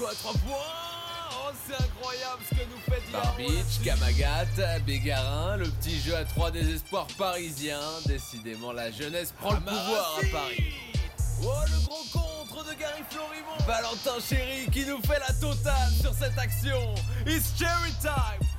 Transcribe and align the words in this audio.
quoi 0.00 0.14
3 0.14 0.32
points 0.32 0.56
Oh, 1.32 1.52
c'est 1.66 1.74
incroyable 1.74 2.42
ce 2.48 2.54
que 2.54 2.62
nous 2.62 2.80
fait 2.88 3.12
Barbich, 3.12 3.82
Kamagat, 3.84 4.78
Bégarin, 4.86 5.56
le 5.56 5.68
petit 5.68 6.00
jeu 6.00 6.16
à 6.16 6.24
trois 6.24 6.50
désespoirs 6.50 7.06
parisiens. 7.18 7.80
Décidément, 8.06 8.72
la 8.72 8.90
jeunesse 8.90 9.32
prend 9.38 9.52
le 9.52 9.60
pouvoir 9.60 10.18
à 10.18 10.26
Paris. 10.32 10.74
Oh, 11.42 11.48
le 11.66 11.86
gros 11.86 12.04
contre 12.12 12.64
de 12.64 12.74
Gary 12.74 13.02
Florimont 13.10 13.66
Valentin 13.66 14.20
Chéri 14.20 14.70
qui 14.70 14.84
nous 14.86 15.00
fait 15.02 15.18
la 15.18 15.32
totale 15.34 15.92
sur 16.00 16.12
cette 16.14 16.38
action. 16.38 16.94
It's 17.26 17.52
cherry 17.58 17.92
time 18.00 18.49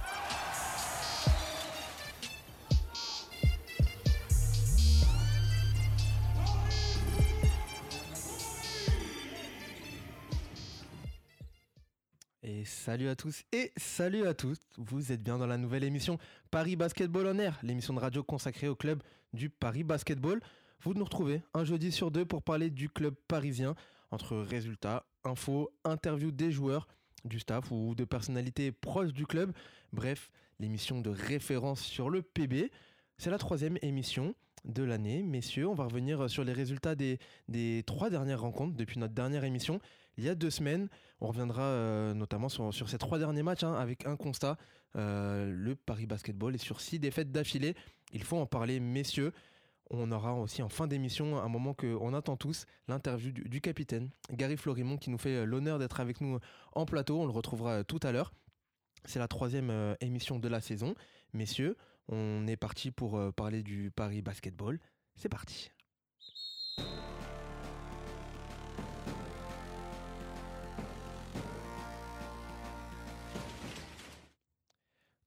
salut 12.91 13.07
à 13.07 13.15
tous 13.15 13.45
et 13.53 13.71
salut 13.77 14.27
à 14.27 14.33
tous. 14.33 14.57
Vous 14.77 15.13
êtes 15.13 15.23
bien 15.23 15.37
dans 15.37 15.47
la 15.47 15.57
nouvelle 15.57 15.85
émission 15.85 16.17
Paris 16.49 16.75
Basketball 16.75 17.25
en 17.25 17.39
air, 17.39 17.57
l'émission 17.63 17.93
de 17.93 18.01
radio 18.01 18.21
consacrée 18.21 18.67
au 18.67 18.75
club 18.75 19.01
du 19.31 19.49
Paris 19.49 19.85
Basketball. 19.85 20.41
Vous 20.81 20.93
nous 20.93 21.05
retrouvez 21.05 21.41
un 21.53 21.63
jeudi 21.63 21.93
sur 21.93 22.11
deux 22.11 22.25
pour 22.25 22.43
parler 22.43 22.69
du 22.69 22.89
club 22.89 23.15
parisien 23.29 23.75
entre 24.11 24.35
résultats, 24.35 25.05
infos, 25.23 25.71
interviews 25.85 26.31
des 26.31 26.51
joueurs, 26.51 26.89
du 27.23 27.39
staff 27.39 27.71
ou 27.71 27.95
de 27.95 28.03
personnalités 28.03 28.73
proches 28.73 29.13
du 29.13 29.25
club. 29.25 29.53
Bref, 29.93 30.29
l'émission 30.59 30.99
de 30.99 31.11
référence 31.11 31.79
sur 31.79 32.09
le 32.09 32.21
PB. 32.21 32.71
C'est 33.17 33.31
la 33.31 33.37
troisième 33.37 33.77
émission 33.83 34.35
de 34.65 34.83
l'année. 34.83 35.23
Messieurs, 35.23 35.69
on 35.69 35.75
va 35.75 35.85
revenir 35.85 36.29
sur 36.29 36.43
les 36.43 36.51
résultats 36.51 36.95
des, 36.95 37.19
des 37.47 37.83
trois 37.85 38.09
dernières 38.09 38.41
rencontres 38.41 38.75
depuis 38.75 38.99
notre 38.99 39.13
dernière 39.13 39.45
émission 39.45 39.79
il 40.17 40.23
y 40.23 40.29
a 40.29 40.35
deux 40.35 40.49
semaines. 40.49 40.89
On 41.19 41.27
reviendra 41.27 41.63
euh, 41.63 42.13
notamment 42.13 42.49
sur, 42.49 42.89
ces 42.89 42.97
trois 42.97 43.19
derniers 43.19 43.43
matchs 43.43 43.63
hein, 43.63 43.73
avec 43.73 44.05
un 44.05 44.15
constat. 44.15 44.57
Euh, 44.95 45.51
le 45.51 45.75
Paris 45.75 46.05
Basketball 46.05 46.55
est 46.55 46.63
sur 46.63 46.81
six 46.81 46.99
défaites 46.99 47.31
d'affilée. 47.31 47.75
Il 48.13 48.23
faut 48.23 48.37
en 48.37 48.45
parler, 48.45 48.79
messieurs. 48.79 49.31
On 49.89 50.11
aura 50.11 50.35
aussi 50.35 50.61
en 50.61 50.69
fin 50.69 50.87
d'émission 50.87 51.37
un 51.37 51.49
moment 51.49 51.73
qu'on 51.73 52.13
attend 52.13 52.37
tous, 52.37 52.65
l'interview 52.87 53.31
du, 53.31 53.59
capitaine 53.59 54.09
Gary 54.31 54.55
Florimont 54.55 54.97
qui 54.97 55.09
nous 55.09 55.17
fait 55.17 55.45
l'honneur 55.45 55.79
d'être 55.79 55.99
avec 55.99 56.21
nous 56.21 56.39
en 56.73 56.85
plateau. 56.85 57.19
On 57.19 57.25
le 57.25 57.31
retrouvera 57.31 57.83
tout 57.83 57.99
à 58.03 58.13
l'heure. 58.13 58.31
C'est 59.05 59.19
la 59.19 59.27
troisième 59.27 59.69
euh, 59.69 59.95
émission 59.99 60.39
de 60.39 60.47
la 60.47 60.61
saison. 60.61 60.95
Messieurs, 61.33 61.77
on 62.07 62.47
est 62.47 62.57
parti 62.57 62.91
pour 62.91 63.17
euh, 63.17 63.31
parler 63.31 63.63
du 63.63 63.91
Paris 63.91 64.21
Basketball. 64.21 64.79
C'est 65.15 65.29
parti. 65.29 65.71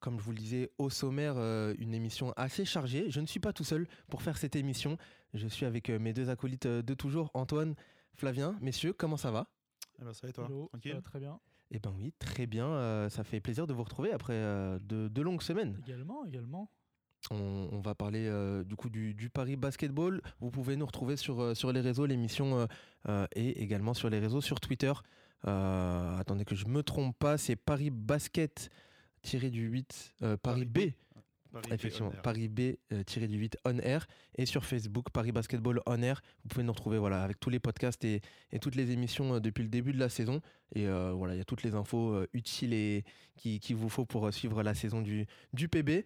Comme 0.04 0.18
je 0.18 0.24
vous 0.24 0.32
le 0.32 0.36
disais, 0.38 0.70
au 0.76 0.90
sommaire, 0.90 1.36
euh, 1.38 1.74
une 1.78 1.94
émission 1.94 2.34
assez 2.36 2.66
chargée. 2.66 3.10
Je 3.10 3.20
ne 3.20 3.26
suis 3.26 3.40
pas 3.40 3.54
tout 3.54 3.64
seul 3.64 3.86
pour 4.10 4.20
faire 4.20 4.36
cette 4.36 4.54
émission. 4.54 4.98
Je 5.32 5.48
suis 5.48 5.64
avec 5.64 5.88
euh, 5.88 5.98
mes 5.98 6.12
deux 6.12 6.28
acolytes 6.28 6.66
de 6.66 6.94
toujours, 6.94 7.30
Antoine, 7.32 7.74
Flavien. 8.12 8.54
Messieurs, 8.60 8.92
comment 8.92 9.16
ça 9.16 9.30
va? 9.30 9.46
Eh 9.98 10.04
ben, 10.04 10.12
Ça 10.12 10.26
va 10.26 10.28
et 10.28 10.32
toi? 10.34 10.44
Hello, 10.44 10.68
Tranquille? 10.68 10.90
ça 10.90 10.96
va 10.98 11.02
Très 11.02 11.20
bien. 11.20 11.40
Eh 11.70 11.78
ben 11.78 11.90
oui, 11.96 12.12
très 12.18 12.46
bien. 12.46 12.66
Euh, 12.66 13.08
ça 13.08 13.24
fait 13.24 13.40
plaisir 13.40 13.66
de 13.66 13.72
vous 13.72 13.82
retrouver 13.82 14.12
après 14.12 14.34
euh, 14.34 14.78
de, 14.82 15.08
de, 15.08 15.22
longues 15.22 15.40
semaines. 15.40 15.80
Également, 15.86 16.26
également. 16.26 16.70
On, 17.30 17.70
on 17.72 17.80
va 17.80 17.94
parler 17.94 18.26
euh, 18.28 18.62
du 18.62 18.76
coup 18.76 18.90
du, 18.90 19.14
du, 19.14 19.30
Paris 19.30 19.56
Basketball. 19.56 20.20
Vous 20.40 20.50
pouvez 20.50 20.76
nous 20.76 20.84
retrouver 20.84 21.16
sur, 21.16 21.56
sur 21.56 21.72
les 21.72 21.80
réseaux, 21.80 22.04
l'émission 22.04 22.68
et 23.34 23.62
également 23.62 23.94
sur 23.94 24.10
les 24.10 24.18
réseaux, 24.18 24.42
sur 24.42 24.60
Twitter. 24.60 24.92
attendez 25.42 26.44
que 26.44 26.54
je 26.54 26.66
me 26.66 26.82
trompe 26.82 27.18
pas, 27.18 27.38
c'est 27.38 27.56
Paris 27.56 27.88
Basket 27.90 28.68
tiré 29.24 29.50
du 29.50 29.66
8 29.66 30.14
euh, 30.22 30.36
Paris, 30.36 30.64
Paris 30.66 30.90
B. 30.90 30.92
Paris 31.50 31.66
Effectivement, 31.72 32.10
B 32.10 32.22
Paris 32.22 32.48
B 32.48 32.60
euh, 32.92 33.02
tiré 33.04 33.28
du 33.28 33.38
8 33.38 33.58
on 33.64 33.78
air 33.78 34.06
et 34.36 34.44
sur 34.44 34.64
Facebook 34.64 35.10
Paris 35.10 35.32
Basketball 35.32 35.80
on 35.86 36.02
air. 36.02 36.20
Vous 36.42 36.48
pouvez 36.48 36.64
nous 36.64 36.72
retrouver 36.72 36.98
voilà 36.98 37.22
avec 37.22 37.40
tous 37.40 37.50
les 37.50 37.60
podcasts 37.60 38.04
et, 38.04 38.20
et 38.52 38.58
toutes 38.58 38.74
les 38.74 38.90
émissions 38.90 39.34
euh, 39.34 39.40
depuis 39.40 39.62
le 39.62 39.68
début 39.68 39.92
de 39.92 39.98
la 39.98 40.08
saison 40.08 40.40
et 40.74 40.86
voilà 40.86 41.34
il 41.34 41.38
y 41.38 41.40
a 41.40 41.44
toutes 41.44 41.62
les 41.62 41.74
infos 41.74 42.24
utiles 42.32 42.72
et 42.72 43.04
qui 43.36 43.60
qu'il 43.60 43.76
vous 43.76 43.88
faut 43.88 44.04
pour 44.04 44.32
suivre 44.32 44.62
la 44.62 44.74
saison 44.74 45.00
du 45.00 45.26
du 45.52 45.68
PB. 45.68 46.04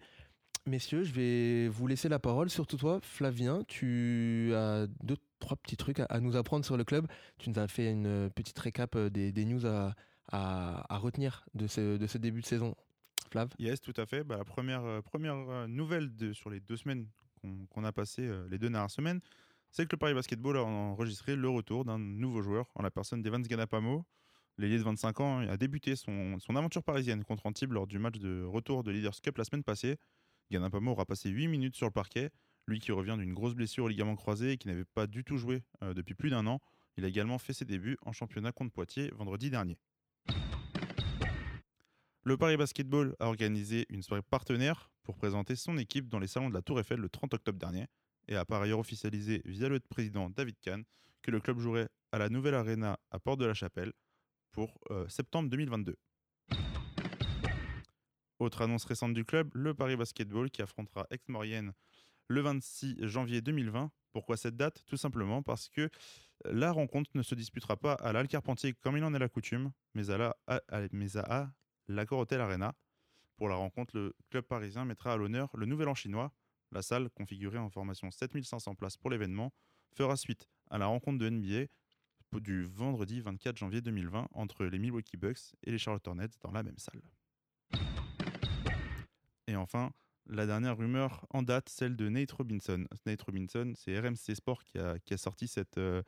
Messieurs, 0.67 1.03
je 1.03 1.11
vais 1.11 1.67
vous 1.67 1.87
laisser 1.87 2.09
la 2.09 2.19
parole. 2.19 2.51
Surtout 2.51 2.77
toi, 2.77 2.99
Flavien, 3.01 3.63
tu 3.67 4.51
as 4.53 4.85
deux, 5.01 5.17
trois 5.39 5.57
petits 5.57 5.77
trucs 5.77 5.99
à, 5.99 6.05
à 6.05 6.19
nous 6.19 6.35
apprendre 6.35 6.63
sur 6.63 6.77
le 6.77 6.83
club. 6.83 7.07
Tu 7.39 7.49
nous 7.49 7.57
as 7.57 7.67
fait 7.67 7.89
une 7.89 8.29
petite 8.29 8.59
récap 8.59 8.95
des, 8.95 9.31
des 9.31 9.45
news 9.45 9.65
à, 9.65 9.95
à, 10.31 10.93
à 10.93 10.97
retenir 10.97 11.45
de 11.55 11.67
ce, 11.67 11.97
de 11.97 12.07
ce 12.07 12.17
début 12.17 12.41
de 12.41 12.45
saison. 12.45 12.75
Yes, 13.59 13.81
tout 13.81 13.93
à 13.97 14.05
fait. 14.05 14.23
Bah, 14.23 14.37
la 14.37 14.45
première, 14.45 14.83
euh, 14.83 15.01
première 15.01 15.67
nouvelle 15.67 16.11
sur 16.33 16.49
les 16.49 16.59
deux 16.59 16.77
semaines 16.77 17.07
qu'on 17.41 17.81
qu 17.81 17.85
a 17.85 17.91
passées, 17.91 18.27
euh, 18.27 18.47
les 18.49 18.57
deux 18.57 18.69
dernières 18.69 18.91
semaines, 18.91 19.21
c'est 19.71 19.85
que 19.85 19.91
le 19.91 19.97
Paris 19.97 20.13
Basketball 20.13 20.57
a 20.57 20.63
enregistré 20.63 21.35
le 21.35 21.49
retour 21.49 21.85
d'un 21.85 21.99
nouveau 21.99 22.41
joueur 22.41 22.69
en 22.75 22.81
la 22.81 22.91
personne 22.91 23.21
d'Evans 23.21 23.41
Ganapamo. 23.41 24.05
L'ailier 24.57 24.77
de 24.77 24.83
25 24.83 25.19
ans 25.21 25.39
a 25.39 25.57
débuté 25.57 25.95
son, 25.95 26.37
aventure 26.49 26.83
parisienne 26.83 27.23
contre 27.23 27.45
Antibes 27.45 27.71
lors 27.71 27.87
du 27.87 27.97
match 27.97 28.17
de 28.17 28.43
retour 28.43 28.83
de 28.83 28.91
Leaders 28.91 29.21
Cup 29.21 29.37
la 29.37 29.45
semaine 29.45 29.63
passée. 29.63 29.97
Ganapamo 30.51 30.91
aura 30.91 31.05
passé 31.05 31.29
8 31.29 31.47
minutes 31.47 31.75
sur 31.75 31.85
le 31.85 31.91
parquet. 31.91 32.31
Lui 32.67 32.79
qui 32.79 32.91
revient 32.91 33.15
d'une 33.17 33.33
grosse 33.33 33.55
blessure 33.55 33.85
au 33.85 33.87
ligament 33.87 34.15
croisé 34.15 34.51
et 34.51 34.57
qui 34.57 34.67
n'avait 34.67 34.85
pas 34.85 35.07
du 35.07 35.23
tout 35.23 35.37
joué 35.37 35.63
euh, 35.83 35.93
depuis 35.93 36.13
plus 36.13 36.29
d'un 36.29 36.45
an. 36.45 36.59
Il 36.97 37.05
a 37.05 37.07
également 37.07 37.37
fait 37.37 37.53
ses 37.53 37.65
débuts 37.65 37.97
en 38.05 38.11
championnat 38.11 38.51
contre 38.51 38.73
Poitiers 38.73 39.11
vendredi 39.15 39.49
dernier. 39.49 39.77
Le 42.29 42.37
Paris 42.37 42.57
Basketball 42.57 43.15
a 43.19 43.25
organisé 43.25 43.87
une 43.89 44.03
soirée 44.03 44.21
partenaire 44.21 44.91
pour 45.01 45.17
présenter 45.17 45.55
son 45.55 45.79
équipe 45.79 46.09
dans 46.09 46.19
les 46.19 46.27
salons 46.27 46.49
de 46.49 46.53
la 46.53 46.61
Tour 46.61 46.79
Eiffel 46.79 46.99
le 46.99 47.09
30 47.09 47.33
octobre 47.33 47.57
dernier 47.57 47.87
et 48.27 48.35
a 48.35 48.45
par 48.45 48.61
ailleurs 48.61 48.77
officialisé 48.77 49.41
via 49.45 49.67
le 49.67 49.79
président 49.79 50.29
David 50.29 50.55
Kahn 50.59 50.83
que 51.23 51.31
le 51.31 51.39
club 51.39 51.57
jouerait 51.57 51.89
à 52.11 52.19
la 52.19 52.29
nouvelle 52.29 52.53
arena 52.53 52.99
à 53.09 53.17
Porte 53.17 53.39
de 53.39 53.47
la 53.47 53.55
Chapelle 53.55 53.93
pour 54.51 54.77
euh, 54.91 55.07
septembre 55.07 55.49
2022. 55.49 55.95
Autre 58.37 58.61
annonce 58.61 58.85
récente 58.85 59.15
du 59.15 59.25
club, 59.25 59.49
le 59.55 59.73
Paris 59.73 59.95
Basketball 59.95 60.51
qui 60.51 60.61
affrontera 60.61 61.07
Aix-Maurienne 61.09 61.73
le 62.27 62.41
26 62.41 63.07
janvier 63.07 63.41
2020. 63.41 63.89
Pourquoi 64.11 64.37
cette 64.37 64.55
date? 64.55 64.83
Tout 64.85 64.97
simplement 64.97 65.41
parce 65.41 65.67
que 65.67 65.89
la 66.45 66.71
rencontre 66.71 67.09
ne 67.15 67.23
se 67.23 67.33
disputera 67.33 67.75
pas 67.75 67.93
à 67.93 68.13
l'Al 68.13 68.27
Carpentier 68.27 68.73
comme 68.73 68.97
il 68.97 69.03
en 69.03 69.15
est 69.15 69.19
la 69.19 69.29
coutume, 69.29 69.71
mais 69.95 70.11
à, 70.11 70.17
la, 70.19 70.37
l'Accor 71.89 72.19
Hotel 72.19 72.39
Arena. 72.39 72.73
Pour 73.35 73.49
la 73.49 73.55
rencontre, 73.55 73.97
le 73.97 74.15
club 74.29 74.45
parisien 74.45 74.85
mettra 74.85 75.13
à 75.13 75.17
l'honneur 75.17 75.49
le 75.57 75.65
Nouvel 75.65 75.89
An 75.89 75.95
chinois. 75.95 76.31
La 76.71 76.81
salle, 76.81 77.09
configurée 77.09 77.57
en 77.57 77.69
formation 77.69 78.11
7500 78.11 78.75
places 78.75 78.95
pour 78.95 79.09
l'événement, 79.09 79.51
fera 79.91 80.15
suite 80.15 80.47
à 80.69 80.77
la 80.77 80.85
rencontre 80.85 81.17
de 81.17 81.29
NBA 81.29 81.65
du 82.39 82.65
vendredi 82.65 83.21
24 83.21 83.57
janvier 83.57 83.81
2020 83.81 84.27
entre 84.33 84.65
les 84.65 84.77
Milwaukee 84.77 85.17
Bucks 85.17 85.55
et 85.63 85.71
les 85.71 85.79
Charlotte 85.79 86.07
Hornets 86.07 86.29
dans 86.41 86.51
la 86.51 86.61
même 86.61 86.77
salle. 86.77 87.01
Et 89.47 89.55
enfin, 89.55 89.91
la 90.27 90.45
dernière 90.45 90.77
rumeur 90.77 91.25
en 91.31 91.41
date, 91.41 91.69
celle 91.69 91.95
de 91.95 92.07
Nate 92.07 92.31
Robinson. 92.31 92.85
Nate 93.07 93.21
Robinson, 93.23 93.73
c'est 93.75 93.99
RMC 93.99 94.35
Sport 94.35 94.63
qui 94.63 94.77
a, 94.77 95.17
sorti 95.17 95.51
euh, 95.77 96.03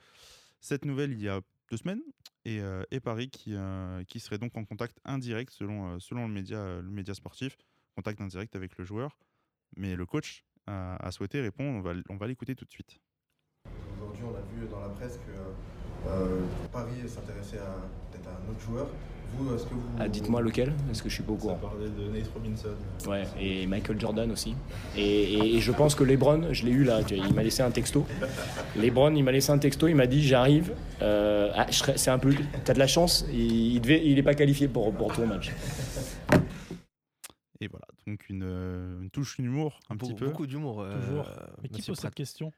cette 0.59 0.85
nouvelle 0.85 1.13
il 1.13 1.21
y 1.21 1.27
a 1.27 1.41
deux 1.71 1.77
semaines 1.77 2.01
et, 2.43 2.59
euh, 2.59 2.83
Paris 3.01 3.29
qui, 3.29 3.55
euh, 3.55 4.03
qui, 4.03 4.19
serait 4.19 4.37
donc 4.37 4.55
en 4.57 4.65
contact 4.65 4.99
indirect 5.05 5.51
selon, 5.51 5.93
euh, 5.93 5.99
selon 5.99 6.27
le, 6.27 6.33
média, 6.33 6.81
le 6.81 6.89
média 6.89 7.13
sportif, 7.13 7.57
contact 7.95 8.19
indirect 8.19 8.55
avec 8.55 8.77
le 8.77 8.83
joueur. 8.83 9.17
Mais 9.77 9.95
le 9.95 10.05
coach 10.05 10.43
a, 10.67 11.09
souhaité 11.11 11.41
répondre, 11.41 11.77
on 11.77 11.81
va, 11.81 11.93
on 12.09 12.17
va 12.17 12.27
l'écouter 12.27 12.55
tout 12.55 12.65
de 12.65 12.71
suite. 12.71 12.99
Aujourd'hui, 13.95 14.23
on 14.25 14.35
a 14.35 14.41
vu 14.41 14.67
dans 14.67 14.81
la 14.81 14.89
presse 14.89 15.17
que 15.17 16.67
Paris 16.71 17.07
s'intéressait 17.07 17.59
peut-être 18.11 18.27
à 18.27 18.31
un 18.31 18.49
autre 18.49 18.59
joueur. 18.59 18.87
Vous, 19.37 19.55
est-ce 19.55 19.63
que 19.63 19.73
vous. 19.73 19.81
Ah, 19.99 20.07
dites-moi 20.07 20.41
lequel, 20.41 20.73
parce 20.87 21.01
que 21.01 21.09
je 21.09 21.13
suis 21.15 21.23
pas 21.23 21.31
au 21.31 21.37
courant. 21.37 21.59
Ça 21.61 21.67
parlait 21.67 21.89
de 21.89 22.17
Nate 22.17 22.29
Robinson. 22.33 22.69
Ouais, 23.07 23.23
et 23.39 23.65
Michael 23.65 23.99
Jordan 23.99 24.31
aussi. 24.31 24.55
Et, 24.95 25.33
et, 25.33 25.55
et 25.55 25.59
je 25.59 25.71
pense 25.71 25.95
que 25.95 26.03
Lebron, 26.03 26.53
je 26.53 26.65
l'ai 26.65 26.71
eu 26.71 26.83
là, 26.83 27.01
il 27.09 27.33
m'a 27.33 27.43
laissé 27.43 27.63
un 27.63 27.71
texto. 27.71 28.05
Lebron, 28.75 29.15
il 29.15 29.23
m'a 29.23 29.31
laissé 29.31 29.51
un 29.51 29.57
texto, 29.57 29.87
il 29.87 29.95
m'a 29.95 30.07
dit 30.07 30.21
j'arrive. 30.21 30.73
Euh, 31.01 31.51
ah, 31.55 31.67
c'est 31.71 32.11
un 32.11 32.19
peu. 32.19 32.35
T'as 32.65 32.73
de 32.73 32.79
la 32.79 32.87
chance, 32.87 33.25
il, 33.31 33.75
il, 33.75 33.81
devait, 33.81 34.05
il 34.05 34.17
est 34.19 34.23
pas 34.23 34.35
qualifié 34.35 34.67
pour, 34.67 34.93
pour 34.93 35.13
ton 35.13 35.25
match. 35.27 35.51
Et 37.59 37.67
voilà, 37.67 37.85
donc 38.07 38.27
une, 38.29 38.99
une 39.01 39.09
touche 39.11 39.39
d'humour 39.39 39.79
un 39.89 39.95
Be 39.95 39.99
petit 39.99 40.13
peu. 40.13 40.25
Beaucoup 40.25 40.47
d'humour. 40.47 40.85
Toujours. 41.05 41.29
Mais 41.61 41.69
qui 41.69 41.81
pose 41.81 41.97
cette 41.97 42.15
question? 42.15 42.51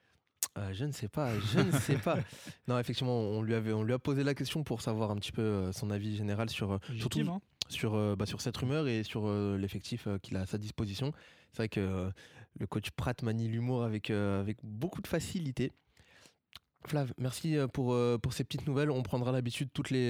Euh, 0.58 0.72
je 0.72 0.86
ne 0.86 0.92
sais 0.92 1.08
pas, 1.08 1.32
je 1.40 1.60
ne 1.60 1.72
sais 1.72 1.98
pas. 1.98 2.18
Non, 2.68 2.78
effectivement, 2.78 3.20
on 3.20 3.42
lui, 3.42 3.56
avait, 3.56 3.74
on 3.74 3.84
lui 3.84 3.94
a 3.94 4.00
posé 4.00 4.24
la 4.24 4.36
question 4.36 4.64
pour 4.64 4.82
savoir 4.82 5.12
un 5.12 5.16
petit 5.16 5.32
peu 5.32 5.42
euh, 5.42 5.72
son 5.72 5.90
avis 5.90 6.16
général 6.16 6.50
sur, 6.50 6.80
surtout, 6.98 7.22
hein 7.22 7.42
sur, 7.70 7.96
euh, 7.96 8.16
bah, 8.16 8.26
sur 8.26 8.40
cette 8.40 8.56
rumeur 8.58 8.88
et 8.88 9.04
sur 9.04 9.24
euh, 9.26 9.58
l'effectif 9.58 10.08
qu'il 10.22 10.38
a 10.38 10.42
à 10.42 10.46
sa 10.46 10.58
disposition. 10.58 11.12
C'est 11.52 11.58
vrai 11.58 11.70
que 11.70 12.12
le 12.60 12.68
coach 12.68 12.92
Pratt 12.92 13.22
manie 13.24 13.48
l'humour 13.48 13.84
avec, 13.84 14.10
avec 14.10 14.58
beaucoup 14.64 15.02
de 15.02 15.08
facilité. 15.08 15.72
Flav, 16.86 17.14
merci 17.18 17.58
pour, 17.72 17.98
pour 18.22 18.34
ces 18.34 18.44
petites 18.44 18.68
nouvelles. 18.68 18.92
On 18.92 19.04
prendra 19.04 19.32
l'habitude 19.32 19.70
toutes, 19.74 19.90
les 19.90 20.10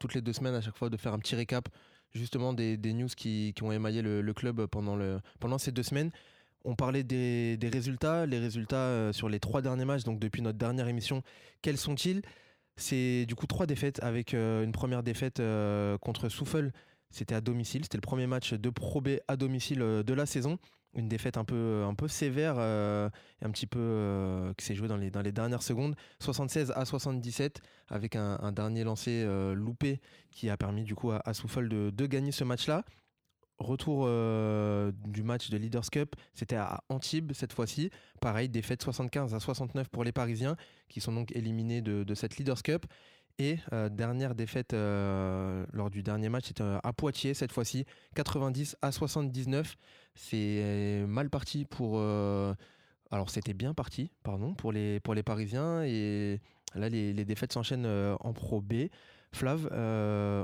toutes 0.00 0.14
les 0.14 0.20
deux 0.20 0.32
semaines 0.32 0.54
à 0.54 0.60
chaque 0.60 0.76
fois 0.76 0.90
de 0.90 0.96
faire 0.96 1.14
un 1.14 1.18
petit 1.18 1.36
récap 1.36 1.68
justement 2.12 2.52
des, 2.52 2.76
des 2.76 2.92
news 2.92 3.08
qui, 3.16 3.52
qui, 3.54 3.62
ont 3.62 3.72
émaillé 3.72 4.02
le, 4.02 4.20
le, 4.20 4.34
club 4.34 4.66
pendant, 4.66 4.96
le, 4.96 5.20
pendant 5.40 5.58
ces 5.58 5.72
deux 5.72 5.82
semaines. 5.82 6.10
On 6.64 6.74
parlait 6.74 7.04
des, 7.04 7.58
résultats, 7.72 8.26
les 8.26 8.38
résultats 8.38 9.12
sur 9.12 9.28
les 9.28 9.38
trois 9.40 9.62
derniers 9.62 9.84
matchs, 9.84 10.04
donc 10.04 10.18
depuis 10.18 10.42
notre 10.42 10.58
dernière 10.58 10.88
émission, 10.88 11.22
quels 11.62 11.78
sont-ils? 11.78 12.22
C'est 12.76 13.26
du 13.26 13.34
coup 13.34 13.46
trois 13.46 13.66
défaites 13.66 14.02
avec 14.02 14.32
une 14.32 14.72
première 14.72 15.02
défaite 15.02 15.42
contre 16.00 16.28
Souffle 16.28 16.72
c'était 17.14 17.36
à 17.36 17.40
domicile. 17.40 17.84
C'était 17.84 17.96
le 17.96 18.02
premier 18.02 18.26
match 18.26 18.54
de 18.54 18.70
Pro 18.70 19.00
B 19.00 19.20
à 19.28 19.36
domicile 19.36 19.82
euh, 19.82 20.02
de 20.02 20.12
la 20.14 20.26
saison. 20.26 20.58
Une 20.96 21.08
défaite 21.08 21.36
un 21.36 21.44
peu, 21.44 21.54
euh, 21.54 22.08
sévère 22.08 22.56
euh, 22.58 23.08
un 23.40 23.50
petit 23.50 23.66
peu 23.66 24.52
qui 24.56 24.64
s'est 24.64 24.74
jouée 24.74 24.88
dans 24.88 24.96
les, 24.96 25.10
dernières 25.10 25.62
secondes. 25.62 25.94
76 26.20 26.72
à 26.74 26.84
77 26.84 27.60
avec 27.88 28.16
un, 28.16 28.52
dernier 28.52 28.84
lancé 28.84 29.24
loupé 29.54 30.00
qui 30.30 30.50
a 30.50 30.56
permis 30.56 30.84
du 30.84 30.94
coup 30.94 31.10
à, 31.10 31.20
à 31.24 31.32
de, 31.32 31.90
de, 31.90 32.06
gagner 32.06 32.30
ce 32.30 32.44
match-là. 32.44 32.84
Retour 33.58 34.06
du 34.06 35.22
match 35.22 35.50
de 35.50 35.56
Leaders 35.56 35.88
Cup, 35.90 36.16
c'était 36.34 36.56
à 36.56 36.82
Antibes 36.88 37.32
cette 37.34 37.52
fois-ci. 37.52 37.90
Pareil, 38.20 38.48
défaite 38.48 38.82
75 38.82 39.32
à 39.32 39.40
69 39.40 39.88
pour 39.88 40.02
les 40.02 40.12
Parisiens 40.12 40.56
qui 40.88 41.00
sont 41.00 41.12
donc 41.12 41.34
éliminés 41.36 41.80
de, 41.80 42.14
cette 42.14 42.36
Leaders 42.36 42.62
Cup. 42.62 42.86
Et 43.38 43.58
euh, 43.72 43.88
dernière 43.88 44.34
défaite 44.34 44.74
euh, 44.74 45.66
lors 45.72 45.90
du 45.90 46.02
dernier 46.02 46.28
match, 46.28 46.46
c'était 46.46 46.62
euh, 46.62 46.78
à 46.84 46.92
Poitiers 46.92 47.34
cette 47.34 47.50
fois-ci, 47.50 47.84
90 48.14 48.76
à 48.80 48.92
79. 48.92 49.76
C'est 50.14 51.04
mal 51.08 51.30
parti 51.30 51.64
pour. 51.64 52.00
alors 52.00 53.30
c'était 53.30 53.54
bien 53.54 53.74
parti, 53.74 54.12
pardon, 54.22 54.54
pour 54.54 54.70
les, 54.72 55.00
Parisiens. 55.00 55.82
Et 55.82 56.40
là, 56.76 56.88
les, 56.88 57.12
les 57.12 57.24
défaites 57.24 57.52
s'enchaînent 57.52 57.86
en 57.86 58.32
Pro 58.32 58.60
B. 58.60 58.88
Flav, 59.34 59.66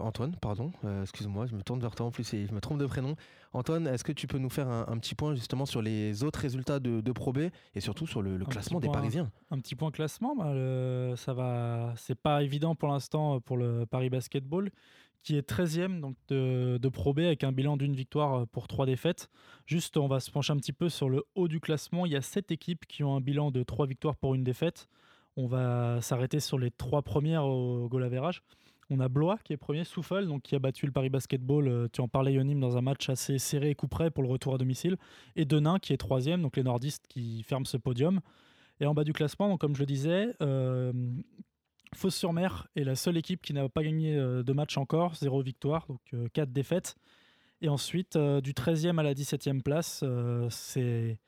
Antoine, 0.02 0.34
pardon, 0.40 0.72
excuse-moi, 1.02 1.46
je 1.46 1.54
me 1.54 1.62
tourne 1.62 1.81
vers 1.81 1.94
toi 1.94 2.06
en 2.06 2.10
plus 2.10 2.32
et 2.34 2.46
je 2.46 2.52
me 2.52 2.60
trompe 2.60 2.78
de 2.78 2.87
prénom. 2.87 3.16
Antoine, 3.52 3.87
est-ce 3.88 4.04
que 4.04 4.12
tu 4.12 4.26
peux 4.26 4.38
nous 4.38 4.50
faire 4.50 4.69
un, 4.69 4.98
petit 4.98 5.14
point 5.14 5.34
justement 5.34 5.66
sur 5.66 5.82
les 5.82 6.22
autres 6.22 6.40
résultats 6.40 6.78
de, 6.78 7.00
de 7.00 7.12
Pro 7.12 7.32
B 7.32 7.50
et 7.75 7.81
surtout 7.81 8.06
sur 8.06 8.22
le, 8.22 8.38
classement 8.44 8.81
des 8.81 8.88
Parisiens? 8.88 9.31
Un 9.50 9.58
petit 9.58 9.75
point 9.75 9.90
classement, 9.90 10.37
bah, 10.37 11.16
ça 11.16 11.32
va, 11.32 11.94
c'est 11.96 12.14
pas 12.14 12.42
évident 12.42 12.75
pour 12.75 12.88
l'instant 12.88 13.40
pour 13.40 13.56
le 13.56 13.87
Paris 13.87 14.10
Basketball 14.10 14.70
qui 15.22 15.36
est 15.36 15.48
13e 15.48 16.00
donc 16.00 16.16
de, 16.28 16.78
de 16.78 16.88
Pro 16.88 17.12
B 17.12 17.20
avec 17.20 17.44
un 17.44 17.52
bilan 17.52 17.76
d'une 17.76 17.94
victoire 17.94 18.46
pour 18.48 18.69
trois 18.69 18.86
défaites. 18.86 19.31
Juste, 19.66 19.96
on 19.96 20.08
va 20.08 20.20
se 20.20 20.31
pencher 20.31 20.52
un 20.52 20.56
petit 20.56 20.72
peu 20.72 20.88
sur 20.88 21.08
le 21.08 21.25
haut 21.34 21.48
du 21.48 21.60
classement. 21.60 22.06
Il 22.06 22.12
y 22.12 22.16
a 22.16 22.22
sept 22.22 22.50
équipes 22.50 22.86
qui 22.86 23.04
ont 23.04 23.16
un 23.16 23.20
bilan 23.20 23.50
de 23.50 23.62
trois 23.62 23.86
victoires 23.86 24.16
pour 24.16 24.34
une 24.34 24.44
défaite. 24.44 24.88
On 25.36 25.46
va 25.46 26.00
s'arrêter 26.00 26.40
sur 26.40 26.58
les 26.58 26.70
trois 26.70 27.02
premières 27.02 27.44
au 27.44 27.88
goal 27.88 28.04
average. 28.04 28.43
On 28.92 28.98
a 28.98 29.08
Blois 29.08 29.38
qui 29.44 29.52
est 29.52 29.56
premier, 29.56 29.84
Souffle, 29.84 30.26
donc 30.26 30.42
qui 30.42 30.56
a 30.56 30.58
battu 30.58 30.84
le 30.84 30.90
Paris 30.90 31.10
Basketball, 31.10 31.69
euh, 31.69 31.87
tu 31.92 32.00
en 32.00 32.08
parlais 32.08 32.32
Yonim, 32.32 32.58
dans 32.58 32.76
un 32.76 32.81
match 32.81 33.08
assez 33.08 33.38
serré 33.38 33.70
et 33.70 33.75
coup 33.76 33.87
près 33.87 34.10
pour 34.10 34.25
le 34.25 34.28
retour 34.28 34.52
à 34.52 34.58
domicile. 34.58 34.96
Et 35.37 35.44
Denain 35.44 35.78
qui 35.78 35.92
est 35.92 35.96
troisième, 35.96 36.42
donc 36.42 36.56
les 36.56 36.64
nordistes 36.64 37.06
qui 37.08 37.44
ferment 37.44 37.64
ce 37.64 37.76
podium. 37.76 38.20
Et 38.81 38.87
en 38.87 38.94
bas 38.94 39.04
du 39.04 39.12
classement, 39.12 39.56
comme 39.58 39.76
je 39.76 39.81
le 39.81 39.87
disais, 39.87 40.34
euh, 40.42 40.92
Fos-sur-Mer 41.94 42.66
est 42.75 42.82
la 42.82 42.96
seule 42.96 43.16
équipe 43.16 43.42
qui 43.42 43.52
n'a 43.52 43.69
pas 43.69 43.84
gagné 43.84 44.16
euh, 44.16 44.42
de 44.42 44.52
match 44.52 44.76
encore, 44.76 45.14
zéro 45.14 45.40
victoire, 45.40 45.86
donc 45.86 46.00
quatre 46.32 46.52
défaites. 46.52 46.96
Et 47.60 47.69
ensuite, 47.69 48.16
du 48.16 48.54
13e 48.54 48.98
à 48.98 49.02
la 49.02 49.14
17e 49.14 49.62
place, 49.62 50.02
c'est 50.48 51.19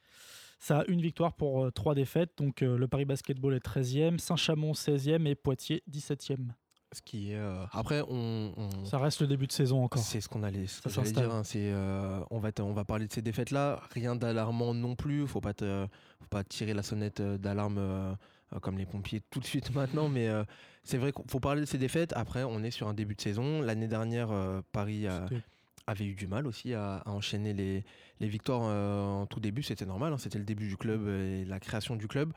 ça 0.59 0.79
a 0.79 0.85
une 0.87 1.03
victoire 1.03 1.35
pour 1.35 1.71
trois 1.75 1.95
défaites. 1.95 2.31
Donc 2.39 2.63
le 2.63 2.89
Paris 2.89 3.05
Basketball 3.05 3.53
est 3.53 3.65
13e, 3.65 4.17
Saint-Chamond 4.17 4.73
16e 4.73 5.27
et 5.27 5.35
Poitiers 5.35 5.83
17e. 5.91 6.53
Ce 6.93 7.01
qui 7.01 7.33
est 7.33 7.37
euh, 7.37 7.65
après 7.73 8.03
on, 8.07 8.53
ça 8.85 8.99
reste 8.99 9.23
le 9.23 9.27
début 9.27 9.47
de 9.47 9.53
saison 9.53 9.83
encore. 9.83 10.03
C'est 10.03 10.21
ce 10.21 10.29
qu'on 10.29 10.43
allait, 10.43 10.67
ce 10.67 11.01
dire. 11.01 11.33
Hein, 11.33 11.43
c'est 11.43 11.73
euh, 11.73 12.21
on 12.31 12.39
va 12.39 12.51
on 12.61 12.73
va 12.75 12.85
parler 12.85 13.07
de 13.07 13.13
ces 13.13 13.23
défaites 13.23 13.51
là. 13.51 13.81
Rien 13.93 14.15
d'alarmant 14.15 14.75
non 14.75 14.95
plus. 14.95 15.27
Faut 15.27 15.41
pas 15.41 15.55
faut 15.59 16.27
pas 16.29 16.45
tirer 16.45 16.75
la 16.75 16.83
sonnette 16.83 17.21
euh, 17.21 17.39
d'alarme 17.39 18.17
comme 18.61 18.77
les 18.77 18.85
pompiers 18.85 19.23
tout 19.31 19.41
de 19.41 19.47
suite 19.47 19.75
maintenant. 19.75 20.11
Mais 20.11 20.29
c'est 20.85 20.99
vrai 20.99 21.13
qu'il 21.13 21.25
faut 21.31 21.41
parler 21.41 21.63
de 21.63 21.67
ces 21.67 21.79
défaites. 21.79 22.13
Après 22.15 22.45
on 22.45 22.63
est 22.63 22.71
sur 22.71 22.89
un 22.89 22.95
début 22.95 23.15
de 23.15 23.23
saison. 23.23 23.63
L'année 23.63 23.89
dernière 23.89 24.29
Paris 24.73 25.07
avait 25.87 26.05
eu 26.05 26.15
du 26.15 26.27
mal 26.27 26.47
aussi 26.47 26.75
à, 26.75 27.03
enchaîner 27.07 27.55
les, 27.55 27.85
les 28.21 28.29
victoires 28.29 28.61
en 28.61 29.25
tout 29.25 29.41
début. 29.41 29.63
C'était 29.63 29.87
normal. 29.87 30.13
Hein, 30.13 30.19
c'était 30.19 30.39
le 30.39 30.45
début 30.45 30.69
du 30.69 30.77
club 30.77 31.09
et 31.09 31.47
la 31.47 31.59
création 31.59 31.97
du 31.97 32.07
club. 32.07 32.35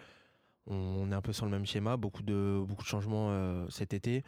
On, 0.67 1.11
est 1.11 1.15
un 1.15 1.21
peu 1.21 1.33
sur 1.33 1.45
le 1.45 1.51
même 1.51 1.65
schéma. 1.65 1.97
Beaucoup 1.97 2.23
de 2.23 2.63
beaucoup 2.65 2.83
de 2.83 2.87
changements 2.87 3.67
cet 3.69 3.93
été 3.93 4.23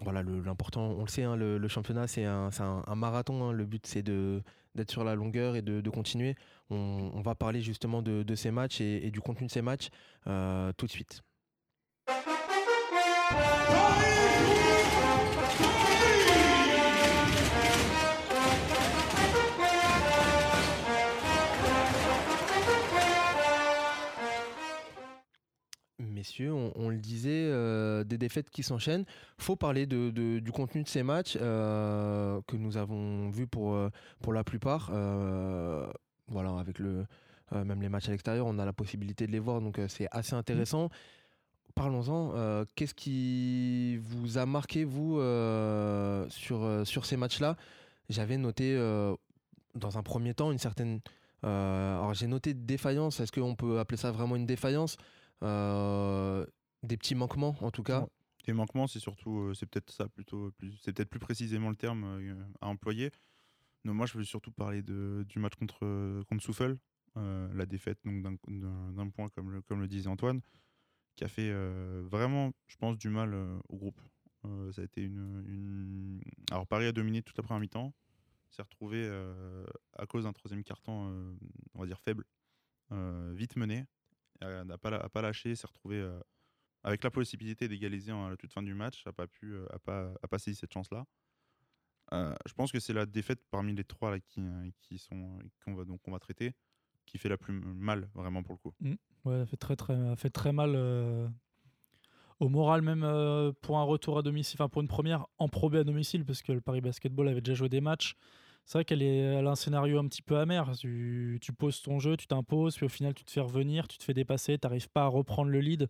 voilà, 0.00 0.22
l'important, 0.22 0.82
on 0.82 1.02
le 1.02 1.08
sait, 1.08 1.22
hein, 1.22 1.36
le, 1.36 1.68
championnat, 1.68 2.06
c'est 2.06 2.24
un, 2.24 2.50
marathon. 2.96 3.48
Hein. 3.48 3.52
le 3.52 3.64
but, 3.64 3.86
c'est 3.86 4.02
d'être 4.02 4.90
sur 4.90 5.04
la 5.04 5.14
longueur 5.14 5.56
et 5.56 5.62
de, 5.62 5.90
continuer. 5.90 6.34
On, 6.70 7.20
va 7.22 7.34
parler 7.34 7.60
justement 7.60 8.02
de, 8.02 8.34
ces 8.34 8.50
matchs 8.50 8.80
et, 8.80 9.10
du 9.10 9.20
contenu 9.20 9.46
de 9.46 9.52
ces 9.52 9.62
matchs 9.62 9.88
euh, 10.26 10.72
tout 10.76 10.86
de 10.86 10.90
suite. 10.90 11.22
Messieurs, 26.22 26.52
on, 26.52 26.88
le 26.88 26.98
disait, 26.98 27.48
euh, 27.50 28.04
des 28.04 28.16
défaites 28.16 28.48
qui 28.48 28.62
s'enchaînent. 28.62 29.04
faut 29.38 29.56
parler 29.56 29.86
du 29.86 30.52
contenu 30.52 30.84
de 30.84 30.88
ces 30.88 31.02
matchs 31.02 31.36
euh, 31.40 32.40
que 32.46 32.54
nous 32.56 32.76
avons 32.76 33.28
vus 33.30 33.48
pour, 33.48 33.74
euh, 33.74 33.90
pour 34.20 34.32
la 34.32 34.44
plupart. 34.44 34.92
voilà, 36.28 36.56
avec 36.60 36.78
le, 36.78 37.04
même 37.50 37.82
les 37.82 37.88
matchs 37.88 38.08
à 38.08 38.12
l'extérieur, 38.12 38.46
on 38.46 38.60
a 38.60 38.64
la 38.64 38.72
possibilité 38.72 39.26
de 39.26 39.32
les 39.32 39.40
voir, 39.40 39.60
donc 39.60 39.80
c'est 39.88 40.06
assez 40.12 40.34
intéressant. 40.34 40.90
Parlons-en. 41.74 42.64
Qu'est-ce 42.76 42.94
qui 42.94 43.96
vous 43.96 44.38
a 44.38 44.46
marqué, 44.46 44.84
vous, 44.84 45.18
sur, 46.28 46.86
sur 46.86 47.04
ces 47.04 47.16
matchs-là? 47.16 47.56
J'avais 48.10 48.36
noté, 48.36 48.76
dans 49.74 49.98
un 49.98 50.02
premier 50.04 50.34
temps, 50.34 50.52
une 50.52 50.58
certaine... 50.58 51.00
alors 51.42 52.14
j'ai 52.14 52.28
noté 52.28 52.54
défaillance. 52.54 53.18
Est-ce 53.18 53.32
qu'on 53.32 53.56
peut 53.56 53.80
appeler 53.80 53.98
ça 53.98 54.12
vraiment 54.12 54.36
une 54.36 54.46
défaillance? 54.46 54.96
Des 55.42 56.96
petits 56.96 57.14
manquements 57.14 57.56
en 57.60 57.70
tout 57.70 57.82
cas. 57.82 58.06
Des 58.44 58.52
manquements, 58.52 58.88
c'est 58.88 58.98
surtout, 58.98 59.38
euh, 59.38 59.54
c'est 59.54 59.66
peut-être 59.66 59.92
ça 59.92 60.08
plutôt, 60.08 60.50
plus, 60.52 60.76
c'est 60.82 60.92
peut-être 60.92 61.10
plus 61.10 61.20
précisément 61.20 61.70
le 61.70 61.76
terme 61.76 62.04
euh, 62.04 62.34
à 62.60 62.66
employer. 62.66 63.10
Non, 63.84 63.94
moi, 63.94 64.06
je 64.06 64.18
veux 64.18 64.24
surtout 64.24 64.50
parler 64.50 64.82
de, 64.82 65.24
du 65.28 65.38
match 65.38 65.54
contre, 65.54 66.22
contre 66.24 66.42
Souffle, 66.42 66.76
la 67.16 67.66
défaite 67.66 67.98
donc 68.04 68.22
d'un 68.22 69.10
point, 69.10 69.28
comme 69.30 69.50
le, 69.50 69.60
comme 69.62 69.80
le 69.80 69.88
disait 69.88 70.08
Antoine, 70.08 70.40
qui 71.16 71.24
a 71.24 71.28
fait 71.28 71.52
vraiment, 72.02 72.52
je 72.68 72.76
pense, 72.76 72.96
du 72.96 73.08
mal 73.08 73.34
au 73.68 73.76
groupe. 73.76 74.00
ça 74.70 74.82
a 74.82 74.84
été 74.84 75.02
une, 75.02 76.20
Alors, 76.52 76.64
Paris 76.68 76.86
a 76.86 76.92
dominé 76.92 77.22
toute 77.22 77.36
la 77.36 77.42
première 77.42 77.60
mi-temps, 77.60 77.92
s'est 78.50 78.62
retrouvé 78.62 79.04
à 79.94 80.06
cause 80.06 80.24
d'un 80.24 80.32
troisième 80.32 80.62
carton, 80.62 81.36
on 81.74 81.80
va 81.80 81.86
dire 81.86 81.98
faible, 81.98 82.24
vite 83.32 83.56
mené, 83.56 83.84
n'a 84.42 84.78
pas, 84.78 85.08
pas 85.08 85.22
lâché, 85.22 85.54
s'est 85.54 85.66
retrouvé 85.66 85.96
euh, 85.96 86.18
avec 86.82 87.04
la 87.04 87.10
possibilité 87.10 87.68
d'égaliser 87.68 88.12
à 88.12 88.30
la 88.30 88.36
toute 88.36 88.52
fin 88.52 88.62
du 88.62 88.74
match, 88.74 89.04
n'a 89.06 89.12
pas 89.12 89.26
pu, 89.26 89.52
euh, 89.52 89.66
a 89.70 89.78
pas, 89.78 90.12
a 90.22 90.28
pas 90.28 90.38
saisi 90.38 90.58
cette 90.58 90.72
chance-là. 90.72 91.04
Euh, 92.12 92.34
je 92.46 92.52
pense 92.52 92.72
que 92.72 92.80
c'est 92.80 92.92
la 92.92 93.06
défaite 93.06 93.40
parmi 93.50 93.74
les 93.74 93.84
trois 93.84 94.10
là, 94.10 94.20
qui, 94.20 94.42
qui 94.80 94.98
sont 94.98 95.38
qu'on 95.64 95.74
va 95.74 95.84
donc 95.84 96.00
on 96.06 96.12
va 96.12 96.18
traiter 96.18 96.52
qui 97.06 97.16
fait 97.16 97.30
la 97.30 97.38
plus 97.38 97.54
mal 97.54 98.10
vraiment 98.14 98.42
pour 98.42 98.54
le 98.54 98.58
coup. 98.58 98.74
Mmh. 98.80 98.94
Ouais, 99.24 99.34
elle 99.36 99.46
fait 99.46 99.56
très 99.56 99.76
très 99.76 100.14
fait 100.16 100.28
très 100.28 100.52
mal 100.52 100.76
au 102.38 102.48
moral 102.48 102.82
même 102.82 103.00
pour 103.62 103.78
un 103.78 103.82
retour 103.82 104.18
à 104.18 104.22
domicile, 104.22 104.56
enfin 104.60 104.68
pour 104.68 104.82
une 104.82 104.88
première 104.88 105.26
en 105.38 105.48
probé 105.48 105.78
à 105.78 105.84
domicile 105.84 106.26
parce 106.26 106.42
que 106.42 106.52
le 106.52 106.60
Paris 106.60 106.82
Basketball 106.82 107.28
avait 107.28 107.40
déjà 107.40 107.54
joué 107.54 107.70
des 107.70 107.80
matchs 107.80 108.16
c'est 108.64 108.78
vrai 108.78 108.84
qu'elle 108.84 109.02
est, 109.02 109.36
a 109.36 109.50
un 109.50 109.54
scénario 109.54 109.98
un 109.98 110.06
petit 110.06 110.22
peu 110.22 110.38
amer. 110.38 110.70
Tu, 110.78 111.38
poses 111.58 111.82
ton 111.82 111.98
jeu, 111.98 112.16
tu 112.16 112.26
t'imposes, 112.26 112.76
puis 112.76 112.86
au 112.86 112.88
final, 112.88 113.14
tu 113.14 113.24
te 113.24 113.30
fais 113.30 113.40
revenir, 113.40 113.88
tu 113.88 113.98
te 113.98 114.04
fais 114.04 114.14
dépasser, 114.14 114.58
tu 114.58 114.66
n'arrives 114.66 114.88
pas 114.88 115.04
à 115.04 115.08
reprendre 115.08 115.50
le 115.50 115.60
lead 115.60 115.88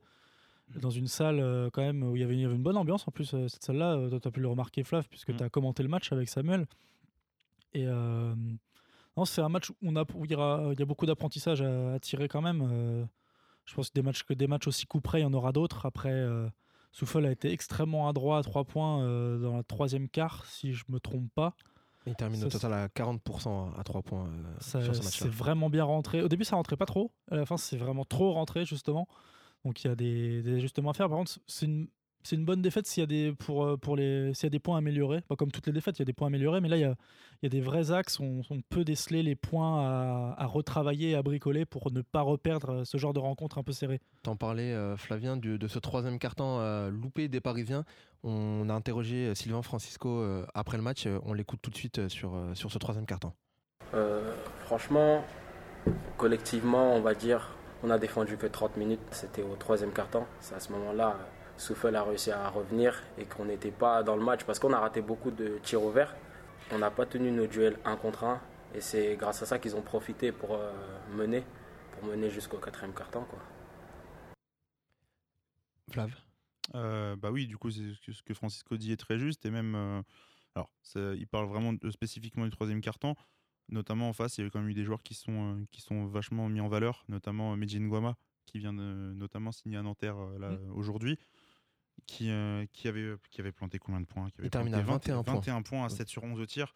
dans 0.81 0.91
une 0.91 1.07
salle 1.07 1.41
euh, 1.41 1.71
quand 1.71 1.83
même 1.83 2.02
où 2.02 2.17
il 2.17 2.21
y, 2.21 2.25
avait, 2.25 2.35
une 2.35 2.62
bonne 2.62 2.76
ambiance 2.76 3.07
en 3.07 3.11
plus. 3.11 3.35
Euh, 3.35 3.49
cette 3.49 3.64
salle-là, 3.64 3.95
euh, 3.95 4.19
tu 4.19 4.29
as 4.29 4.31
pu 4.31 4.41
le 4.41 4.49
remarquer, 4.49 4.85
Flav, 4.85 5.07
puisque 5.09 5.31
mm. 5.31 5.37
tu 5.37 5.45
as 5.45 5.49
commenté 5.50 5.83
le 5.83 5.88
match 5.88 6.12
avec 6.12 6.29
Samuel. 6.29 6.67
Et 7.75 7.87
non, 7.87 9.25
c'est 9.25 9.41
un 9.41 9.49
match 9.49 9.71
où, 9.71 9.75
on 9.83 9.97
a, 9.97 10.05
il, 10.25 10.31
y 10.31 10.83
a 10.83 10.87
beaucoup 10.87 11.07
d'apprentissage 11.07 11.62
à, 11.62 11.99
tirer 12.00 12.29
quand 12.29 12.43
même. 12.43 13.07
je 13.64 13.75
pense 13.75 13.88
que 13.88 13.95
des 13.95 14.02
matchs, 14.02 14.25
que 14.25 14.35
des 14.35 14.47
matchs 14.47 14.67
aussi 14.67 14.87
coup 14.87 15.00
près, 15.00 15.21
il 15.21 15.23
y 15.23 15.26
en 15.26 15.33
aura 15.33 15.52
d'autres. 15.52 15.87
Après, 15.87 16.23
Souffle 16.93 17.25
a 17.25 17.31
été 17.31 17.50
extrêmement 17.50 18.09
adroit 18.11 18.38
à 18.38 18.43
trois 18.43 18.64
points 18.64 18.99
dans 19.38 19.57
la 19.57 19.62
troisième 19.62 20.07
quart, 20.07 20.45
si 20.45 20.75
je 20.75 20.85
me 20.91 21.00
trompe 21.00 21.31
pas. 21.35 21.55
Il 22.06 22.14
termine 22.16 22.44
au 22.44 22.49
total 22.49 22.73
à 22.73 22.88
40% 22.88 23.78
à 23.78 23.85
3 23.85 24.02
points 24.02 24.26
euh, 24.26 24.82
sur 24.82 24.94
ce 24.94 25.02
match 25.02 25.18
C'est 25.18 25.28
vraiment 25.28 25.71
bien 25.71 25.85
rentré. 25.85 26.21
Au 26.23 26.28
début, 26.28 26.44
ça 26.44 26.56
rentrait 26.56 26.76
pas 26.76 26.87
trop. 26.87 27.12
À 27.30 27.37
la 27.37 27.47
fin, 27.47 27.56
c'est 27.56 27.76
vraiment 27.76 28.04
trop 28.04 28.32
rentré, 28.32 28.64
justement. 28.64 29.06
Donc 29.64 29.85
il 29.85 29.88
y 29.88 29.90
a 29.90 29.94
des, 29.94 30.42
des 30.42 30.56
ajustements 30.56 30.90
à 30.90 30.94
faire. 30.94 31.09
Par 31.09 31.18
contre, 31.18 31.38
c'est 31.47 31.66
une, 31.66 31.88
c'est 32.23 32.37
une 32.37 32.45
bonne 32.45 32.62
défaite 32.62 32.87
s'il 32.87 33.00
y 33.00 33.05
a 33.05 33.07
des, 33.07 33.33
pour, 33.33 33.64
euh, 33.64 33.76
pour 33.76 33.97
les, 33.97 34.33
s'il 34.35 34.45
y 34.45 34.47
a 34.47 34.50
des 34.50 34.59
points 34.59 34.79
améliorés. 34.79 35.21
Pas 35.23 35.37
comme 35.37 35.50
toutes 35.50 35.67
les 35.67 35.73
défaites, 35.73 35.99
il 35.99 36.02
y 36.02 36.02
a 36.02 36.07
des 36.07 36.12
points 36.12 36.29
améliorés, 36.29 36.61
mais 36.61 36.69
là, 36.69 36.76
il 36.76 36.81
y 36.81 36.85
a, 36.85 36.95
il 37.43 37.45
y 37.45 37.47
a 37.47 37.49
des 37.49 37.61
vrais 37.61 37.91
axes. 37.93 38.21
On, 38.21 38.43
on 38.50 38.61
peut 38.61 38.85
déceler 38.85 39.23
les 39.23 39.35
points 39.35 39.81
à, 39.81 40.35
à 40.38 40.47
retravailler, 40.47 41.14
à 41.14 41.23
bricoler 41.23 41.64
pour 41.64 41.91
ne 41.93 42.00
pas 42.02 42.21
reperdre 42.23 42.71
euh, 42.71 42.85
ce 42.85 42.97
genre 42.99 43.12
de 43.12 43.19
rencontre 43.21 43.59
un 43.59 43.62
peu 43.62 43.73
serrée. 43.73 44.00
T'en 44.23 44.37
parlais, 44.37 44.73
euh, 44.73 44.97
Flavien, 44.97 45.37
du- 45.37 45.59
de 45.59 45.69
ce 45.69 45.79
troisième 45.79 46.19
carton 46.19 46.59
euh, 46.61 46.91
loupé 46.91 47.29
des 47.29 47.41
Parisiens. 47.41 47.85
On 48.25 48.69
a 48.69 48.73
interrogé 48.75 49.35
Sylvain 49.35 49.62
Francisco 49.62 50.09
euh, 50.21 50.47
après 50.55 50.76
le 50.76 50.83
match. 50.83 51.09
On 51.25 51.33
l'écoute 51.33 51.61
tout 51.61 51.71
de 51.71 51.76
suite 51.76 52.09
sur, 52.09 52.35
euh, 52.37 52.55
sur 52.55 52.71
ce 52.71 52.79
troisième 52.79 53.07
carton. 53.07 53.33
Euh, 53.95 54.33
franchement, 54.64 55.25
collectivement, 56.17 56.95
on 56.95 57.00
va 57.00 57.14
dire, 57.14 57.50
on 57.83 57.91
a 57.91 57.99
défendu 57.99 58.37
que 58.37 58.47
30 58.47 58.76
minutes. 58.76 59.00
C'était 59.11 59.43
au 59.43 59.57
troisième 59.57 59.93
quart-temps. 59.93 60.26
C'est 60.41 60.55
à 60.55 60.61
ce 60.61 60.71
moment-là, 60.73 61.17
euh, 61.19 61.25
Souffel 61.62 61.95
a 61.95 62.02
réussi 62.02 62.33
à 62.33 62.49
revenir 62.49 63.00
et 63.19 63.25
qu'on 63.25 63.45
n'était 63.45 63.71
pas 63.71 64.02
dans 64.02 64.16
le 64.16 64.25
match 64.25 64.42
parce 64.45 64.59
qu'on 64.59 64.73
a 64.73 64.81
raté 64.81 65.00
beaucoup 65.00 65.31
de 65.31 65.59
tirs 65.62 65.83
au 65.83 65.92
vert. 65.92 66.16
On 66.73 66.78
n'a 66.78 66.90
pas 66.90 67.07
tenu 67.07 67.31
nos 67.31 67.47
duels 67.47 67.78
un 67.85 67.97
contre 67.97 68.25
un 68.25 68.40
et 68.75 68.81
c'est 68.81 69.14
grâce 69.16 69.42
à 69.42 69.47
ça 69.47 69.61
qu'ils 69.61 69.76
ont 69.76 69.83
profité 69.83 70.33
pour 70.33 70.54
euh, 70.57 70.73
mener, 71.14 71.45
pour 71.92 72.04
mener 72.09 72.31
jusqu'au 72.31 72.59
quatrième 72.59 72.92
quoi. 72.92 73.07
Flav? 75.92 76.12
Euh, 76.75 77.14
bah 77.16 77.31
oui, 77.31 77.47
du 77.47 77.57
coup, 77.59 77.71
c'est 77.71 77.92
ce 77.95 78.00
que- 78.00 78.12
ce 78.12 78.23
que 78.23 78.35
Francisco 78.35 78.76
dit 78.76 78.90
est 78.92 78.97
très 78.97 79.19
juste. 79.19 79.45
Et 79.47 79.50
même, 79.50 79.75
euh, 79.75 80.02
alors, 80.54 80.71
ça- 80.83 81.14
il 81.14 81.26
parle 81.28 81.47
vraiment 81.47 81.73
de- 81.75 81.90
spécifiquement 81.90 82.45
du 82.45 82.50
troisième 82.50 82.81
carton. 82.81 83.14
Notamment 83.69 84.09
en 84.09 84.12
face, 84.12 84.38
il 84.38 84.45
y 84.45 84.47
a 84.47 84.50
quand 84.50 84.59
même 84.61 84.69
eu 84.69 84.75
des 84.75 84.85
joueurs 84.85 85.02
qui 85.02 85.14
sont, 85.14 85.54
euh, 85.54 85.64
qui 85.71 85.81
sont 85.81 86.07
vachement 86.07 86.49
mis 86.49 86.61
en 86.61 86.69
valeur, 86.69 87.04
notamment 87.09 87.57
Medjin 87.57 87.87
Guama, 87.87 88.16
qui 88.47 88.59
vient 88.59 88.73
de, 88.73 89.12
notamment 89.14 89.52
signer 89.52 89.76
à 89.76 89.83
Nanterre 89.83 90.19
euh, 90.19 90.38
là, 90.38 90.59
aujourd'hui, 90.75 91.19
qui, 92.06 92.30
euh, 92.30 92.66
qui, 92.72 92.88
avait, 92.88 93.14
qui 93.30 93.40
avait 93.40 93.52
planté 93.52 93.78
combien 93.78 94.00
de 94.00 94.06
points 94.06 94.28
qui 94.30 94.40
avait 94.40 94.49
Il 94.49 94.50
termine 94.50 94.75
à 94.75 94.80
21 94.82 95.22
points. 95.22 95.34
21 95.34 95.62
points 95.62 95.80
à 95.80 95.84
Ouais. 95.84 95.88
7 95.90 96.08
sur 96.08 96.22
11 96.25 96.40
au 96.40 96.46
tir. 96.46 96.75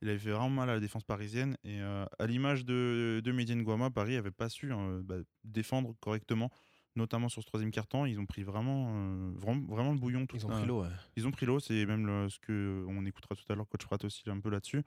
Il 0.00 0.08
avait 0.08 0.18
fait 0.18 0.30
vraiment 0.30 0.48
mal 0.50 0.70
à 0.70 0.74
la 0.74 0.80
défense 0.80 1.02
parisienne. 1.04 1.56
Et 1.64 1.80
euh, 1.80 2.04
à 2.18 2.26
l'image 2.26 2.64
de, 2.64 3.20
de 3.24 3.32
Medjin 3.32 3.60
Guama, 3.62 3.90
Paris 3.90 4.14
n'avait 4.14 4.30
pas 4.30 4.48
su 4.48 4.72
hein, 4.72 5.00
bah, 5.04 5.16
défendre 5.44 5.94
correctement 6.00 6.50
notamment 6.96 7.28
sur 7.28 7.42
ce 7.42 7.46
troisième 7.46 7.70
carton, 7.70 8.06
ils 8.06 8.18
ont 8.18 8.26
pris 8.26 8.42
vraiment, 8.42 8.88
euh, 8.92 9.30
vraiment, 9.36 9.66
vraiment 9.72 9.92
le 9.92 9.98
bouillon. 10.00 10.26
tout 10.26 10.34
Ils 10.36 10.44
ont 10.46 10.48
pris 10.48 10.66
l'eau. 10.66 10.82
ouais. 10.82 10.88
Ils 11.14 11.28
ont 11.28 11.30
pris 11.30 11.46
l'eau, 11.46 11.60
c'est 11.60 11.86
même 11.86 12.04
le- 12.06 12.28
ce 12.28 12.40
que 12.40 12.84
on 12.88 13.04
écoutera 13.06 13.36
tout 13.36 13.44
à 13.52 13.54
l'heure, 13.54 13.68
coach 13.68 13.84
Pratt 13.84 14.02
aussi 14.02 14.28
un 14.28 14.40
peu 14.40 14.50
là-dessus. 14.50 14.82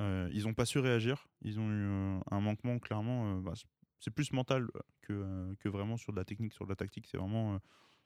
Euh, 0.00 0.28
ils 0.32 0.44
n'ont 0.44 0.54
pas 0.54 0.64
su 0.64 0.80
réagir, 0.80 1.28
ils 1.42 1.60
ont 1.60 1.70
eu 1.70 1.84
euh, 1.84 2.18
un 2.32 2.40
manquement 2.40 2.80
clairement. 2.80 3.36
euh, 3.36 3.40
bah, 3.40 3.52
c'est- 4.00 4.10
plus 4.10 4.32
mental 4.32 4.66
que, 5.02 5.12
euh, 5.12 5.54
que 5.60 5.68
vraiment 5.68 5.96
sur 5.96 6.12
de 6.12 6.18
la 6.18 6.24
technique, 6.24 6.52
sur 6.54 6.64
de 6.64 6.70
la 6.70 6.76
tactique. 6.76 7.06
C'est 7.08 7.18
vraiment, 7.18 7.54
euh, 7.54 7.58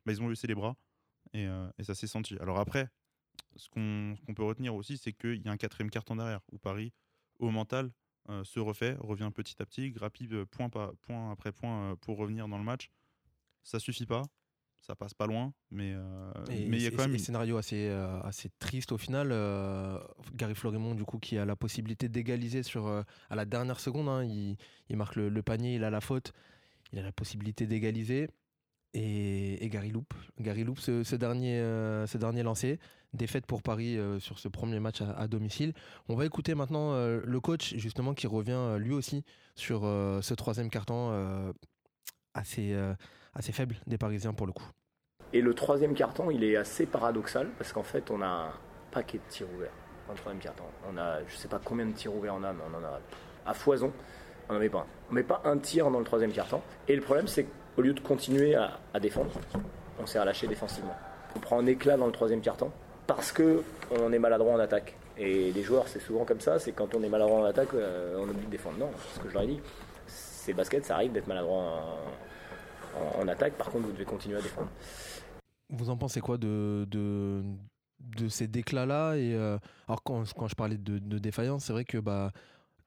bah, 0.04 0.12
ils 0.12 0.20
ont 0.20 0.28
laissé 0.28 0.46
les 0.46 0.54
bras 0.54 0.76
et, 1.32 1.46
euh, 1.46 1.68
et 1.78 1.84
ça 1.84 1.94
s'est 1.94 2.06
senti. 2.06 2.36
Alors 2.40 2.58
après, 2.58 2.88
ce 3.56 3.68
qu'on 3.70 4.34
peut 4.34 4.44
retenir 4.44 4.74
aussi, 4.74 4.98
c'est 4.98 5.12
qu'il 5.12 5.42
y 5.44 5.48
a 5.48 5.52
un 5.52 5.56
quatrième 5.56 5.90
carton 5.90 6.16
derrière 6.16 6.40
où 6.52 6.58
Paris, 6.58 6.92
au 7.38 7.50
mental, 7.50 7.90
euh, 8.28 8.44
se 8.44 8.60
refait, 8.60 8.96
revient 9.00 9.30
petit 9.34 9.60
à 9.62 9.66
petit, 9.66 9.90
grappille 9.90 10.28
euh, 10.32 10.44
point, 10.44 10.68
point 10.68 11.32
après 11.32 11.52
point 11.52 11.96
pour 12.00 12.18
revenir 12.18 12.46
dans 12.48 12.58
le 12.58 12.64
match. 12.64 12.90
Ça 13.62 13.78
suffit 13.78 14.06
pas, 14.06 14.22
ça 14.80 14.94
passe 14.94 15.14
pas 15.14 15.26
loin, 15.26 15.52
mais 15.70 15.92
euh, 15.94 16.32
il 16.50 16.80
y 16.80 16.86
a 16.86 16.90
quand 16.90 17.02
même 17.02 17.12
une- 17.14 17.18
scénario 17.18 17.56
assez, 17.56 17.88
euh, 17.88 18.20
assez 18.22 18.50
triste 18.58 18.92
au 18.92 18.98
final. 18.98 19.30
euh, 19.32 19.98
Gary 20.34 20.54
Florimont, 20.54 20.94
du 20.94 21.04
coup, 21.04 21.18
qui 21.18 21.36
a 21.38 21.44
la 21.44 21.56
possibilité 21.56 22.08
d'égaliser 22.08 22.62
sur 22.62 22.86
à 22.88 23.04
la 23.34 23.44
dernière 23.44 23.80
seconde. 23.80 24.08
hein, 24.08 24.24
il, 24.24 24.56
il 24.88 24.96
marque 24.96 25.16
le, 25.16 25.28
le 25.28 25.42
panier, 25.42 25.74
il 25.74 25.84
a 25.84 25.90
la 25.90 26.00
faute, 26.00 26.32
il 26.92 26.98
a 26.98 27.02
la 27.02 27.12
possibilité 27.12 27.66
d'égaliser. 27.66 28.28
Et, 28.94 29.64
et 29.64 29.68
Gary 29.68 29.90
loupe, 29.90 30.14
Gary 30.40 30.64
loupe 30.64 30.78
ce, 30.80 31.14
dernier, 31.14 31.58
euh, 31.58 32.06
ce 32.06 32.16
dernier 32.18 32.42
lancé. 32.42 32.78
Défaite 33.14 33.46
pour 33.46 33.62
Paris 33.62 33.96
euh, 33.96 34.18
sur 34.20 34.38
ce 34.38 34.48
premier 34.48 34.80
match 34.80 35.00
à, 35.00 35.28
domicile. 35.28 35.72
On 36.10 36.14
va 36.14 36.26
écouter 36.26 36.54
maintenant 36.54 36.92
euh, 36.92 37.22
le 37.24 37.40
coach, 37.40 37.74
justement, 37.76 38.12
qui 38.12 38.26
revient 38.26 38.52
euh, 38.52 38.78
lui 38.78 38.92
aussi 38.92 39.24
sur 39.54 39.80
ce 39.82 40.34
troisième 40.34 40.70
carton 40.70 41.12
assez, 42.32 42.76
assez 43.34 43.50
faible 43.50 43.74
des 43.88 43.98
Parisiens 43.98 44.32
pour 44.32 44.46
le 44.46 44.52
coup. 44.52 44.70
Et 45.32 45.40
le 45.40 45.52
troisième 45.52 45.94
carton, 45.94 46.30
il 46.30 46.44
est 46.44 46.54
assez 46.54 46.86
paradoxal 46.86 47.48
parce 47.58 47.72
qu'en 47.72 47.82
fait, 47.82 48.08
on 48.12 48.22
a 48.22 48.26
un 48.26 48.52
paquet 48.92 49.18
de 49.18 49.24
tirs 49.28 49.48
ouverts 49.52 49.72
dans 50.06 50.12
le 50.12 50.18
troisième 50.18 50.40
carton. 50.40 50.62
On 50.88 50.96
a, 50.96 51.24
je 51.26 51.34
sais 51.34 51.48
pas 51.48 51.60
combien 51.62 51.86
de 51.86 51.92
tirs 51.92 52.14
ouverts 52.14 52.36
on 52.36 52.44
a, 52.44 52.52
mais 52.52 52.62
on 52.72 52.78
en 52.78 52.84
a 52.84 53.00
à 53.46 53.52
foison. 53.52 53.92
On 54.48 54.52
n'en 54.52 54.60
met 54.60 54.68
pas 54.68 54.78
un. 54.78 54.86
On 55.10 55.14
met 55.14 55.24
pas 55.24 55.42
un 55.44 55.58
tir 55.58 55.90
dans 55.90 55.98
le 55.98 56.04
troisième 56.04 56.30
carton. 56.30 56.62
Et 56.86 56.94
le 56.94 57.02
problème, 57.02 57.26
c'est 57.26 57.48
qu'au 57.78 57.82
lieu 57.82 57.94
de 57.94 58.00
continuer 58.00 58.56
à, 58.56 58.98
défendre, 59.00 59.30
on 60.00 60.06
s'est 60.06 60.18
relâché 60.18 60.48
défensivement. 60.48 60.96
On 61.36 61.38
prend 61.38 61.60
un 61.60 61.66
éclat 61.66 61.96
dans 61.96 62.06
le 62.06 62.12
troisième 62.12 62.40
carton 62.40 62.72
parce 63.06 63.30
que 63.30 63.62
on 63.92 64.12
est 64.12 64.18
maladroit 64.18 64.52
en 64.52 64.58
attaque. 64.58 64.96
Et 65.16 65.52
les 65.52 65.62
joueurs, 65.62 65.86
c'est 65.86 66.00
souvent 66.00 66.24
comme 66.24 66.40
ça. 66.40 66.58
C'est 66.58 66.72
quand 66.72 66.92
on 66.96 67.04
est 67.04 67.08
maladroit 67.08 67.38
en 67.38 67.44
attaque, 67.44 67.68
euh, 67.74 68.16
on 68.18 68.28
oublie 68.28 68.46
de 68.46 68.50
défendre. 68.50 68.78
Non, 68.78 68.90
c'est 68.98 69.18
ce 69.18 69.22
que 69.22 69.28
je 69.28 69.34
leur 69.34 69.44
ai 69.44 69.46
dit. 69.46 69.60
C'est 70.08 70.54
basket, 70.54 70.84
ça 70.86 70.96
arrive 70.96 71.12
d'être 71.12 71.28
maladroit 71.28 72.00
en, 73.16 73.28
attaque. 73.28 73.52
Par 73.52 73.70
contre, 73.70 73.86
vous 73.86 73.92
devez 73.92 74.04
continuer 74.04 74.38
à 74.38 74.42
défendre. 74.42 74.70
Vous 75.70 75.88
en 75.88 75.96
pensez 75.96 76.20
quoi 76.20 76.36
de, 76.36 76.84
de, 76.90 77.44
de 78.00 78.28
ces 78.28 78.48
déclats-là 78.48 79.14
et 79.14 79.34
euh, 79.34 79.56
Alors, 79.86 80.02
quand, 80.02 80.24
quand 80.34 80.48
je 80.48 80.56
parlais 80.56 80.78
de, 80.78 81.18
défaillance, 81.18 81.66
c'est 81.66 81.72
vrai 81.72 81.84
que 81.84 81.98
bah, 81.98 82.32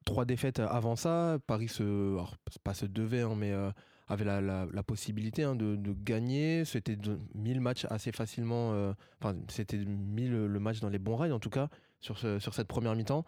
trois 0.04 0.26
défaites 0.26 0.60
avant 0.60 0.98
ça, 0.98 1.38
Paris 1.48 1.70
se, 1.70 2.12
alors, 2.12 2.36
pas 2.66 2.74
se 2.74 2.86
devait, 2.86 3.22
hein, 3.22 3.36
mais 3.38 3.54
euh, 3.54 3.72
avait 4.12 4.26
la, 4.26 4.84
possibilité 4.84 5.44
hein, 5.44 5.56
de, 5.56 5.94
gagner. 6.04 6.66
C'était 6.66 6.96
de- 6.96 7.20
mis 7.36 7.54
le 7.54 7.62
match 7.62 7.86
assez 7.90 8.12
facilement. 8.12 8.74
euh, 8.74 8.94
Enfin, 9.22 9.38
c'était 9.48 9.78
mis 9.78 10.28
le, 10.28 10.48
le 10.48 10.60
match 10.60 10.80
dans 10.80 10.90
les 10.90 11.00
bons 11.00 11.16
rails, 11.16 11.32
en 11.32 11.40
tout 11.40 11.50
cas, 11.50 11.70
sur, 12.00 12.18
sur 12.18 12.54
cette 12.54 12.68
première 12.68 12.96
mi-temps. 12.96 13.26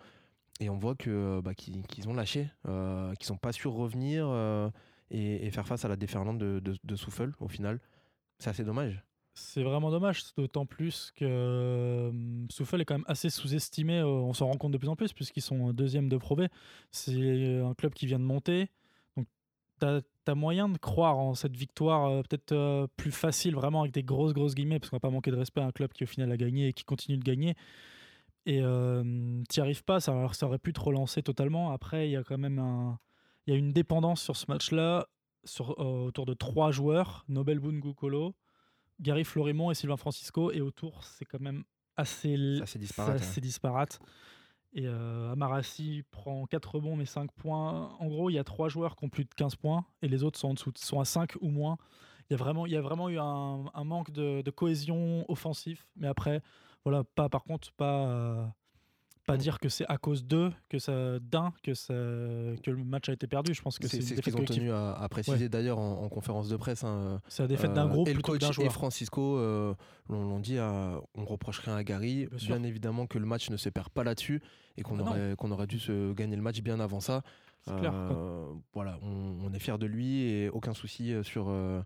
Et 0.60 0.70
on 0.70 0.78
voit 0.78 0.96
que 0.96 1.42
bah, 1.42 1.54
qu'ils 1.56 2.08
ont 2.08 2.14
lâché, 2.14 2.50
euh, 2.68 3.14
qu'ils 3.16 3.26
sont 3.26 3.38
pas 3.38 3.52
sûrs 3.52 3.74
revenir 3.74 4.28
euh, 4.30 4.70
et, 5.10 5.50
faire 5.52 5.68
face 5.68 5.84
à 5.86 5.88
la 5.88 5.96
déferlante 5.96 6.38
de, 6.38 6.62
de, 6.62 6.96
Souffle, 6.96 7.34
au 7.40 7.48
final. 7.48 7.80
C'est 8.40 8.50
assez 8.50 8.64
dommage. 8.64 9.04
C'est 9.36 9.64
vraiment 9.64 9.90
dommage, 9.90 10.24
d'autant 10.38 10.68
plus 10.68 11.12
que 11.16 11.26
euh, 11.26 12.12
Souffle 12.52 12.82
est 12.82 12.86
quand 12.86 12.94
même 12.94 13.06
assez 13.08 13.32
sous-estimé. 13.32 14.04
on 14.04 14.34
s'en 14.34 14.48
rend 14.48 14.58
compte 14.58 14.72
de 14.72 14.78
plus 14.78 14.90
en 14.90 14.96
plus, 14.96 15.12
puisqu'ils 15.12 15.42
sont 15.42 15.74
deuxième 15.74 16.08
de 16.08 16.18
Pro 16.18 16.36
B. 16.36 16.44
C'est 16.92 17.60
un 17.60 17.74
club 17.74 17.94
qui 17.94 18.06
vient 18.06 18.20
de 18.20 18.26
monter. 18.26 18.70
Tu 19.84 20.32
as, 20.32 20.36
moyen 20.36 20.70
de 20.70 20.78
croire 20.78 21.18
en 21.18 21.34
cette 21.34 21.56
victoire 21.56 22.06
euh, 22.06 22.22
peut-être 22.22 22.54
euh, 22.54 22.88
plus 22.96 23.12
facile, 23.12 23.56
vraiment 23.56 23.82
avec 23.82 23.94
des 23.94 24.04
grosses, 24.04 24.34
grosses 24.34 24.56
guillemets, 24.56 24.80
parce 24.80 24.90
qu'on 24.90 24.98
va 24.98 25.02
pas 25.02 25.10
manquer 25.10 25.32
de 25.32 25.36
respect 25.36 25.62
à 25.62 25.66
un 25.66 25.72
club 25.72 25.92
qui, 25.92 26.04
au 26.04 26.08
final, 26.08 26.32
a 26.32 26.38
gagné 26.38 26.70
et 26.70 26.74
qui 26.74 26.84
continue 26.84 27.18
de 27.18 27.24
gagner. 27.24 27.56
Et 28.46 28.60
euh, 28.62 29.42
t'y 29.50 29.62
arrives 29.62 29.84
pas, 29.84 30.00
ça, 30.00 30.28
ça 30.34 30.46
aurait 30.46 30.60
pu 30.60 30.74
te 30.74 30.80
relancer 30.80 31.24
totalement. 31.24 31.72
Après, 31.72 32.08
il 32.08 32.12
y 32.12 32.18
a 32.18 32.24
quand 32.24 32.38
même 32.38 32.60
un, 32.60 33.00
y 33.48 33.52
a 33.52 33.56
une 33.56 33.72
dépendance 33.72 34.22
sur 34.22 34.36
ce 34.36 34.46
match-là 34.50 35.08
sur, 35.46 35.72
euh, 35.80 36.08
autour 36.08 36.26
de 36.26 36.34
trois 36.34 36.72
joueurs 36.72 37.26
Nobel 37.28 37.60
Bungu 37.60 37.94
Kolo, 37.94 38.36
Gary 39.00 39.24
Florimont 39.24 39.72
et 39.72 39.76
Sylvain 39.76 39.98
Francisco. 39.98 40.52
Et 40.52 40.62
autour, 40.62 41.04
c'est 41.04 41.26
quand 41.26 41.42
même 41.42 41.64
assez, 41.96 42.36
disparate, 42.78 43.22
assez 43.22 43.42
disparate. 43.42 44.00
Et 44.76 44.88
euh, 44.88 45.32
Amarassi 45.32 46.04
prend 46.12 46.46
4 46.46 46.76
rebonds 46.76 46.96
mais 46.96 47.06
5 47.06 47.32
points. 47.32 47.96
En 48.00 48.08
gros, 48.08 48.30
il 48.30 48.34
y 48.34 48.40
a 48.40 48.44
trois 48.44 48.70
joueurs 48.70 48.96
qui 48.96 49.06
ont 49.06 49.10
plus 49.10 49.26
de 49.26 49.34
15 49.36 49.56
points 49.56 49.86
et 50.02 50.08
les 50.08 50.24
autres 50.24 50.40
sont 50.40 50.50
en 50.50 50.54
dessous, 50.56 50.72
sont 50.76 51.00
à 51.00 51.06
5 51.06 51.36
ou 51.42 51.50
moins. 51.50 51.78
Il 52.30 52.34
y 52.34 52.36
a 52.36 52.38
vraiment, 52.38 52.66
il 52.66 52.72
y 52.72 52.76
a 52.76 52.82
vraiment 52.82 53.10
eu 53.10 53.20
un, 53.20 53.66
un 53.74 53.84
manque 53.84 54.12
de, 54.12 54.42
de 54.42 54.52
cohésion 54.52 55.26
offensif. 55.30 55.88
Mais 55.96 56.08
après, 56.08 56.42
voilà, 56.86 57.04
pas 57.04 57.30
par 57.30 57.44
contre, 57.44 57.72
pas, 57.74 58.08
euh, 58.08 58.46
pas 59.26 59.38
dire 59.38 59.60
que 59.60 59.70
c'est 59.70 59.86
à 59.88 59.98
cause 59.98 60.26
d'eux, 60.26 60.52
que 60.70 60.80
ça 60.80 61.20
d'un, 61.20 61.54
que, 61.64 61.74
ça, 61.74 61.94
que 61.94 62.72
le 62.72 62.84
match 62.84 63.10
a 63.10 63.14
été 63.14 63.26
perdu. 63.28 63.54
Je 63.54 63.62
pense 63.62 63.80
que 63.80 63.88
c'est 63.88 64.02
ce 64.02 64.14
qu'ils 64.22 64.36
ont 64.36 64.44
tenu 64.44 64.72
à, 64.72 64.94
à 64.94 65.08
préciser 65.10 65.48
d'ailleurs 65.50 65.80
en, 65.80 66.04
en 66.04 66.10
conférence 66.10 66.50
de 66.50 66.58
presse. 66.58 66.84
hein. 66.84 67.22
C'est 67.28 67.44
la 67.44 67.48
défaite 67.48 67.74
d'un 67.74 67.86
Euh, 67.86 67.90
groupe 67.90 68.08
et 68.10 68.14
le 68.14 68.22
coach 68.22 68.40
d'un 68.42 68.50
et 68.50 68.54
joueur. 68.54 68.72
Francisco 68.74 69.38
euh, 69.38 69.74
l'ont 70.10 70.40
dit, 70.40 70.58
euh, 70.58 70.98
on 71.16 71.26
reproche 71.26 71.60
rien 71.60 71.76
à 71.76 71.84
Gary. 71.84 72.28
Bien 72.34 72.62
évidemment 72.64 73.08
que 73.08 73.18
le 73.18 73.26
match 73.26 73.50
ne 73.50 73.58
se 73.58 73.70
perd 73.70 73.90
pas 73.90 74.04
là-dessus 74.04 74.42
et 74.78 74.82
qu'on 74.82 75.00
Ah 75.00 75.04
aurait, 75.10 75.36
qu'on 75.38 75.52
aurait 75.52 75.68
dû 75.68 75.80
se 75.80 76.14
gagner 76.14 76.36
le 76.36 76.42
match 76.42 76.62
bien 76.62 76.80
avant 76.80 77.00
ça. 77.00 77.22
C'est 77.66 77.76
clair. 77.78 77.94
Euh, 77.96 78.46
voilà, 78.74 79.00
on, 79.04 79.38
on 79.46 79.54
est 79.54 79.60
fier 79.60 79.80
de 79.80 79.86
lui 79.86 80.24
et 80.24 80.50
aucun 80.50 80.74
souci 80.74 81.14
euh, 81.14 81.24
sur, 81.24 81.46
euh, 81.48 81.82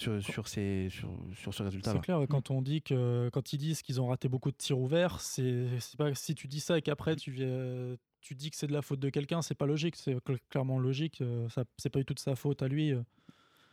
sur, 0.00 0.22
sur, 0.22 0.48
ces, 0.48 0.88
sur, 0.90 1.10
sur 1.34 1.52
ce 1.54 1.62
résultat-là. 1.62 1.98
C'est 1.98 2.04
clair, 2.04 2.20
quand 2.28 2.50
on 2.50 2.62
dit 2.62 2.82
que 2.82 3.28
quand 3.32 3.52
ils 3.52 3.58
disent 3.58 3.82
qu'ils 3.82 4.00
ont 4.00 4.06
raté 4.08 4.28
beaucoup 4.28 4.50
de 4.50 4.56
tirs 4.56 4.78
ouverts, 4.78 5.20
c'est 5.20 5.66
pas 5.98 6.14
si 6.14 6.34
tu 6.34 6.48
dis 6.48 6.60
ça 6.60 6.78
et 6.78 6.82
qu'après 6.82 7.16
tu 7.16 7.30
viens 7.30 7.96
tu 8.22 8.34
dis 8.34 8.50
que 8.50 8.56
c'est 8.56 8.66
de 8.66 8.72
la 8.74 8.82
faute 8.82 9.00
de 9.00 9.08
quelqu'un, 9.08 9.40
c'est 9.40 9.54
pas 9.54 9.64
logique, 9.64 9.96
c'est 9.96 10.14
cl- 10.16 10.38
clairement 10.50 10.78
logique, 10.78 11.22
euh, 11.22 11.48
ça 11.48 11.64
c'est 11.78 11.88
pas 11.88 11.98
du 12.00 12.04
tout 12.04 12.12
de 12.12 12.18
sa 12.18 12.36
faute 12.36 12.62
à 12.62 12.68
lui. 12.68 12.92
euh. 12.92 13.00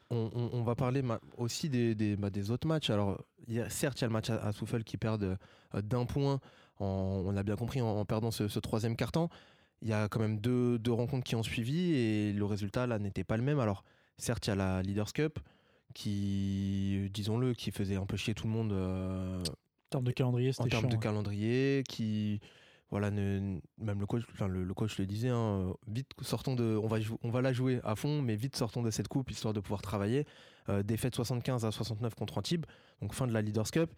On, 0.09 0.31
on- 0.33 0.49
on 0.53 0.63
va 0.63 0.73
parler 0.73 1.03
aussi 1.37 1.67
des, 1.69 1.93
des, 1.95 2.15
bah, 2.15 2.29
des 2.29 2.49
autres 2.49 2.65
matchs. 2.65 2.89
Alors, 2.89 3.21
il 3.45 3.55
y 3.55 3.59
a, 3.59 3.69
certes, 3.69 3.99
il 3.99 4.03
y 4.03 4.05
a 4.05 4.07
le 4.07 4.13
match 4.13 4.29
à, 4.29 4.35
à 4.37 4.53
Souffle 4.53 4.85
qui 4.85 4.95
perd 4.95 5.21
euh, 5.23 5.35
d'un 5.81 6.05
point, 6.05 6.39
en- 6.79 7.23
on 7.25 7.31
l'a 7.31 7.43
bien 7.43 7.57
compris, 7.57 7.81
en, 7.81 7.87
en 7.89 8.05
perdant 8.05 8.31
ce, 8.31 8.47
ce 8.47 8.59
troisième 8.59 8.95
carton. 8.95 9.27
Il 9.81 9.89
y 9.89 9.93
a 9.93 10.07
quand 10.07 10.21
même 10.21 10.39
deux, 10.39 10.79
deux 10.79 10.93
rencontres 10.93 11.25
qui 11.25 11.35
ont 11.35 11.43
suivi 11.43 11.91
et 11.93 12.31
le 12.31 12.45
résultat 12.45 12.87
là 12.87 12.99
n'était 12.99 13.25
pas 13.25 13.35
le 13.35 13.43
même. 13.43 13.59
Alors, 13.59 13.83
certes, 14.17 14.47
il 14.47 14.51
y 14.51 14.53
a 14.53 14.55
la 14.55 14.81
Leaders 14.81 15.11
Cup 15.11 15.39
qui, 15.97 17.09
disons-le, 17.11 17.53
qui 17.53 17.71
faisait 17.71 17.95
un 17.95 18.05
peu 18.05 18.17
chier 18.17 18.35
tout 18.35 18.45
le 18.45 18.53
monde 18.53 18.71
euh, 18.71 19.39
En 19.41 19.89
termes 19.89 20.03
de 20.03 20.11
calendrier, 20.11 20.49
en 20.49 20.53
c'était 20.53 20.69
termes 20.69 20.81
chiant. 20.83 20.89
de 20.89 20.95
ouais. 20.95 20.99
calendrier, 21.01 21.83
qui 21.89 22.39
voilà, 22.89 23.09
ne- 23.11 23.59
même 23.79 23.99
le 23.99 24.05
coach, 24.05 24.23
enfin 24.31 24.47
le, 24.47 24.63
le 24.63 24.73
coach 24.73 24.97
le 24.99 25.05
disait, 25.07 25.29
hein, 25.29 25.73
vite 25.87 26.09
sortons 26.21 26.53
de, 26.55 26.79
on 26.81 26.87
va, 26.87 26.97
on 27.23 27.29
va 27.31 27.41
la 27.41 27.51
jouer 27.51 27.79
à 27.83 27.95
fond, 27.95 28.21
mais 28.21 28.35
vite 28.35 28.55
sortons 28.55 28.81
de 28.83 28.91
cette 28.91 29.07
coupe 29.07 29.29
histoire 29.31 29.53
de 29.53 29.59
pouvoir 29.59 29.81
travailler. 29.81 30.25
Euh, 30.69 30.83
défaite 30.83 31.15
75 31.15 31.65
à 31.65 31.71
69 31.71 32.13
contre 32.15 32.37
Antibes, 32.37 32.65
donc 33.01 33.13
fin 33.13 33.25
de 33.27 33.33
la 33.33 33.41
Leaders 33.41 33.71
Cup. 33.71 33.91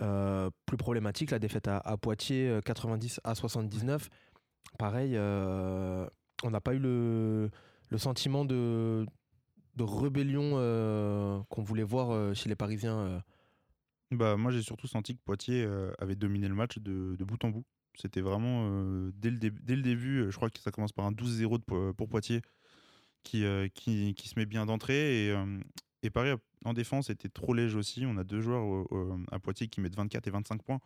Euh, 0.00 0.48
plus 0.64 0.78
problématique, 0.78 1.30
la 1.32 1.38
défaite 1.38 1.68
à, 1.68 1.76
à 1.78 1.96
Poitiers 1.98 2.48
euh, 2.48 2.60
90 2.62 3.20
à 3.24 3.34
79. 3.34 4.08
Pareil, 4.78 5.18
on 5.18 6.50
n'a 6.50 6.60
pas 6.62 6.72
eu 6.74 6.78
le, 6.78 7.50
le 7.88 7.98
sentiment 7.98 8.44
de, 8.46 9.04
de 9.76 9.82
rébellion 9.82 10.52
euh, 10.54 11.40
qu'on 11.48 11.62
voulait 11.62 11.82
voir 11.82 12.10
euh, 12.10 12.34
chez 12.34 12.48
les 12.48 12.56
Parisiens. 12.56 12.98
euh. 12.98 13.20
Bah, 14.10 14.36
moi, 14.36 14.50
j'ai 14.52 14.62
surtout 14.62 14.86
senti 14.86 15.16
que 15.16 15.22
Poitiers 15.24 15.66
avait 15.98 16.16
dominé 16.16 16.48
le 16.48 16.54
match 16.54 16.78
de, 16.78 17.16
de 17.18 17.24
bout 17.24 17.42
en 17.44 17.50
bout. 17.50 17.64
C'était 17.94 18.20
vraiment, 18.20 18.68
dès, 19.14 19.30
le 19.30 19.38
dès 19.38 19.76
le 19.76 19.82
début, 19.82 20.26
je 20.30 20.36
crois 20.36 20.50
que 20.50 20.58
ça 20.58 20.70
commence 20.70 20.92
par 20.92 21.06
un 21.06 21.12
12-0 21.12 21.58
de 21.58 21.62
Po- 21.64 21.92
pour 21.94 22.08
Poitiers 22.08 22.42
qui, 23.22 23.44
qui, 23.74 24.14
qui 24.14 24.28
se 24.28 24.38
met 24.38 24.46
bien 24.46 24.66
d'entrée. 24.66 25.28
Et, 25.28 25.34
et 26.02 26.10
Paris, 26.10 26.30
en 26.64 26.72
défense, 26.74 27.10
était 27.10 27.28
trop 27.28 27.54
léger 27.54 27.76
aussi. 27.78 28.04
On 28.06 28.16
a 28.18 28.24
deux 28.24 28.40
joueurs 28.40 28.86
à 29.30 29.38
Poitiers 29.38 29.68
qui 29.68 29.80
mettent 29.80 29.96
24 29.96 30.26
et 30.26 30.30
25 30.30 30.62
points. 30.62 30.80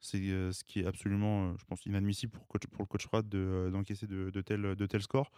C'est 0.00 0.18
ce 0.18 0.64
qui 0.64 0.80
est 0.80 0.86
absolument, 0.86 1.56
je 1.58 1.64
pense, 1.64 1.86
inadmissible 1.86 2.32
pour, 2.32 2.46
pour 2.46 2.80
le 2.80 2.86
coach 2.86 3.06
de, 3.24 3.38
euh, 3.38 3.70
d'encaisser 3.70 4.06
de, 4.08 4.30
de 4.30 4.40
tels 4.40 4.74
de 4.74 4.86
tels 4.86 5.02
scores. 5.02 5.30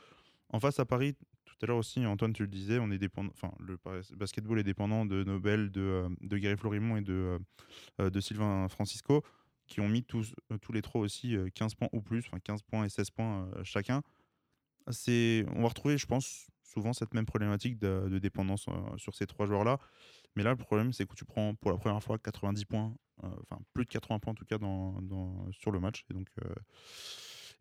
En 0.49 0.59
face 0.61 0.81
à 0.81 0.87
Paris, 0.87 1.17
tout 1.59 1.65
à 1.65 1.67
l'heure 1.67 1.77
aussi, 1.79 2.05
Antoine, 2.05 2.33
tu 2.33 2.43
le 2.43 2.49
disais, 2.49 2.79
on 2.79 2.91
est 2.91 2.99
dépendant, 2.99 3.31
enfin, 3.33 3.53
le 3.61 3.79
basketball 4.17 4.59
est 4.59 4.65
dépendant 4.65 5.07
de 5.07 5.23
Nobel, 5.25 5.71
de, 5.71 5.81
euh, 5.81 6.09
de 6.21 6.39
Gary 6.39 6.57
Florimont 6.57 6.97
et 6.97 7.03
de, 7.03 7.13
euh, 7.13 7.39
euh, 8.01 8.11
de 8.11 8.21
Sylvain 8.21 8.69
Francisco, 8.69 9.23
qui 9.67 9.81
ont 9.81 9.89
mis 9.89 10.03
tous, 10.03 10.35
tous 10.61 10.73
les 10.73 10.83
trois 10.83 11.01
aussi 11.01 11.37
euh, 11.37 11.49
15 11.55 11.75
points 11.75 11.89
ou 11.93 12.01
plus, 12.01 12.25
enfin 12.27 12.39
15 12.41 12.63
points 12.63 12.85
et 12.85 12.89
16 12.89 13.11
points 13.11 13.49
chacun. 13.63 14.03
On 14.87 15.63
va 15.63 15.69
retrouver, 15.69 15.97
je 15.97 16.07
pense, 16.07 16.47
souvent 16.63 16.93
cette 16.93 17.15
même 17.15 17.25
problématique 17.25 17.79
de, 17.79 18.19
dépendance 18.19 18.67
sur 18.97 19.15
ces 19.15 19.27
trois 19.27 19.47
joueurs-là. 19.47 19.79
Mais 20.37 20.43
là, 20.43 20.51
le 20.51 20.57
problème, 20.57 20.93
c'est 20.93 21.07
que 21.07 21.15
tu 21.15 21.25
prends 21.25 21.55
pour 21.55 21.71
la 21.71 21.79
première 21.79 22.03
fois 22.03 22.19
90 22.19 22.65
points, 22.67 22.95
enfin 23.23 23.61
plus 23.73 23.85
de 23.85 23.91
80 23.91 24.19
points 24.19 24.33
en 24.33 24.35
tout 24.35 24.45
cas 24.45 24.59
dans, 24.59 25.01
dans- 25.01 25.51
sur 25.53 25.71
le 25.71 25.81
match. 25.81 26.05
Et 26.11 26.15
donc, 26.15 26.29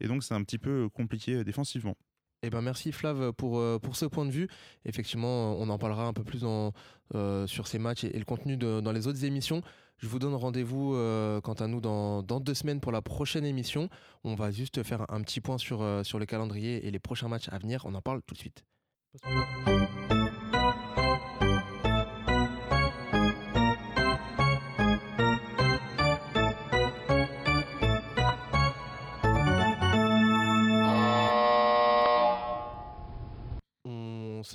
et 0.02 0.08
donc 0.08 0.24
c'est 0.24 0.34
un 0.34 0.44
petit 0.44 0.58
peu 0.58 0.90
compliqué 0.90 1.44
défensivement. 1.44 1.96
Eh 2.44 2.50
ben 2.50 2.62
merci 2.62 2.92
Flav 2.92 3.32
pour, 3.34 3.58
euh, 3.58 3.80
pour 3.80 3.96
ce 3.96 4.06
point 4.06 4.26
de 4.26 4.32
vue. 4.32 4.48
Effectivement, 4.86 5.58
on 5.58 5.70
en 5.70 5.78
parlera 5.78 6.06
un 6.06 6.14
peu 6.14 6.24
plus 6.24 6.42
dans, 6.42 6.74
euh, 7.16 7.48
sur 7.48 7.68
ces 7.68 7.80
matchs 7.80 8.04
et, 8.04 8.18
le 8.18 8.26
contenu 8.26 8.58
dans 8.58 8.92
les 8.92 9.08
autres 9.08 9.24
émissions. 9.24 9.62
Je 9.98 10.08
vous 10.08 10.20
donne 10.20 10.34
rendez-vous 10.34 10.96
euh, 10.96 11.40
quant 11.42 11.54
à 11.54 11.68
nous 11.68 11.80
dans, 11.80 12.24
dans 12.24 12.40
deux 12.40 12.54
semaines 12.54 12.82
pour 12.82 12.92
la 12.92 13.02
prochaine 13.02 13.46
émission. 13.46 13.88
On 14.24 14.36
va 14.36 14.52
juste 14.52 14.84
faire 14.84 15.06
un 15.10 15.22
petit 15.22 15.40
point 15.40 15.58
sur, 15.58 15.82
euh, 15.82 16.04
sur 16.04 16.20
le 16.20 16.26
calendrier 16.26 16.86
et 16.86 16.92
les 16.92 17.00
prochains 17.00 17.30
matchs 17.30 17.50
à 17.50 17.58
venir. 17.58 17.84
On 17.86 17.94
en 17.94 18.02
parle 18.02 18.22
tout 18.24 18.34
de 18.34 18.40
suite. 18.40 18.64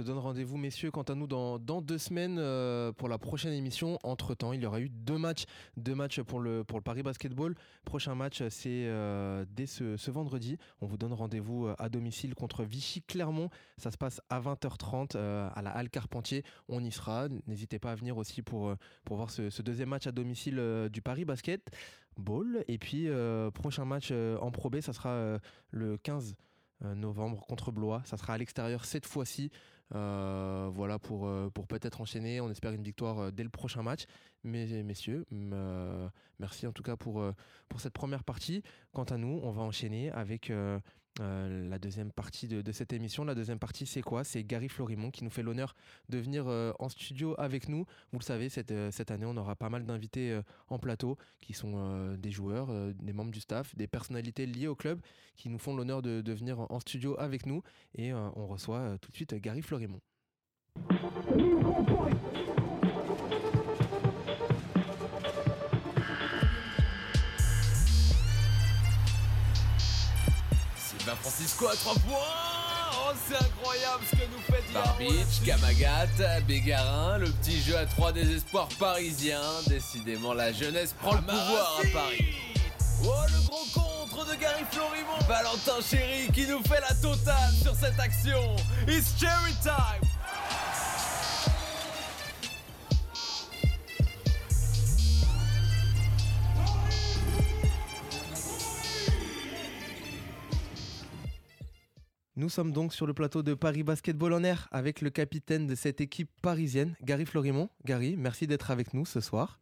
Donne 0.09 0.19
rendez-vous, 0.19 0.57
messieurs, 0.57 0.91
quant 0.91 1.03
à 1.03 1.15
nous, 1.15 1.27
dans, 1.27 1.59
deux 1.59 1.99
semaines 1.99 2.39
euh, 2.39 2.93
pour 2.93 3.09
la 3.09 3.19
prochaine 3.19 3.53
émission. 3.53 3.99
Entre-temps, 4.03 4.55
il 4.55 4.63
y 4.63 4.67
aura 4.67 4.81
eu 4.81 4.89
deux 4.89 5.19
matchs, 5.19 5.45
deux 5.77 5.95
matchs 5.95 6.23
pour 6.23 6.41
le, 6.41 6.65
pour 6.65 6.79
le 6.79 6.83
Paris 6.83 7.03
Basketball. 7.03 7.55
Prochain 7.85 8.15
match, 8.15 8.43
c'est 8.49 8.87
euh, 8.87 9.45
dès 9.51 9.67
ce, 9.67 10.11
vendredi. 10.11 10.57
On 10.81 10.87
vous 10.87 10.97
donne 10.97 11.13
rendez-vous 11.13 11.67
euh, 11.67 11.75
à 11.79 11.91
domicile 11.91 12.35
contre 12.35 12.65
Vichy-Clermont. 12.65 13.51
Ça 13.77 13.91
se 13.91 13.99
passe 13.99 14.23
à 14.31 14.41
20h30 14.41 15.13
euh, 15.15 15.51
à 15.55 15.61
la 15.61 15.71
Halle 15.71 15.91
Carpentier. 15.91 16.43
On 16.69 16.83
y 16.83 16.91
sera. 16.91 17.29
N'hésitez 17.47 17.79
pas 17.79 17.93
à 17.93 17.95
venir 17.95 18.17
aussi 18.17 18.41
pour, 18.41 18.75
pour 19.05 19.17
voir 19.17 19.31
ce, 19.31 19.51
ce 19.51 19.61
deuxième 19.61 19.91
match 19.91 20.07
à 20.07 20.13
domicile 20.13 20.89
du 20.91 21.03
Paris 21.03 21.27
Basket 21.27 21.63
Ball. 22.17 22.65
Et 22.67 22.79
puis, 22.79 23.09
prochain 23.53 23.85
match 23.85 24.11
en 24.11 24.51
Pro 24.51 24.71
ça 24.81 24.95
sera 24.95 25.39
le 25.71 25.99
15 25.99 26.35
euh, 26.85 26.95
novembre 26.95 27.45
contre 27.47 27.73
Blois. 27.73 28.03
Ça 28.05 28.17
sera 28.17 28.35
à 28.35 28.39
l'extérieur 28.39 28.85
cette 28.85 29.05
fois-ci. 29.05 29.51
Euh, 29.95 30.69
voilà 30.73 30.99
pour, 30.99 31.27
euh, 31.27 31.51
pour 31.51 31.67
peut-être 31.67 32.01
enchaîner. 32.01 32.41
On 32.41 32.51
espère 32.51 32.73
une 32.73 32.83
victoire 32.83 33.19
euh, 33.19 33.31
dès 33.31 33.43
le 33.43 33.49
prochain 33.49 33.83
match. 33.83 34.05
Mais 34.45 34.83
messieurs, 34.85 35.27
merci 36.39 36.67
en 36.67 36.73
tout 36.73 36.85
cas 36.85 36.97
pour, 36.97 37.25
pour 37.69 37.81
cette 37.81 37.93
première 37.93 38.23
partie. 38.23 38.63
Quant 38.93 39.05
à 39.05 39.17
nous, 39.17 39.41
on 39.43 39.51
va 39.51 39.63
enchaîner 39.63 40.13
avec 40.13 40.53
euh, 41.21 41.69
la 41.69 41.79
deuxième 41.79 42.11
partie 42.11 42.49
de, 42.49 42.73
cette 42.73 42.93
émission. 42.93 43.25
La 43.25 43.35
deuxième 43.35 43.59
partie, 43.59 43.87
c'est 43.87 44.03
quoi? 44.03 44.25
C'est 44.25 44.45
Gary 44.45 44.69
Florimont 44.69 45.11
qui 45.11 45.25
nous 45.25 45.31
fait 45.31 45.43
l'honneur 45.43 45.75
de 46.09 46.19
venir 46.19 46.45
euh, 46.47 46.73
en 46.79 46.89
studio 46.89 47.35
avec 47.39 47.69
nous. 47.69 47.85
Vous 48.13 48.19
le 48.19 48.25
savez, 48.25 48.49
cette, 48.49 48.71
euh, 48.71 48.91
cette 48.91 49.11
année, 49.11 49.27
on 49.27 49.37
aura 49.37 49.57
pas 49.57 49.69
mal 49.69 49.85
d'invités 49.85 50.41
en 50.69 50.79
plateau 50.79 51.17
qui 51.41 51.53
sont 51.53 52.17
des 52.17 52.31
joueurs, 52.31 52.69
des 52.95 53.13
membres 53.13 53.31
du 53.31 53.41
staff, 53.41 53.75
des 53.77 53.87
personnalités 53.87 54.47
liées 54.47 54.67
au 54.67 54.75
club 54.75 55.01
qui 55.37 55.49
nous 55.49 55.59
font 55.59 55.75
l'honneur 55.75 56.03
de, 56.03 56.33
venir 56.33 56.61
en, 56.61 56.67
en 56.71 56.81
studio 56.81 57.19
avec 57.19 57.47
nous. 57.47 57.63
Et 57.97 58.13
on 58.13 58.47
reçoit 58.47 58.99
tout 59.01 59.11
de 59.11 59.17
suite 59.17 59.35
Gary 59.35 59.63
Florimont. 59.63 60.01
Francisco 71.17 71.67
à 71.69 71.77
3 71.77 71.95
points 71.95 72.19
Oh, 73.11 73.13
c'est 73.27 73.37
incroyable 73.37 74.03
ce 74.11 74.17
que 74.17 74.23
nous 74.23 74.43
faites 74.51 74.65
hier. 74.71 74.83
Barbic, 74.85 75.45
Kamagat, 75.45 76.41
Bégarin, 76.47 77.19
le 77.19 77.31
petit 77.31 77.61
jeu 77.63 77.77
à 77.77 77.87
3 77.87 78.13
des 78.13 78.37
espoirs 78.37 78.69
parisiens. 78.79 79.41
Décidément, 79.67 80.35
la 80.35 80.53
jeunesse 80.53 80.95
prend 81.01 81.15
le 81.15 81.23
pouvoir 81.23 81.81
à 81.81 81.87
Paris. 81.93 82.35
Oh, 83.05 83.13
le 83.33 83.47
gros 83.47 83.67
contre 83.73 84.27
de 84.27 84.35
Gary 84.35 84.65
Florimont. 84.71 85.19
Valentin 85.29 85.81
Chéri 85.89 86.29
qui 86.33 86.47
nous 86.47 86.63
fait 86.65 86.81
la 86.81 86.95
totale 86.95 87.55
sur 87.63 87.75
cette 87.75 87.99
action. 87.99 88.57
It's 88.87 89.19
cherry 89.19 89.55
time. 89.63 90.03
Nous 102.39 102.49
sommes 102.49 102.71
donc 102.71 102.95
sur 102.95 103.05
le 103.05 103.15
plateau 103.15 103.43
de 103.43 103.53
Paris 103.53 103.83
Basketball 103.83 104.33
en 104.33 104.45
air 104.45 104.69
avec 104.71 105.01
le 105.01 105.11
capitaine 105.11 105.67
de 105.67 105.75
cette 105.75 106.01
équipe 106.01 106.31
parisienne, 106.41 106.95
Gary 107.03 107.27
Florimont. 107.27 107.69
Gary, 107.85 108.17
merci 108.17 108.47
d'être 108.47 108.71
avec 108.71 108.95
nous 108.95 109.05
ce 109.05 109.21
soir. 109.21 109.59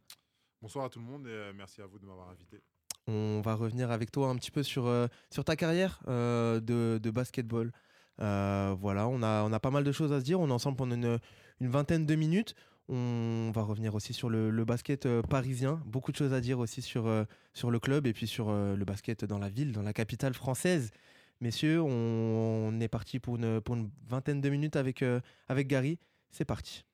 Bonsoir 0.60 0.84
à 0.84 0.90
tout 0.90 0.98
le 0.98 1.06
monde 1.06 1.26
et 1.26 1.30
euh, 1.30 1.52
merci 1.56 1.80
à 1.80 1.86
vous 1.86 1.98
de 1.98 2.04
m'avoir 2.04 2.28
invité. 2.28 2.60
On 3.06 3.40
va 3.42 3.54
revenir 3.54 3.90
avec 3.90 4.12
toi 4.12 4.28
un 4.28 4.36
petit 4.36 4.50
peu 4.50 4.62
sur, 4.62 4.84
euh, 4.88 5.06
sur 5.30 5.42
ta 5.42 5.56
carrière 5.56 6.02
euh, 6.06 6.60
de, 6.60 7.00
de 7.02 7.10
basketball. 7.10 7.72
Euh, 8.20 8.76
voilà, 8.78 9.08
on 9.08 9.22
a, 9.22 9.44
on 9.44 9.54
a 9.54 9.58
pas 9.58 9.70
mal 9.70 9.82
de 9.82 9.92
choses 9.92 10.12
à 10.12 10.20
se 10.20 10.24
dire. 10.26 10.38
On 10.38 10.48
est 10.50 10.52
ensemble 10.52 10.76
pendant 10.76 10.96
une, 10.96 11.18
une 11.62 11.68
vingtaine 11.68 12.04
de 12.04 12.14
minutes. 12.14 12.54
On 12.90 13.52
va 13.54 13.62
revenir 13.62 13.94
aussi 13.94 14.12
sur 14.12 14.28
le, 14.28 14.50
le 14.50 14.64
basket 14.66 15.08
parisien. 15.30 15.80
Beaucoup 15.86 16.12
de 16.12 16.18
choses 16.18 16.34
à 16.34 16.42
dire 16.42 16.58
aussi 16.58 16.82
sur, 16.82 17.10
sur 17.54 17.70
le 17.70 17.78
club 17.78 18.06
et 18.06 18.12
puis 18.12 18.26
sur 18.26 18.52
le 18.52 18.84
basket 18.84 19.24
dans 19.24 19.38
la 19.38 19.48
ville, 19.48 19.72
dans 19.72 19.80
la 19.82 19.94
capitale 19.94 20.34
française. 20.34 20.90
Messieurs, 21.40 21.82
on, 21.82 21.88
on 21.90 22.80
est 22.80 22.88
parti 22.88 23.18
pour 23.20 23.36
une, 23.36 23.60
pour 23.60 23.74
une 23.74 23.90
vingtaine 24.08 24.40
de 24.40 24.48
minutes 24.48 24.76
avec, 24.76 25.02
euh, 25.02 25.20
avec 25.48 25.66
Gary. 25.68 25.98
C'est 26.30 26.44
parti. 26.46 26.84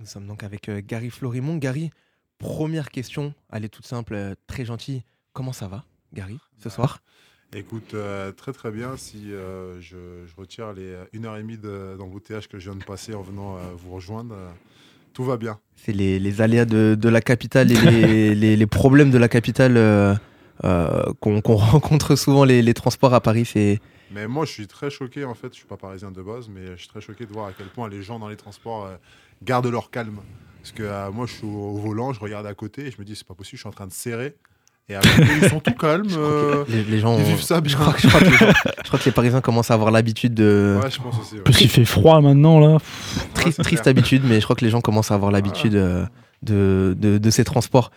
Nous 0.00 0.06
sommes 0.06 0.26
donc 0.26 0.42
avec 0.42 0.68
euh, 0.68 0.82
Gary 0.84 1.08
Florimont. 1.08 1.56
Gary, 1.56 1.90
première 2.38 2.90
question, 2.90 3.32
elle 3.50 3.64
est 3.64 3.68
toute 3.68 3.86
simple, 3.86 4.14
euh, 4.14 4.34
très 4.46 4.64
gentille. 4.64 5.02
Comment 5.32 5.52
ça 5.52 5.66
va, 5.68 5.84
Gary, 6.12 6.38
ce 6.58 6.68
Bah, 6.68 6.74
soir? 6.74 7.02
Écoute, 7.54 7.94
euh, 7.94 8.32
très 8.32 8.52
très 8.52 8.70
bien. 8.70 8.96
Si 8.96 9.32
euh, 9.32 9.80
je, 9.80 9.96
je 10.26 10.34
retire 10.36 10.72
les 10.72 10.86
euh, 10.86 11.04
une 11.12 11.24
heure 11.24 11.36
et 11.36 11.42
demie 11.42 11.56
de- 11.56 11.96
d'embouteillage 11.96 12.48
que 12.48 12.58
je 12.58 12.70
viens 12.70 12.78
de 12.78 12.84
passer 12.84 13.14
en 13.14 13.22
venant 13.22 13.56
euh, 13.56 13.60
vous 13.76 13.94
rejoindre, 13.94 14.34
euh, 14.34 14.50
tout 15.12 15.24
va 15.24 15.36
bien. 15.36 15.58
C'est 15.76 15.92
les, 15.92 16.18
les 16.18 16.40
aléas 16.40 16.64
de, 16.64 16.96
de 16.98 17.08
la 17.08 17.20
capitale 17.20 17.70
et 17.70 17.76
les, 17.76 18.34
les- 18.34 18.56
les 18.56 18.66
problèmes 18.66 19.10
de 19.10 19.18
la 19.18 19.28
capitale 19.28 19.76
euh, 19.76 20.14
qu'on 21.20 21.40
rencontre 21.56 22.16
souvent 22.16 22.44
les, 22.44 22.74
transports 22.74 23.14
à 23.14 23.20
Paris. 23.20 23.44
C'est 23.44 23.80
mais 24.10 24.28
moi, 24.28 24.44
je 24.44 24.52
suis 24.52 24.66
très 24.68 24.90
choqué, 24.90 25.24
en 25.24 25.34
fait, 25.34 25.48
je 25.48 25.54
suis 25.58 25.66
pas 25.66 25.76
parisien 25.76 26.12
de 26.12 26.22
base, 26.22 26.48
mais 26.48 26.68
je 26.72 26.76
suis 26.76 26.88
très 26.88 27.00
choqué 27.00 27.26
de 27.26 27.32
voir 27.32 27.48
à 27.48 27.52
quel 27.52 27.66
point 27.66 27.88
les 27.88 28.02
gens 28.02 28.18
dans 28.20 28.28
les 28.28 28.36
transports 28.36 28.84
euh, 28.86 28.96
gardent 29.42 29.66
leur 29.66 29.90
calme. 29.90 30.20
Parce 30.60 30.72
que 30.72 30.82
euh, 30.84 31.10
moi, 31.10 31.26
je 31.26 31.32
suis 31.32 31.46
au, 31.46 31.74
volant, 31.76 32.12
je 32.12 32.20
regarde 32.20 32.46
à 32.46 32.54
côté 32.54 32.86
et 32.86 32.90
je 32.90 32.98
me 32.98 33.04
dis, 33.04 33.16
c'est 33.16 33.26
pas 33.26 33.34
possible, 33.34 33.56
je 33.56 33.62
suis 33.62 33.68
en 33.68 33.72
train 33.72 33.86
de 33.88 33.92
serrer. 33.92 34.36
Et 34.88 34.96
ils 35.42 35.48
sont 35.48 35.60
tout 35.60 35.72
calmes. 35.80 36.08
Euh, 36.16 36.64
les, 36.68 36.98
gens 36.98 37.16
ils 37.18 37.24
vivent 37.24 37.40
ça 37.40 37.60
bien. 37.62 37.72
Je 37.72 37.76
crois, 37.76 37.94
je, 37.98 38.06
crois 38.88 38.98
que 38.98 39.04
les, 39.06 39.12
Parisiens 39.12 39.40
commencent 39.40 39.70
à 39.70 39.74
avoir 39.74 39.90
l'habitude 39.90 40.34
de. 40.34 40.78
Ouais, 40.82 40.90
je 40.90 41.00
pense 41.00 41.18
aussi. 41.18 41.36
Parce 41.42 41.56
qu'il 41.56 41.70
fait 41.70 41.86
froid 41.86 42.20
maintenant, 42.20 42.60
là. 42.60 42.78
Triste, 43.32 43.62
triste 43.62 43.86
habitude, 43.86 44.22
mais 44.26 44.40
je 44.40 44.44
crois 44.44 44.56
que 44.56 44.64
les 44.64 44.70
gens 44.70 44.82
commencent 44.82 45.10
à 45.10 45.14
avoir 45.14 45.30
l'habitude 45.30 45.72
de, 45.72 46.06
de, 46.42 47.18
de, 47.18 47.30
ces 47.30 47.44
transports. 47.44 47.90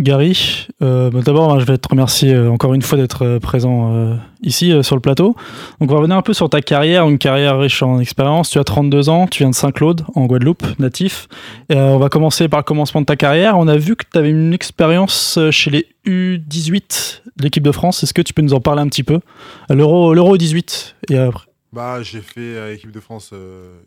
Gary, 0.00 0.66
euh, 0.82 1.10
bah, 1.10 1.20
d'abord, 1.20 1.60
je 1.60 1.66
vais 1.66 1.76
te 1.76 1.86
remercier 1.86 2.32
euh, 2.32 2.50
encore 2.50 2.72
une 2.72 2.80
fois 2.80 2.96
d'être 2.96 3.22
euh, 3.22 3.38
présent 3.38 4.18
ici 4.42 4.72
sur 4.82 4.96
le 4.96 5.00
plateau. 5.00 5.36
Donc, 5.78 5.90
on 5.90 5.94
va 5.94 5.98
revenir 5.98 6.16
un 6.16 6.22
peu 6.22 6.32
sur 6.32 6.48
ta 6.48 6.62
carrière, 6.62 7.06
une 7.06 7.18
carrière 7.18 7.58
riche 7.58 7.82
en 7.82 8.00
expérience. 8.00 8.48
Tu 8.48 8.58
as 8.58 8.64
32 8.64 9.10
ans, 9.10 9.26
tu 9.26 9.42
viens 9.42 9.50
de 9.50 9.54
Saint-Claude, 9.54 10.04
en 10.14 10.24
Guadeloupe, 10.24 10.64
natif. 10.78 11.28
on 11.68 11.98
va 11.98 12.08
commencer 12.08 12.48
par 12.48 12.60
le 12.60 12.64
commencement 12.64 13.02
de 13.02 13.06
ta 13.06 13.16
carrière. 13.16 13.58
On 13.58 13.68
a 13.68 13.76
vu 13.76 13.96
que 13.96 14.04
tu 14.10 14.18
avais 14.18 14.30
une 14.30 14.54
expérience 14.54 15.38
chez 15.50 15.70
les 15.70 15.86
U18 16.06 17.20
de 17.36 17.42
l'équipe 17.42 17.62
de 17.62 17.72
France. 17.72 18.02
Est-ce 18.02 18.14
que 18.14 18.22
tu 18.22 18.32
peux 18.32 18.42
nous 18.42 18.54
en 18.54 18.60
parler 18.60 18.80
un 18.80 18.88
petit 18.88 19.04
peu? 19.04 19.20
L'Euro, 19.68 20.14
l'Euro 20.14 20.38
18 20.38 20.96
et 21.10 21.18
après. 21.18 21.46
Bah, 21.72 22.02
j'ai 22.02 22.22
fait 22.22 22.70
l'équipe 22.70 22.90
de 22.90 23.00
France 23.00 23.32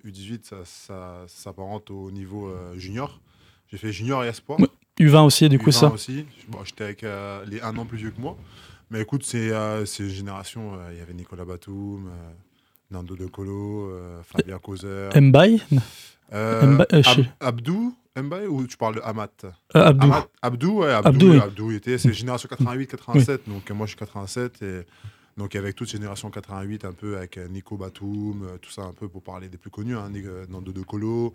U18, 0.05 0.39
ça, 0.43 0.57
ça, 0.63 1.15
s'apparente 1.27 1.89
au 1.89 2.11
niveau 2.11 2.53
junior. 2.77 3.19
J'ai 3.71 3.77
fait 3.77 3.91
junior 3.91 4.23
et 4.23 4.27
espoir. 4.27 4.59
U20 4.99 5.25
aussi, 5.25 5.49
du 5.49 5.59
coup, 5.59 5.71
ça 5.71 5.91
aussi. 5.91 6.25
J'étais 6.65 6.83
avec 6.83 7.03
euh, 7.03 7.43
les 7.47 7.61
un 7.61 7.75
an 7.77 7.85
plus 7.85 7.97
vieux 7.97 8.11
que 8.11 8.21
moi. 8.21 8.37
Mais 8.91 9.01
écoute, 9.01 9.23
c'est 9.25 9.51
euh, 9.51 9.85
une 9.85 10.07
génération. 10.07 10.73
Euh, 10.73 10.89
il 10.91 10.99
y 10.99 11.01
avait 11.01 11.13
Nicolas 11.13 11.45
Batum, 11.45 12.09
Nando 12.91 13.15
De 13.15 13.25
Colo, 13.25 13.91
Fabien 14.23 14.59
Causer. 14.59 15.09
Mbaye 15.15 15.61
Abdou 17.39 17.95
Mbaye 18.15 18.47
ou 18.47 18.67
tu 18.67 18.77
parles 18.77 18.95
de 18.95 19.01
Amat? 19.01 19.29
Abdou. 19.73 20.13
Abdou, 20.41 20.79
ouais, 20.79 20.91
Abdou, 20.91 21.31
Abdou, 21.33 21.71
était, 21.71 21.97
c'est 21.97 22.13
génération 22.13 22.47
88-87. 22.49 23.39
Donc 23.47 23.69
moi, 23.71 23.87
je 23.87 23.91
suis 23.91 23.99
87. 23.99 24.61
Et 24.61 24.81
donc 25.37 25.55
avec 25.55 25.75
toute 25.75 25.89
génération 25.89 26.29
88, 26.29 26.85
un 26.85 26.91
peu 26.91 27.17
avec 27.17 27.39
Nico 27.49 27.77
Batum, 27.77 28.47
tout 28.61 28.69
ça, 28.69 28.83
un 28.83 28.93
peu 28.93 29.07
pour 29.07 29.23
parler 29.23 29.49
des 29.49 29.57
plus 29.57 29.71
connus. 29.71 29.97
Hein, 29.97 30.11
Nando 30.49 30.71
De 30.71 30.81
Colo. 30.81 31.33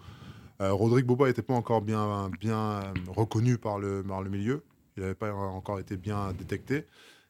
Euh, 0.60 0.72
Rodrigue 0.72 1.06
Boba 1.06 1.28
n'était 1.28 1.42
pas 1.42 1.54
encore 1.54 1.82
bien, 1.82 2.00
euh, 2.00 2.92
reconnu 3.08 3.58
par 3.58 3.78
le, 3.78 4.02
milieu. 4.28 4.64
Il 4.96 5.02
n'avait 5.02 5.14
pas 5.14 5.32
encore 5.32 5.78
été 5.78 5.96
bien 5.96 6.32
détecté. 6.32 6.84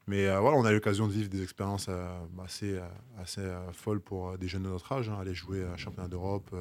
Mais 0.06 0.26
euh, 0.26 0.40
voilà, 0.40 0.56
on 0.56 0.64
a 0.64 0.70
eu 0.70 0.74
l'occasion 0.74 1.06
de 1.06 1.12
vivre 1.12 1.28
des 1.28 1.42
expériences 1.42 1.90
assez, 2.42 2.80
folles 3.72 4.00
pour 4.00 4.38
des 4.38 4.48
jeunes 4.48 4.62
de 4.62 4.68
notre 4.68 4.90
âge. 4.92 5.08
Hein. 5.10 5.18
aller 5.20 5.34
jouer 5.34 5.64
à 5.64 5.76
championnat 5.76 6.08
d'Europe, 6.08 6.54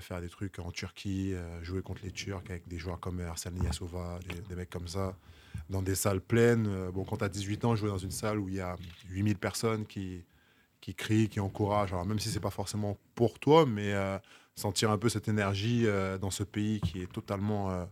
faire 0.00 0.20
des 0.22 0.30
trucs 0.30 0.58
en 0.58 0.70
Turquie, 0.70 1.34
jouer 1.62 1.82
contre 1.82 2.00
les 2.02 2.12
Turcs 2.12 2.42
avec 2.48 2.66
des 2.66 2.78
joueurs 2.78 3.00
comme 3.00 3.20
Arsène 3.20 3.54
Niasova, 3.54 4.18
des, 4.26 4.40
des, 4.40 4.54
mecs 4.54 4.70
comme 4.70 4.88
ça, 4.88 5.14
dans 5.68 5.82
des 5.82 5.94
salles 5.94 6.22
pleines. 6.22 6.90
bon, 6.94 7.04
quand 7.04 7.18
tu 7.18 7.24
as 7.24 7.28
18 7.28 7.66
ans, 7.66 7.76
jouer 7.76 7.90
dans 7.90 7.98
une 7.98 8.10
salle 8.10 8.38
où 8.38 8.48
il 8.48 8.54
y 8.54 8.60
a 8.60 8.76
8000 9.10 9.36
personnes 9.36 9.84
qui, 9.84 10.24
qui 10.80 10.94
crient, 10.94 11.28
qui 11.28 11.40
encouragent, 11.40 11.92
alors 11.92 12.06
même 12.06 12.18
si 12.18 12.30
c'est 12.30 12.40
pas 12.40 12.48
forcément 12.48 12.96
pour 13.14 13.38
toi, 13.38 13.66
mais 13.66 13.92
sentir 14.58 14.90
un 14.90 14.98
peu 14.98 15.08
cette 15.08 15.28
énergie 15.28 15.84
euh, 15.86 16.18
dans 16.18 16.30
ce 16.30 16.42
pays 16.42 16.80
qui 16.80 17.00
est 17.00 17.10
totalement, 17.10 17.70
euh, 17.70 17.84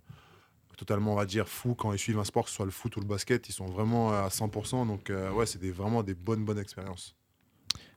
totalement, 0.77 1.13
on 1.13 1.17
va 1.17 1.25
dire, 1.25 1.49
fou 1.49 1.75
quand 1.75 1.93
ils 1.93 1.99
suivent 1.99 2.19
un 2.19 2.25
sport, 2.25 2.45
que 2.45 2.51
ce 2.51 2.57
soit 2.57 2.65
le 2.65 2.71
foot 2.71 2.97
ou 2.97 3.01
le 3.01 3.07
basket. 3.07 3.49
Ils 3.49 3.53
sont 3.53 3.67
vraiment 3.67 4.11
à 4.13 4.29
100%. 4.29 4.87
Donc, 4.87 5.11
euh, 5.11 5.31
ouais, 5.31 5.47
c'est 5.47 5.65
vraiment 5.71 6.03
des 6.03 6.15
bonnes, 6.15 6.45
bonnes 6.45 6.59
expériences. 6.59 7.15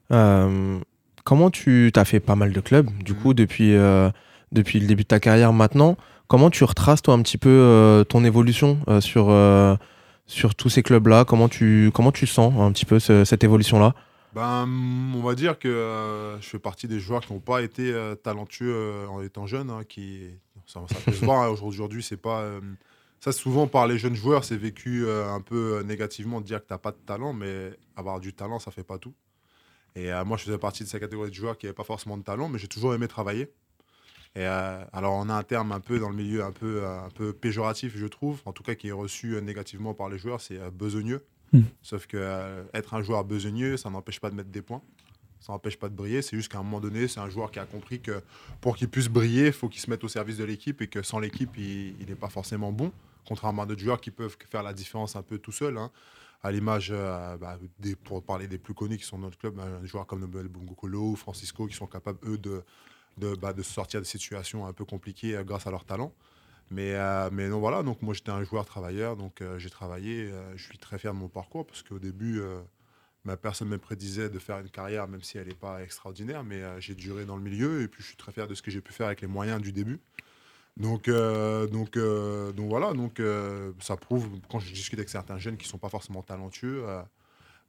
comment 0.08 1.50
tu 1.50 1.92
as 1.94 2.04
fait 2.04 2.20
pas 2.20 2.36
mal 2.36 2.52
de 2.52 2.60
clubs, 2.60 2.90
du 3.02 3.14
coup, 3.14 3.34
depuis, 3.34 3.74
depuis 4.52 4.80
le 4.80 4.86
début 4.86 5.02
de 5.02 5.08
ta 5.08 5.20
carrière 5.20 5.52
maintenant 5.52 5.96
Comment 6.28 6.48
tu 6.48 6.62
retraces, 6.62 7.02
toi, 7.02 7.14
un 7.14 7.22
petit 7.22 7.38
peu 7.38 8.04
ton 8.08 8.24
évolution 8.24 8.78
sur, 9.00 9.34
sur 10.26 10.54
tous 10.54 10.68
ces 10.68 10.84
clubs-là? 10.84 11.24
Comment 11.24 11.48
tu, 11.48 11.90
comment 11.92 12.12
tu 12.12 12.28
sens 12.28 12.54
un 12.56 12.70
petit 12.70 12.86
peu 12.86 13.00
cette 13.00 13.42
évolution-là? 13.42 13.94
Ben, 14.32 14.68
on 15.14 15.22
va 15.22 15.34
dire 15.34 15.58
que 15.58 15.66
euh, 15.66 16.40
je 16.40 16.48
fais 16.48 16.58
partie 16.60 16.86
des 16.86 17.00
joueurs 17.00 17.20
qui 17.26 17.32
n'ont 17.32 17.40
pas 17.40 17.62
été 17.62 17.92
euh, 17.92 18.14
talentueux 18.14 18.72
euh, 18.72 19.06
en 19.08 19.22
étant 19.22 19.46
jeune. 19.46 19.70
Hein, 19.70 19.82
qui, 19.88 20.28
ça, 20.66 20.80
peut 21.04 21.12
se 21.12 21.24
voir 21.24 21.42
hein, 21.42 21.48
aujourd'hui, 21.48 22.02
c'est 22.02 22.16
pas. 22.16 22.48
ça, 23.20 23.32
souvent, 23.32 23.66
par 23.66 23.88
les 23.88 23.98
jeunes 23.98 24.14
joueurs, 24.14 24.44
c'est 24.44 24.56
vécu 24.56 25.08
un 25.10 25.40
peu 25.40 25.82
négativement 25.82 26.40
de 26.40 26.46
dire 26.46 26.60
que 26.60 26.68
tu 26.68 26.72
n'as 26.72 26.78
pas 26.78 26.92
de 26.92 26.98
talent, 26.98 27.32
mais 27.32 27.72
avoir 27.96 28.20
du 28.20 28.32
talent, 28.32 28.60
ça 28.60 28.70
fait 28.70 28.84
pas 28.84 28.98
tout. 28.98 29.14
Et 29.96 30.10
moi, 30.24 30.36
je 30.36 30.44
faisais 30.44 30.58
partie 30.58 30.84
de 30.84 30.88
cette 30.88 31.00
catégorie 31.00 31.30
de 31.30 31.34
joueurs 31.34 31.58
qui 31.58 31.66
n'avaient 31.66 31.74
pas 31.74 31.84
forcément 31.84 32.16
de 32.16 32.22
talent, 32.22 32.48
mais 32.48 32.58
j'ai 32.58 32.68
toujours 32.68 32.94
aimé 32.94 33.08
travailler. 33.08 33.52
Et 34.36 34.44
alors, 34.44 35.14
on 35.14 35.28
a 35.28 35.34
un 35.34 35.42
terme 35.42 35.72
un 35.72 35.80
peu 35.80 35.98
dans 35.98 36.08
le 36.08 36.14
milieu 36.14 36.44
un 36.44 36.52
peu 36.52 37.32
péjoratif, 37.32 37.96
je 37.96 38.06
trouve, 38.06 38.40
en 38.44 38.52
tout 38.52 38.62
cas 38.62 38.76
qui 38.76 38.88
est 38.88 38.92
reçu 38.92 39.42
négativement 39.42 39.92
par 39.92 40.08
les 40.08 40.18
joueurs, 40.18 40.40
c'est 40.40 40.60
besogneux. 40.70 41.26
Hmm. 41.52 41.62
Sauf 41.82 42.06
que 42.06 42.16
euh, 42.16 42.64
être 42.74 42.94
un 42.94 43.02
joueur 43.02 43.24
besogneux, 43.24 43.76
ça 43.76 43.90
n'empêche 43.90 44.20
pas 44.20 44.30
de 44.30 44.34
mettre 44.34 44.50
des 44.50 44.62
points. 44.62 44.82
Ça 45.40 45.52
n'empêche 45.52 45.78
pas 45.78 45.88
de 45.88 45.94
briller. 45.94 46.22
C'est 46.22 46.36
juste 46.36 46.52
qu'à 46.52 46.58
un 46.58 46.62
moment 46.62 46.80
donné, 46.80 47.08
c'est 47.08 47.20
un 47.20 47.30
joueur 47.30 47.50
qui 47.50 47.58
a 47.58 47.64
compris 47.64 48.00
que 48.00 48.20
pour 48.60 48.76
qu'il 48.76 48.88
puisse 48.88 49.08
briller, 49.08 49.46
il 49.46 49.52
faut 49.52 49.68
qu'il 49.68 49.80
se 49.80 49.88
mette 49.88 50.04
au 50.04 50.08
service 50.08 50.36
de 50.36 50.44
l'équipe 50.44 50.80
et 50.82 50.86
que 50.86 51.02
sans 51.02 51.18
l'équipe, 51.18 51.56
il 51.56 52.06
n'est 52.06 52.14
pas 52.14 52.28
forcément 52.28 52.72
bon. 52.72 52.92
Contrairement 53.26 53.62
à 53.62 53.66
d'autres 53.66 53.80
joueurs 53.80 54.00
qui 54.00 54.10
peuvent 54.10 54.36
faire 54.50 54.62
la 54.62 54.72
différence 54.72 55.16
un 55.16 55.22
peu 55.22 55.38
tout 55.38 55.52
seul. 55.52 55.78
Hein. 55.78 55.90
À 56.42 56.52
l'image, 56.52 56.90
euh, 56.90 57.36
bah, 57.36 57.58
pour 58.04 58.22
parler 58.22 58.48
des 58.48 58.58
plus 58.58 58.74
connus 58.74 58.98
qui 58.98 59.04
sont 59.04 59.18
dans 59.18 59.26
notre 59.26 59.38
club, 59.38 59.58
un 59.60 59.84
joueur 59.84 60.06
comme 60.06 60.20
Nobel 60.20 60.48
Bungokolo 60.48 61.14
Francisco 61.14 61.66
qui 61.66 61.74
sont 61.74 61.86
capables, 61.86 62.18
eux, 62.26 62.40
bah, 63.36 63.52
de 63.52 63.62
sortir 63.62 64.00
de 64.00 64.06
situations 64.06 64.66
un 64.66 64.72
peu 64.72 64.84
compliquées 64.84 65.36
euh, 65.36 65.44
grâce 65.44 65.66
à 65.66 65.70
leur 65.70 65.84
talent. 65.84 66.12
Mais, 66.70 66.94
euh, 66.94 67.30
mais 67.32 67.48
non, 67.48 67.58
voilà, 67.58 67.82
donc 67.82 68.00
moi 68.00 68.14
j'étais 68.14 68.30
un 68.30 68.44
joueur 68.44 68.64
travailleur, 68.64 69.16
donc 69.16 69.40
euh, 69.40 69.58
j'ai 69.58 69.70
travaillé. 69.70 70.30
Euh, 70.30 70.56
je 70.56 70.64
suis 70.64 70.78
très 70.78 70.98
fier 70.98 71.12
de 71.12 71.18
mon 71.18 71.28
parcours 71.28 71.66
parce 71.66 71.82
qu'au 71.82 71.98
début, 71.98 72.40
ma 73.24 73.36
personne 73.36 73.68
me 73.68 73.78
prédisait 73.78 74.30
de 74.30 74.38
faire 74.38 74.58
une 74.60 74.70
carrière, 74.70 75.08
même 75.08 75.22
si 75.22 75.36
elle 75.38 75.48
n'est 75.48 75.54
pas 75.54 75.82
extraordinaire, 75.82 76.44
mais 76.44 76.62
j'ai 76.80 76.94
duré 76.94 77.24
dans 77.24 77.36
le 77.36 77.42
milieu 77.42 77.82
et 77.82 77.88
puis 77.88 78.02
je 78.02 78.08
suis 78.08 78.16
très 78.16 78.32
fier 78.32 78.46
de 78.46 78.54
ce 78.54 78.62
que 78.62 78.70
j'ai 78.70 78.80
pu 78.80 78.92
faire 78.92 79.06
avec 79.06 79.20
les 79.20 79.26
moyens 79.26 79.60
du 79.60 79.72
début. 79.72 80.00
Donc, 80.76 81.10
donc, 81.10 81.98
donc 81.98 82.68
voilà, 82.68 82.92
donc 82.92 83.20
ça 83.80 83.96
prouve, 83.96 84.28
quand 84.48 84.60
je 84.60 84.72
discute 84.72 84.98
avec 84.98 85.08
certains 85.08 85.38
jeunes 85.38 85.56
qui 85.56 85.66
ne 85.66 85.70
sont 85.70 85.78
pas 85.78 85.88
forcément 85.88 86.22
talentueux, 86.22 86.84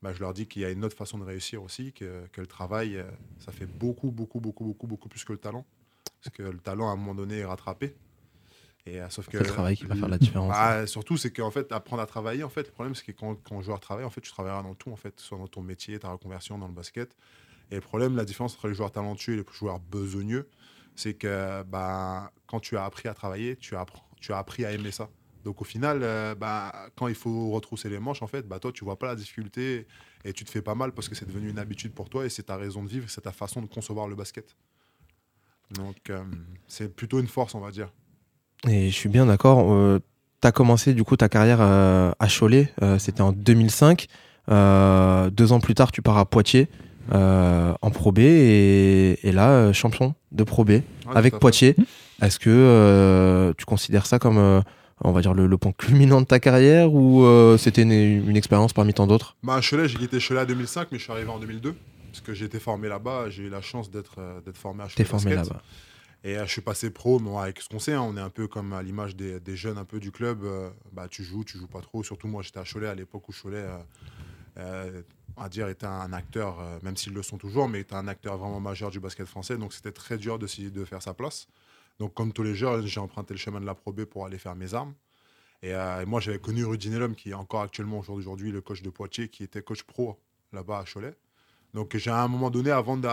bah, 0.02 0.14
je 0.14 0.20
leur 0.20 0.34
dis 0.34 0.48
qu'il 0.48 0.62
y 0.62 0.66
a 0.66 0.70
une 0.70 0.86
autre 0.86 0.98
façon 0.98 1.18
de 1.18 1.24
réussir 1.24 1.62
aussi, 1.64 1.92
que, 1.92 2.28
que 2.32 2.42
le 2.42 2.48
travail, 2.48 3.04
ça 3.40 3.52
fait 3.52 3.66
beaucoup, 3.66 4.12
beaucoup, 4.12 4.40
beaucoup, 4.40 4.64
beaucoup, 4.64 4.88
beaucoup 4.88 5.10
plus 5.10 5.24
que 5.24 5.34
le 5.34 5.40
talent. 5.40 5.66
Parce 6.24 6.36
que 6.36 6.44
le 6.44 6.60
talent, 6.60 6.88
à 6.90 6.94
un 6.94 6.96
moment 6.96 7.16
donné, 7.16 7.40
est 7.40 7.46
rattrapé. 7.46 7.96
Et, 8.86 9.00
euh, 9.00 9.10
sauf 9.10 9.28
que 9.28 9.38
c'est 9.38 9.44
le 9.44 9.50
travail 9.50 9.78
qui 9.78 9.86
va 9.86 9.96
faire 9.96 10.10
la 10.10 10.18
différence. 10.18 10.50
Bah, 10.50 10.88
surtout, 10.88 11.18
c'est 11.18 11.32
qu'en 11.32 11.52
fait, 11.52 11.72
apprendre 11.72 12.02
à 12.02 12.06
travailler, 12.06 12.44
en 12.44 12.50
fait, 12.50 12.64
le 12.68 12.72
problème, 12.72 12.96
c'est 12.96 13.06
que 13.06 13.12
quand, 13.12 13.36
quand 13.44 13.62
joueur 13.62 13.80
travaille, 13.80 14.06
en 14.06 14.10
fait, 14.10 14.22
tu 14.22 14.32
travailleras 14.32 14.64
dans 14.64 14.74
tout, 14.74 14.92
en 14.92 14.96
fait, 14.96 15.20
soit 15.20 15.38
dans 15.38 15.48
ton 15.48 15.62
métier, 15.62 16.00
ta 16.00 16.10
reconversion 16.10 16.58
dans 16.58 16.68
le 16.68 16.74
basket. 16.74 17.16
Et 17.70 17.76
le 17.76 17.82
problème, 17.82 18.16
la 18.16 18.26
différence 18.26 18.56
entre 18.56 18.68
les 18.68 18.74
joueurs 18.74 18.92
talentueux 18.92 19.34
et 19.34 19.38
les 19.38 19.46
joueurs 19.54 19.80
besogneux, 19.80 20.50
c'est 20.96 21.14
que 21.14 21.64
bah, 21.64 22.32
quand 22.48 22.60
tu 22.60 22.76
as 22.76 22.84
appris 22.84 23.08
à 23.08 23.14
travailler, 23.14 23.56
tu 23.56 23.76
as, 23.76 23.86
tu 24.20 24.34
as 24.34 24.38
appris 24.38 24.66
à 24.66 24.72
aimer 24.72 24.92
ça. 24.92 25.10
Donc 25.44 25.62
au 25.62 25.66
final, 25.66 26.02
euh, 26.04 26.36
bah, 26.36 26.90
quand 26.96 27.08
il 27.08 27.16
faut 27.16 27.50
retrousser 27.52 27.90
les 27.90 28.00
manches, 28.00 28.22
en 28.22 28.28
fait, 28.28 28.48
bah, 28.48 28.60
toi, 28.60 28.72
tu 28.72 28.84
vois 28.84 29.00
pas 29.00 29.08
la 29.08 29.16
difficulté 29.16 29.88
et 30.24 30.34
tu 30.34 30.44
te 30.44 30.52
fais 30.52 30.62
pas 30.62 30.76
mal 30.76 30.92
parce 30.92 31.10
que 31.10 31.16
c'est 31.16 31.26
devenu 31.26 31.50
une 31.50 31.60
habitude 31.60 31.94
pour 31.94 32.10
toi 32.10 32.26
et 32.26 32.30
c'est 32.30 32.44
ta 32.44 32.58
raison 32.58 32.84
de 32.84 32.90
vivre, 32.90 33.10
c'est 33.10 33.22
ta 33.22 33.32
façon 33.32 33.62
de 33.62 33.68
concevoir 33.68 34.08
le 34.08 34.16
basket. 34.16 34.56
Donc 35.72 36.10
euh, 36.10 36.24
c'est 36.68 36.94
plutôt 36.94 37.20
une 37.20 37.28
force, 37.28 37.56
on 37.56 37.60
va 37.60 37.72
dire. 37.72 37.92
Et 38.70 38.90
je 38.90 38.96
suis 38.96 39.10
bien 39.10 39.26
d'accord. 39.26 39.72
Euh, 39.72 40.00
tu 40.42 40.48
as 40.48 40.52
commencé 40.52 40.94
du 40.94 41.04
coup 41.04 41.18
ta 41.18 41.30
carrière 41.30 41.60
euh, 41.62 42.12
à 42.20 42.28
Cholet, 42.28 42.72
euh, 42.82 43.00
c'était 43.00 43.22
en 43.22 43.32
2005. 43.32 44.08
deux 44.48 45.52
ans 45.52 45.60
plus 45.60 45.74
tard, 45.74 45.92
tu 45.92 46.02
pars 46.02 46.18
à 46.18 46.26
Poitiers 46.26 46.68
en 47.12 47.92
Pro 47.92 48.12
B 48.12 48.20
et, 48.20 49.32
là, 49.34 49.74
champion 49.74 50.16
de 50.32 50.44
Pro 50.44 50.64
B 50.64 50.82
avec 51.14 51.40
Poitiers. 51.40 51.76
Est-ce 52.22 52.40
que 52.40 53.54
tu 53.58 53.66
considères 53.66 54.06
ça 54.06 54.20
comme 54.20 54.64
on 55.04 55.12
va 55.12 55.22
dire 55.22 55.34
le, 55.34 55.58
point 55.58 55.72
culminant 55.72 56.22
de 56.22 56.28
ta 56.28 56.40
carrière 56.40 56.94
ou 56.94 57.26
c'était 57.58 57.82
une, 57.82 58.38
expérience 58.38 58.74
parmi 58.74 58.94
tant 58.94 59.08
d'autres? 59.08 59.36
Bah, 59.44 59.56
À 59.56 59.62
Cholet, 59.62 59.88
j'ai 59.88 59.98
quitté 59.98 60.20
Cholet 60.20 60.42
en 60.42 60.46
2005, 60.46 60.88
mais 60.92 61.00
je 61.00 61.04
suis 61.04 61.12
arrivé 61.12 61.30
en 61.30 61.40
2002 61.40 61.76
parce 62.12 62.22
que 62.22 62.34
j'ai 62.34 62.46
été 62.46 62.60
formé 62.60 62.90
là-bas. 62.90 63.30
J'ai 63.30 63.44
eu 63.44 63.50
la 63.50 63.62
chance 63.62 63.90
d'être 63.90 64.18
formé 64.54 64.84
à 64.84 64.86
Cholet. 64.86 64.96
T'es 64.96 65.04
formé 65.04 65.36
là-bas. 65.36 65.62
Et 66.24 66.38
euh, 66.38 66.46
je 66.46 66.52
suis 66.52 66.62
passé 66.62 66.92
pro, 66.92 67.20
mais 67.20 67.36
avec 67.38 67.62
ce 67.62 67.70
qu'on 67.70 67.80
sait, 67.80 67.94
hein, 67.94 68.02
on 68.02 68.16
est 68.16 68.22
un 68.22 68.30
peu 68.30 68.48
comme 68.48 68.74
à 68.74 68.84
l'image 68.84 69.16
des, 69.16 69.56
jeunes 69.56 69.78
un 69.78 69.86
peu 69.86 70.00
du 70.00 70.12
club. 70.12 70.44
Euh, 70.44 70.70
bah, 70.92 71.08
tu 71.08 71.24
joues, 71.24 71.44
tu 71.44 71.58
joues 71.58 71.68
pas 71.68 71.82
trop. 71.82 72.04
Surtout 72.04 72.28
moi, 72.28 72.44
j'étais 72.44 72.60
à 72.60 72.64
Cholet 72.64 72.88
à 72.88 72.96
l'époque 72.96 73.28
où 73.30 73.32
Cholet, 73.34 73.66
euh, 74.58 75.02
à 75.38 75.50
dire, 75.50 75.68
était 75.68 75.88
un 75.88 76.14
acteur, 76.14 76.60
même 76.84 76.96
s'ils 76.96 77.14
le 77.14 77.24
sont 77.24 77.38
toujours, 77.38 77.68
mais 77.68 77.80
était 77.82 77.96
un 77.96 78.08
acteur 78.08 78.38
vraiment 78.38 78.60
majeur 78.60 78.92
du 78.92 79.00
basket 79.00 79.26
français. 79.26 79.58
Donc 79.58 79.74
c'était 79.74 79.92
très 79.92 80.18
dur 80.18 80.38
de, 80.38 80.48
faire 80.86 81.02
sa 81.02 81.14
place. 81.14 81.48
Donc 82.00 82.14
comme 82.14 82.34
tous 82.34 82.44
les 82.44 82.56
jeunes, 82.56 82.86
j'ai 82.86 83.00
emprunté 83.00 83.34
le 83.34 83.40
chemin 83.40 83.60
de 83.60 83.66
la 83.66 83.76
Pro 83.76 83.94
pour 83.94 84.26
aller 84.26 84.38
faire 84.38 84.56
mes 84.56 84.74
armes. 84.74 84.94
Et 85.64 85.74
euh, 85.76 86.06
moi, 86.06 86.20
j'avais 86.20 86.40
connu 86.40 86.66
Rudy 86.66 86.90
Nelom, 86.90 87.16
qui 87.16 87.32
est 87.32 87.36
encore 87.36 87.62
actuellement 87.62 88.00
aujourd'hui 88.00 88.52
le 88.52 88.62
coach 88.62 88.82
de 88.82 88.90
Poitiers, 88.90 89.30
qui 89.30 89.44
était 89.44 89.62
coach 89.62 89.84
pro 89.84 90.20
là-bas 90.54 90.80
à 90.80 90.86
Cholet. 90.86 91.16
Donc, 91.74 91.96
j'ai 91.96 92.10
à 92.10 92.24
un 92.24 92.28
moment 92.28 92.50
donné, 92.50 92.72
avant 92.72 92.98
de. 92.98 93.08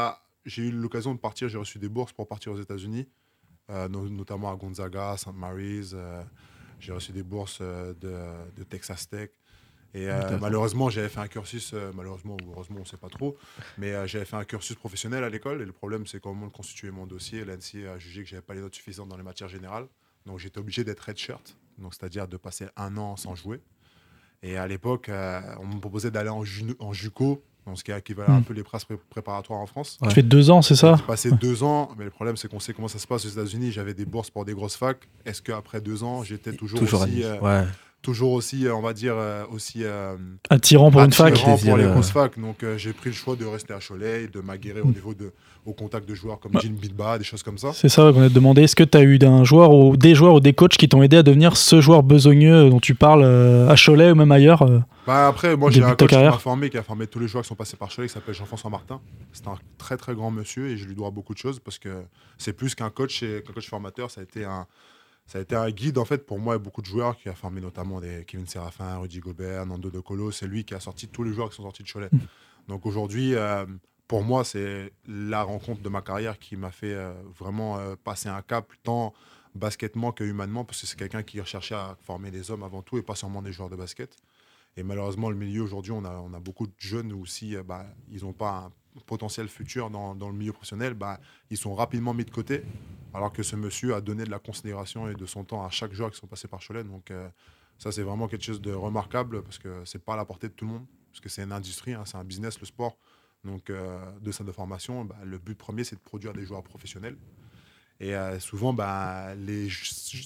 J'ai 0.44 0.62
eu 0.68 0.70
l'occasion 0.70 1.14
de 1.14 1.18
partir, 1.20 1.48
j'ai 1.48 1.58
reçu 1.58 1.78
des 1.78 1.88
bourses 1.88 2.12
pour 2.12 2.26
partir 2.28 2.52
aux 2.52 2.60
États-Unis, 2.60 3.08
euh, 3.70 3.88
no- 3.88 4.08
notamment 4.08 4.50
à 4.50 4.56
Gonzaga, 4.56 5.16
St. 5.16 5.34
Mary's. 5.34 5.92
euh, 5.94 6.22
j'ai 6.80 6.92
reçu 6.92 7.12
des 7.12 7.22
bourses 7.24 7.58
euh, 7.60 7.92
de, 7.94 8.14
de 8.56 8.62
Texas 8.64 9.08
Tech. 9.08 9.30
Et 9.94 10.08
euh, 10.08 10.38
malheureusement, 10.40 10.90
j'avais 10.90 11.08
fait 11.08 11.20
un 11.20 11.28
cursus, 11.28 11.72
euh, 11.74 11.90
malheureusement 11.94 12.36
ou 12.44 12.52
heureusement, 12.52 12.76
on 12.76 12.80
ne 12.80 12.84
sait 12.86 12.98
pas 12.98 13.08
trop, 13.08 13.36
mais 13.78 13.92
euh, 13.92 14.06
j'avais 14.06 14.26
fait 14.26 14.36
un 14.36 14.44
cursus 14.44 14.76
professionnel 14.76 15.24
à 15.24 15.30
l'école. 15.30 15.60
Et 15.62 15.64
le 15.64 15.72
problème, 15.72 16.06
c'est 16.06 16.20
comment 16.20 16.48
constituer 16.50 16.90
mon 16.90 17.06
dossier. 17.06 17.44
L'ANSI 17.44 17.86
a 17.86 17.98
jugé 17.98 18.22
que 18.22 18.28
j'avais 18.28 18.42
pas 18.42 18.54
les 18.54 18.60
notes 18.60 18.74
suffisantes 18.74 19.08
dans 19.08 19.16
les 19.16 19.22
matières 19.22 19.48
générales. 19.48 19.88
Donc 20.26 20.38
j'étais 20.38 20.58
obligé 20.58 20.84
d'être 20.84 21.00
redshirt, 21.00 21.56
donc 21.78 21.94
c'est-à-dire 21.94 22.28
de 22.28 22.36
passer 22.36 22.66
un 22.76 22.96
an 22.98 23.16
sans 23.16 23.34
jouer. 23.34 23.62
Et 24.42 24.56
à 24.58 24.66
l'époque, 24.68 25.10
on 25.10 25.66
me 25.66 25.80
proposait 25.80 26.10
d'aller 26.10 26.28
en, 26.28 26.44
ju- 26.44 26.76
en 26.78 26.92
JUCO, 26.92 27.42
ce 27.76 27.84
qui 27.84 27.92
équivalent 27.92 28.32
Hmm. 28.34 28.38
un 28.38 28.42
peu 28.42 28.54
les 28.54 28.62
presses 28.62 28.84
pré- 28.84 28.98
préparatoires 29.10 29.60
en 29.60 29.66
France. 29.66 29.98
Tu 30.02 30.10
fais 30.10 30.22
deux 30.22 30.50
ans, 30.50 30.62
c'est 30.62 30.76
ça 30.76 30.96
J'ai 30.98 31.02
passé 31.04 31.30
deux 31.32 31.62
ans, 31.62 31.90
mais 31.98 32.04
le 32.04 32.10
problème 32.10 32.36
c'est 32.36 32.48
qu'on 32.48 32.60
sait 32.60 32.72
comment 32.72 32.88
ça 32.88 32.98
se 32.98 33.06
passe 33.06 33.24
aux 33.26 33.28
États-Unis. 33.28 33.72
J'avais 33.72 33.94
des 33.94 34.04
bourses 34.06 34.30
pour 34.30 34.44
des 34.44 34.54
grosses 34.54 34.76
facs. 34.76 35.08
Est-ce 35.24 35.42
qu'après 35.42 35.80
deux 35.80 36.02
ans, 36.02 36.22
j'étais 36.22 36.52
toujours, 36.52 36.78
Toujours 36.80 37.02
aussi, 37.02 37.22
euh, 37.24 37.38
Ouais. 37.40 37.64
Toujours 38.02 38.32
aussi, 38.32 38.66
euh, 38.66 38.74
on 38.74 38.80
va 38.80 38.92
dire, 38.92 39.14
euh, 39.16 39.44
aussi 39.50 39.80
euh, 39.82 40.16
Attirant 40.50 40.90
pour 40.90 41.02
une 41.02 41.12
fac. 41.12 41.32
attirant 41.32 41.58
pour 41.58 41.76
les 41.76 41.84
grosses 41.84 42.10
facs. 42.10 42.38
Donc 42.38 42.62
euh, 42.62 42.78
j'ai 42.78 42.92
pris 42.92 43.10
le 43.10 43.16
choix 43.16 43.36
de 43.36 43.44
rester 43.44 43.74
à 43.74 43.78
Cholet 43.80 44.24
et 44.24 44.28
de 44.28 44.40
m'aguerrer 44.40 44.80
au 44.80 44.86
niveau 44.86 45.14
de, 45.14 45.32
au 45.66 45.72
contact 45.72 46.08
de 46.08 46.14
joueurs 46.14 46.38
comme 46.40 46.52
Bah. 46.52 46.60
Jean 46.62 46.72
Bidba, 46.72 47.18
des 47.18 47.24
choses 47.24 47.42
comme 47.42 47.58
ça. 47.58 47.72
C'est 47.74 47.88
ça 47.88 48.10
qu'on 48.12 48.22
a 48.22 48.28
demandé. 48.28 48.62
Est-ce 48.62 48.76
que 48.76 48.84
tu 48.84 48.96
as 48.96 49.02
eu 49.02 49.18
un 49.22 49.44
joueur 49.44 49.72
ou 49.74 49.96
des 49.96 50.14
joueurs 50.14 50.34
ou 50.34 50.40
des 50.40 50.52
coachs 50.52 50.76
qui 50.76 50.88
t'ont 50.88 51.02
aidé 51.02 51.18
à 51.18 51.22
devenir 51.22 51.56
ce 51.56 51.80
joueur 51.80 52.02
besogneux 52.02 52.70
dont 52.70 52.80
tu 52.80 52.94
parles 52.94 53.22
euh, 53.24 53.68
à 53.68 53.74
Cholet 53.74 54.12
ou 54.12 54.14
même 54.14 54.32
ailleurs 54.32 54.62
euh 54.62 54.80
Bah 55.06 55.26
après, 55.28 55.56
moi 55.56 55.70
j'ai 55.70 55.82
un 55.82 55.94
coach 55.94 56.10
qui 56.10 56.16
m'a 56.16 56.32
formé, 56.32 56.70
qui 56.70 56.78
a 56.78 56.82
formé 56.82 57.06
tous 57.06 57.18
les 57.18 57.28
joueurs 57.28 57.42
qui 57.42 57.48
sont 57.48 57.54
passés 57.56 57.76
par 57.76 57.88
Cholet, 57.94 58.06
qui 58.08 58.14
s'appelle 58.14 58.34
Jean-François 58.34 58.70
Martin. 58.70 59.00
C'est 59.32 59.46
un 59.48 59.56
très 59.76 59.96
très 59.96 60.14
grand 60.14 60.30
monsieur 60.30 60.68
et 60.68 60.76
je 60.76 60.86
lui 60.86 60.94
dois 60.94 61.10
beaucoup 61.10 61.34
de 61.34 61.38
choses 61.38 61.58
parce 61.58 61.78
que 61.78 62.02
c'est 62.38 62.52
plus 62.52 62.74
qu'un 62.74 62.90
coach 62.90 63.22
et 63.22 63.42
qu'un 63.44 63.52
coach 63.52 63.68
formateur, 63.68 64.10
ça 64.10 64.20
a 64.20 64.24
été 64.24 64.44
un 64.44 64.66
ça 65.28 65.38
a 65.38 65.42
été 65.42 65.54
un 65.54 65.70
guide 65.70 65.98
en 65.98 66.06
fait 66.06 66.24
pour 66.26 66.38
moi 66.38 66.56
et 66.56 66.58
beaucoup 66.58 66.80
de 66.80 66.86
joueurs 66.86 67.16
qui 67.18 67.28
a 67.28 67.34
formé 67.34 67.60
notamment 67.60 68.00
des 68.00 68.24
Kevin 68.26 68.46
Serafin, 68.46 68.96
Rudy 68.96 69.20
Gobert, 69.20 69.66
Nando 69.66 69.90
De 69.90 70.00
Colo. 70.00 70.32
C'est 70.32 70.46
lui 70.46 70.64
qui 70.64 70.74
a 70.74 70.80
sorti 70.80 71.06
tous 71.06 71.22
les 71.22 71.34
joueurs 71.34 71.50
qui 71.50 71.56
sont 71.56 71.64
sortis 71.64 71.82
de 71.82 71.88
Cholet. 71.88 72.08
Donc 72.66 72.86
aujourd'hui, 72.86 73.34
euh, 73.34 73.66
pour 74.08 74.22
moi, 74.24 74.42
c'est 74.42 74.90
la 75.06 75.42
rencontre 75.42 75.82
de 75.82 75.88
ma 75.90 76.00
carrière 76.00 76.38
qui 76.38 76.56
m'a 76.56 76.70
fait 76.70 76.94
euh, 76.94 77.12
vraiment 77.38 77.78
euh, 77.78 77.94
passer 78.02 78.30
un 78.30 78.40
cap 78.40 78.72
tant 78.82 79.12
basketement 79.54 80.12
que 80.12 80.24
humainement 80.24 80.64
parce 80.64 80.80
que 80.80 80.86
c'est 80.86 80.98
quelqu'un 80.98 81.22
qui 81.22 81.40
recherchait 81.40 81.74
à 81.74 81.96
former 82.00 82.30
des 82.30 82.50
hommes 82.50 82.62
avant 82.62 82.80
tout 82.80 82.96
et 82.96 83.02
pas 83.02 83.14
seulement 83.14 83.42
des 83.42 83.52
joueurs 83.52 83.68
de 83.68 83.76
basket. 83.76 84.16
Et 84.78 84.82
malheureusement, 84.82 85.28
le 85.28 85.36
milieu 85.36 85.62
aujourd'hui, 85.62 85.92
on 85.92 86.04
a, 86.04 86.12
on 86.12 86.32
a 86.32 86.38
beaucoup 86.38 86.66
de 86.66 86.72
jeunes 86.78 87.12
où 87.12 87.26
si 87.26 87.56
euh, 87.56 87.62
bah, 87.62 87.84
ils 88.10 88.22
n'ont 88.22 88.32
pas 88.32 88.50
un 88.50 88.72
potentiel 89.04 89.48
futur 89.48 89.90
dans, 89.90 90.14
le 90.14 90.32
milieu 90.32 90.52
professionnel, 90.52 90.94
bah, 90.94 91.20
ils 91.50 91.56
sont 91.56 91.74
rapidement 91.74 92.14
mis 92.14 92.24
de 92.24 92.30
côté. 92.30 92.62
Alors 93.14 93.32
que 93.32 93.42
ce 93.42 93.56
monsieur 93.56 93.94
a 93.94 94.00
donné 94.00 94.24
de 94.24 94.30
la 94.30 94.38
considération 94.38 95.08
et 95.08 95.14
de 95.14 95.26
son 95.26 95.44
temps 95.44 95.64
à 95.64 95.70
chaque 95.70 95.92
joueur 95.92 96.10
qui 96.10 96.18
sont 96.18 96.26
passés 96.26 96.48
par 96.48 96.60
Cholet. 96.60 96.84
Donc 96.84 97.10
euh, 97.10 97.28
ça, 97.78 97.90
c'est 97.90 98.02
vraiment 98.02 98.28
quelque 98.28 98.44
chose 98.44 98.60
de 98.60 98.72
remarquable 98.72 99.42
parce 99.42 99.58
que 99.58 99.82
c'est 99.84 100.04
pas 100.04 100.14
à 100.14 100.16
la 100.16 100.24
portée 100.24 100.48
de 100.48 100.52
tout 100.52 100.66
le 100.66 100.72
monde. 100.72 100.86
Parce 101.10 101.20
que 101.20 101.28
c'est 101.28 101.42
une 101.42 101.52
industrie, 101.52 101.94
hein, 101.94 102.04
c'est 102.04 102.18
un 102.18 102.24
business, 102.24 102.60
le 102.60 102.66
sport. 102.66 102.98
Donc 103.44 103.70
euh, 103.70 103.98
de 104.20 104.30
centre 104.30 104.48
de 104.48 104.52
formation, 104.52 105.04
bah, 105.04 105.16
le 105.24 105.38
but 105.38 105.56
premier, 105.56 105.84
c'est 105.84 105.96
de 105.96 106.00
produire 106.00 106.32
des 106.32 106.44
joueurs 106.44 106.62
professionnels. 106.62 107.16
Et 108.00 108.14
euh, 108.14 108.38
souvent, 108.38 108.72
bah, 108.72 109.34
les 109.34 109.68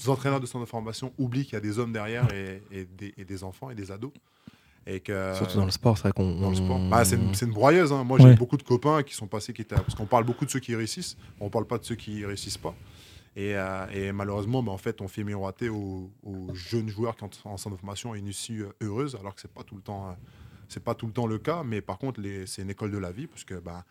entraîneurs 0.07 0.41
de 0.41 0.47
centre 0.47 0.65
de 0.65 0.69
formation 0.69 1.15
oublient 1.19 1.45
qu'il 1.45 1.55
y 1.55 1.57
a 1.57 1.61
des 1.61 1.79
hommes 1.79 1.93
derrière 1.93 2.29
et 2.35 3.25
des 3.25 3.45
enfants 3.45 3.71
et 3.71 3.75
des 3.75 3.91
ados. 3.93 4.13
Et 4.87 5.01
que, 5.01 5.33
Surtout 5.37 5.59
dans 5.59 5.65
le 5.65 5.71
sport, 5.71 5.97
c'est 5.97 6.03
vrai 6.05 6.13
qu'on. 6.13 6.41
dans 6.41 6.51
le 6.51 6.57
sport. 6.57 6.77
on- 6.77 6.89
Bah, 6.89 7.05
c'est 7.05 7.17
une, 7.17 7.53
broyeuse. 7.53 7.93
hein. 7.93 8.03
Moi, 8.05 8.21
Ouais. 8.21 8.31
j'ai 8.31 8.37
beaucoup 8.37 8.57
de 8.57 8.63
copains 8.65 9.03
qui 9.05 9.15
sont 9.15 9.29
passés, 9.29 9.53
qui 9.53 9.63
étaient, 9.63 9.77
parce 9.77 9.95
qu'on 9.95 10.07
parle 10.07 10.25
beaucoup 10.25 10.45
de 10.45 10.51
ceux 10.51 10.59
qui 10.61 10.75
réussissent, 10.75 11.17
on 11.41 11.51
parle 11.51 11.67
pas 11.67 11.79
de 11.79 11.85
ceux 11.85 11.95
qui 11.95 12.25
réussissent 12.25 12.59
pas. 12.59 12.75
Et, 13.37 13.55
euh, 13.57 13.87
et 13.95 14.13
malheureusement, 14.13 14.63
bah, 14.63 14.73
en 14.73 14.79
fait, 14.79 15.01
on 15.01 15.09
fait 15.09 15.23
miroiter 15.25 15.69
aux, 15.69 16.11
aux 16.25 16.53
jeunes 16.55 16.89
joueurs 16.89 17.17
qui 17.17 17.25
entrent 17.25 17.47
en 17.47 17.57
centre 17.57 17.77
de 17.77 17.81
formation 17.81 18.15
une 18.15 18.27
issue 18.27 18.65
euh, 18.65 18.73
heureuse, 18.83 19.17
alors 19.19 19.35
que 19.35 19.41
c'est 19.41 19.51
pas 19.53 19.63
tout 19.63 19.77
le 19.77 19.83
temps, 19.83 20.09
euh, 20.09 20.13
c'est 20.69 20.83
pas 20.83 20.95
tout 20.95 21.07
le 21.07 21.13
temps 21.13 21.27
le 21.29 21.39
cas. 21.39 21.63
Mais 21.65 21.81
par 21.81 21.99
contre, 21.99 22.21
c'est 22.47 22.63
une 22.63 22.71
école 22.71 22.91
de 22.91 22.99
la 22.99 23.13
vie, 23.13 23.29
parce 23.29 23.45
que 23.45 23.55
bah, 23.55 23.85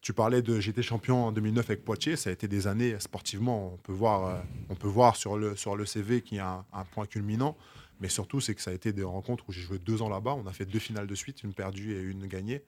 tu 0.00 0.12
parlais 0.12 0.40
de 0.40 0.60
j'étais 0.60 0.82
champion 0.82 1.24
en 1.26 1.32
2009 1.32 1.68
avec 1.68 1.84
Poitiers, 1.84 2.14
ça 2.14 2.30
a 2.30 2.32
été 2.32 2.46
des 2.46 2.68
années 2.68 2.94
sportivement. 3.00 3.72
On 3.74 3.76
peut 3.78 3.92
voir, 3.92 4.42
on 4.70 4.76
peut 4.76 4.86
voir 4.86 5.16
sur 5.16 5.36
le 5.36 5.56
sur 5.56 5.74
le 5.76 5.84
CV 5.84 6.22
qu'il 6.22 6.36
y 6.38 6.40
a 6.40 6.48
un, 6.48 6.64
un 6.72 6.84
point 6.84 7.04
culminant. 7.06 7.56
Mais 8.00 8.08
surtout, 8.08 8.40
c'est 8.40 8.54
que 8.54 8.60
ça 8.62 8.70
a 8.70 8.74
été 8.74 8.92
des 8.92 9.02
rencontres 9.02 9.44
où 9.48 9.52
j'ai 9.52 9.60
joué 9.60 9.78
deux 9.78 10.02
ans 10.02 10.08
là-bas. 10.08 10.34
On 10.34 10.46
a 10.46 10.52
fait 10.52 10.64
deux 10.66 10.78
finales 10.78 11.06
de 11.06 11.14
suite, 11.14 11.42
une 11.42 11.52
perdue 11.54 11.94
et 11.94 12.00
une 12.00 12.26
gagnée. 12.26 12.62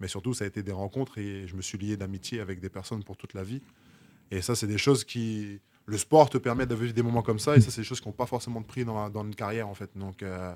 Mais 0.00 0.08
surtout, 0.08 0.34
ça 0.34 0.44
a 0.44 0.46
été 0.46 0.62
des 0.62 0.72
rencontres 0.72 1.18
et 1.18 1.46
je 1.48 1.56
me 1.56 1.62
suis 1.62 1.78
lié 1.78 1.96
d'amitié 1.96 2.40
avec 2.40 2.60
des 2.60 2.68
personnes 2.68 3.02
pour 3.02 3.16
toute 3.16 3.34
la 3.34 3.42
vie. 3.42 3.62
Et 4.30 4.42
ça, 4.42 4.54
c'est 4.54 4.66
des 4.66 4.78
choses 4.78 5.04
qui. 5.04 5.60
Le 5.88 5.96
sport 5.98 6.28
te 6.30 6.36
permet 6.38 6.66
de 6.66 6.74
vivre 6.74 6.92
des 6.92 7.02
moments 7.02 7.22
comme 7.22 7.38
ça. 7.38 7.56
Et 7.56 7.60
ça, 7.60 7.70
c'est 7.70 7.80
des 7.82 7.86
choses 7.86 8.00
qui 8.00 8.08
n'ont 8.08 8.12
pas 8.12 8.26
forcément 8.26 8.60
de 8.60 8.66
prix 8.66 8.84
dans, 8.84 9.08
dans 9.08 9.22
une 9.24 9.34
carrière, 9.36 9.68
en 9.68 9.74
fait. 9.74 9.88
Donc, 9.96 10.22
euh, 10.22 10.52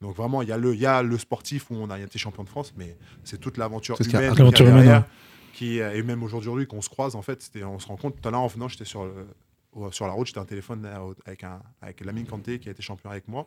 donc 0.00 0.16
vraiment, 0.16 0.42
il 0.42 0.48
y, 0.48 0.52
a 0.52 0.58
le- 0.58 0.74
y 0.74 0.86
a 0.86 1.02
le 1.04 1.16
sportif 1.18 1.70
où 1.70 1.74
on 1.76 1.88
a 1.88 2.00
été 2.00 2.18
champion 2.18 2.42
de 2.42 2.48
France, 2.48 2.74
mais 2.76 2.96
c'est 3.22 3.38
toute 3.40 3.56
l'aventure 3.58 3.96
humaine. 4.18 4.30
A 4.32 4.34
humaine, 4.64 4.74
derrière. 4.84 5.06
Qui, 5.54 5.80
euh, 5.80 5.94
et 5.94 6.02
même 6.02 6.22
aujourd'hui 6.24 6.66
qu'on 6.66 6.80
se 6.82 6.88
croise, 6.88 7.14
en 7.14 7.22
fait, 7.22 7.48
on 7.64 7.78
se 7.78 7.86
rend 7.86 7.96
compte. 7.96 8.20
Tout 8.20 8.28
à 8.28 8.32
l'heure, 8.32 8.40
en 8.40 8.46
venant, 8.48 8.66
j'étais 8.68 8.84
sur, 8.84 9.04
le- 9.04 9.90
sur 9.92 10.06
la 10.08 10.12
route, 10.12 10.26
j'étais 10.26 10.40
un 10.40 10.44
téléphone 10.44 10.84
euh, 10.84 11.14
avec, 11.26 11.44
un, 11.44 11.62
avec 11.80 12.00
Lamine 12.04 12.26
Kanté 12.26 12.58
qui 12.58 12.68
a 12.68 12.72
été 12.72 12.82
champion 12.82 13.08
avec 13.10 13.28
moi. 13.28 13.46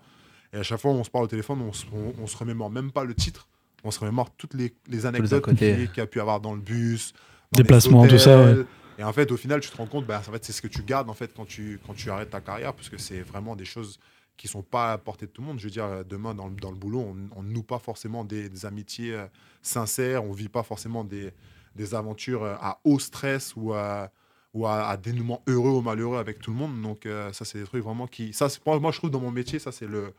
Et 0.56 0.60
à 0.60 0.64
chaque 0.64 0.80
fois, 0.80 0.92
on 0.92 1.04
se 1.04 1.10
parle 1.10 1.26
au 1.26 1.28
téléphone, 1.28 1.62
on 1.62 1.74
se, 1.74 1.86
on, 1.94 2.14
on 2.24 2.28
se 2.28 2.38
remémore 2.38 2.70
même 2.70 2.92
pas 2.92 3.04
le 3.04 3.14
titre, 3.14 3.48
on 3.84 3.92
se 3.92 4.00
remémore 4.00 4.32
toutes 4.38 4.54
les, 4.54 4.74
les 4.88 5.06
anecdotes 5.06 5.44
qu'il 5.58 5.98
y 5.98 6.02
a 6.02 6.08
pu 6.08 6.22
avoir 6.22 6.40
dans 6.40 6.54
le 6.56 6.62
bus, 6.62 7.14
dans 7.52 7.58
Déplacements, 7.58 8.08
tout 8.08 8.18
ça, 8.18 8.40
hôtels. 8.40 8.66
Et 8.98 9.04
en 9.04 9.12
fait, 9.12 9.32
au 9.34 9.38
final, 9.38 9.60
tu 9.60 9.70
te 9.70 9.76
rends 9.76 9.86
compte, 9.86 10.06
bah, 10.06 10.22
en 10.26 10.32
fait, 10.32 10.46
c'est 10.46 10.54
ce 10.54 10.62
que 10.62 10.70
tu 10.70 10.82
gardes 10.82 11.10
en 11.10 11.14
fait 11.14 11.32
quand 11.36 11.46
tu, 11.46 11.80
quand 11.86 11.94
tu 11.94 12.10
arrêtes 12.10 12.30
ta 12.30 12.40
carrière, 12.40 12.74
parce 12.74 12.88
que 12.88 12.98
c'est 12.98 13.20
vraiment 13.22 13.58
des 13.58 13.66
choses 13.66 14.00
qui 14.38 14.48
sont 14.48 14.62
pas 14.64 14.94
à 14.94 14.98
portée 14.98 15.26
de 15.26 15.32
tout 15.32 15.42
le 15.42 15.48
monde. 15.50 15.60
Je 15.60 15.66
veux 15.66 15.70
dire, 15.70 15.86
euh, 15.86 16.04
demain, 16.04 16.34
dans 16.34 16.48
le, 16.48 16.56
dans 16.56 16.72
le 16.72 16.78
boulot, 16.78 17.06
on 17.36 17.44
ne 17.44 17.50
noue 17.52 17.64
pas 17.64 17.80
forcément 17.80 18.24
des, 18.24 18.48
des 18.48 18.66
amitiés 18.66 19.14
euh, 19.14 19.26
sincères, 19.62 20.24
on 20.24 20.32
vit 20.32 20.48
pas 20.50 20.64
forcément 20.64 21.04
des, 21.04 21.32
des 21.76 21.94
aventures 21.96 22.44
euh, 22.44 22.56
à 22.62 22.80
haut 22.86 23.00
stress 23.00 23.54
ou 23.58 23.74
à, 23.74 24.10
ou 24.54 24.66
à, 24.66 24.88
à 24.88 24.96
dénouement 24.98 25.42
heureux 25.48 25.72
ou 25.72 25.82
malheureux 25.82 26.18
avec 26.18 26.40
tout 26.40 26.52
le 26.52 26.58
monde. 26.58 26.82
Donc, 26.82 27.06
euh, 27.06 27.34
ça, 27.34 27.44
c'est 27.44 27.60
des 27.60 27.66
trucs 27.66 27.84
vraiment 27.84 28.08
qui. 28.08 28.32
Ça, 28.32 28.48
c'est- 28.48 28.66
moi, 28.66 28.92
je 28.92 28.98
trouve 28.98 29.12
dans 29.12 29.20
mon 29.20 29.32
métier, 29.32 29.60
ça, 29.60 29.74
c'est 29.74 29.88
le. 29.88 30.14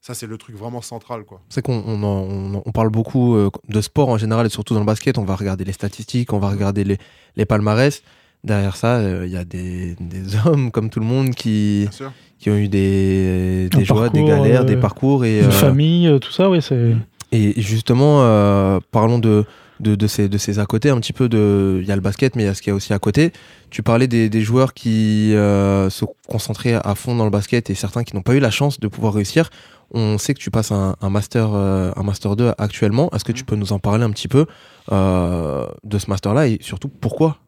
Ça, 0.00 0.14
c'est 0.14 0.26
le 0.26 0.38
truc 0.38 0.56
vraiment 0.56 0.80
central, 0.80 1.24
quoi. 1.24 1.40
C'est 1.48 1.60
qu'on 1.60 1.82
on 1.86 2.62
on 2.64 2.72
parle 2.72 2.88
beaucoup 2.88 3.34
euh, 3.34 3.50
de 3.68 3.80
sport 3.80 4.08
en 4.08 4.18
général 4.18 4.46
et 4.46 4.48
surtout 4.48 4.74
dans 4.74 4.80
le 4.80 4.86
basket. 4.86 5.18
On 5.18 5.24
va 5.24 5.34
regarder 5.34 5.64
les 5.64 5.72
statistiques, 5.72 6.32
on 6.32 6.38
va 6.38 6.48
regarder 6.50 6.84
les, 6.84 6.98
les 7.36 7.44
palmarès. 7.44 8.02
Derrière 8.44 8.76
ça, 8.76 8.98
euh, 8.98 9.26
il 9.26 9.32
y 9.32 9.36
a 9.36 9.44
des, 9.44 9.96
des 10.00 10.36
hommes 10.46 10.70
comme 10.70 10.88
tout 10.90 11.00
le 11.00 11.06
monde 11.06 11.30
qui, 11.34 11.88
qui 12.38 12.50
ont 12.50 12.56
eu 12.56 12.68
des, 12.68 13.68
des 13.70 13.84
joies, 13.84 14.08
des 14.08 14.20
parcours, 14.20 14.28
galères, 14.28 14.60
euh, 14.60 14.64
des 14.64 14.76
parcours. 14.76 15.24
Et, 15.24 15.40
Une 15.40 15.46
euh, 15.46 15.50
famille, 15.50 16.18
tout 16.20 16.32
ça, 16.32 16.48
oui, 16.48 16.60
et 17.32 17.60
justement, 17.60 18.22
euh, 18.22 18.80
parlons 18.90 19.18
de, 19.18 19.44
de, 19.80 19.94
de 19.94 20.06
ces, 20.06 20.28
de 20.28 20.38
ces 20.38 20.58
à 20.58 20.66
côté, 20.66 20.90
un 20.90 20.98
petit 20.98 21.12
peu 21.12 21.28
de. 21.28 21.78
Il 21.82 21.86
y 21.86 21.92
a 21.92 21.94
le 21.94 22.00
basket, 22.00 22.36
mais 22.36 22.44
il 22.44 22.46
y 22.46 22.48
a 22.48 22.54
ce 22.54 22.62
qu'il 22.62 22.70
y 22.70 22.72
a 22.72 22.74
aussi 22.74 22.92
à 22.92 22.98
côté. 22.98 23.32
Tu 23.70 23.82
parlais 23.82 24.06
des, 24.08 24.30
des 24.30 24.40
joueurs 24.40 24.72
qui 24.72 25.34
euh, 25.34 25.90
se 25.90 26.04
concentraient 26.26 26.78
à 26.82 26.94
fond 26.94 27.14
dans 27.14 27.24
le 27.24 27.30
basket 27.30 27.68
et 27.68 27.74
certains 27.74 28.02
qui 28.04 28.16
n'ont 28.16 28.22
pas 28.22 28.34
eu 28.34 28.40
la 28.40 28.50
chance 28.50 28.80
de 28.80 28.88
pouvoir 28.88 29.12
réussir. 29.14 29.50
On 29.90 30.18
sait 30.18 30.34
que 30.34 30.40
tu 30.40 30.50
passes 30.50 30.70
un, 30.72 30.96
un 31.00 31.10
master, 31.10 31.54
euh, 31.54 31.90
un 31.96 32.02
master 32.02 32.36
2 32.36 32.52
actuellement. 32.58 33.10
Est-ce 33.12 33.24
que 33.24 33.32
tu 33.32 33.44
peux 33.44 33.56
nous 33.56 33.72
en 33.72 33.78
parler 33.78 34.04
un 34.04 34.10
petit 34.10 34.28
peu 34.28 34.46
euh, 34.92 35.66
de 35.84 35.98
ce 35.98 36.10
master-là 36.10 36.46
et 36.48 36.58
surtout 36.60 36.88
pourquoi 36.88 37.38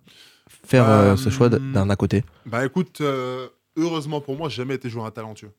faire 0.65 0.89
euh, 0.89 1.17
ce 1.17 1.29
choix 1.31 1.49
d- 1.49 1.59
d'un 1.75 1.91
à 1.91 1.97
côté? 1.97 2.25
Bah 2.47 2.65
écoute, 2.65 3.01
euh, 3.03 3.49
heureusement 3.77 4.21
pour 4.21 4.37
moi, 4.37 4.49
j'ai 4.49 4.57
jamais 4.57 4.75
été 4.77 4.89
joueur 4.89 5.05
un 5.07 5.11
talentueux. 5.11 5.53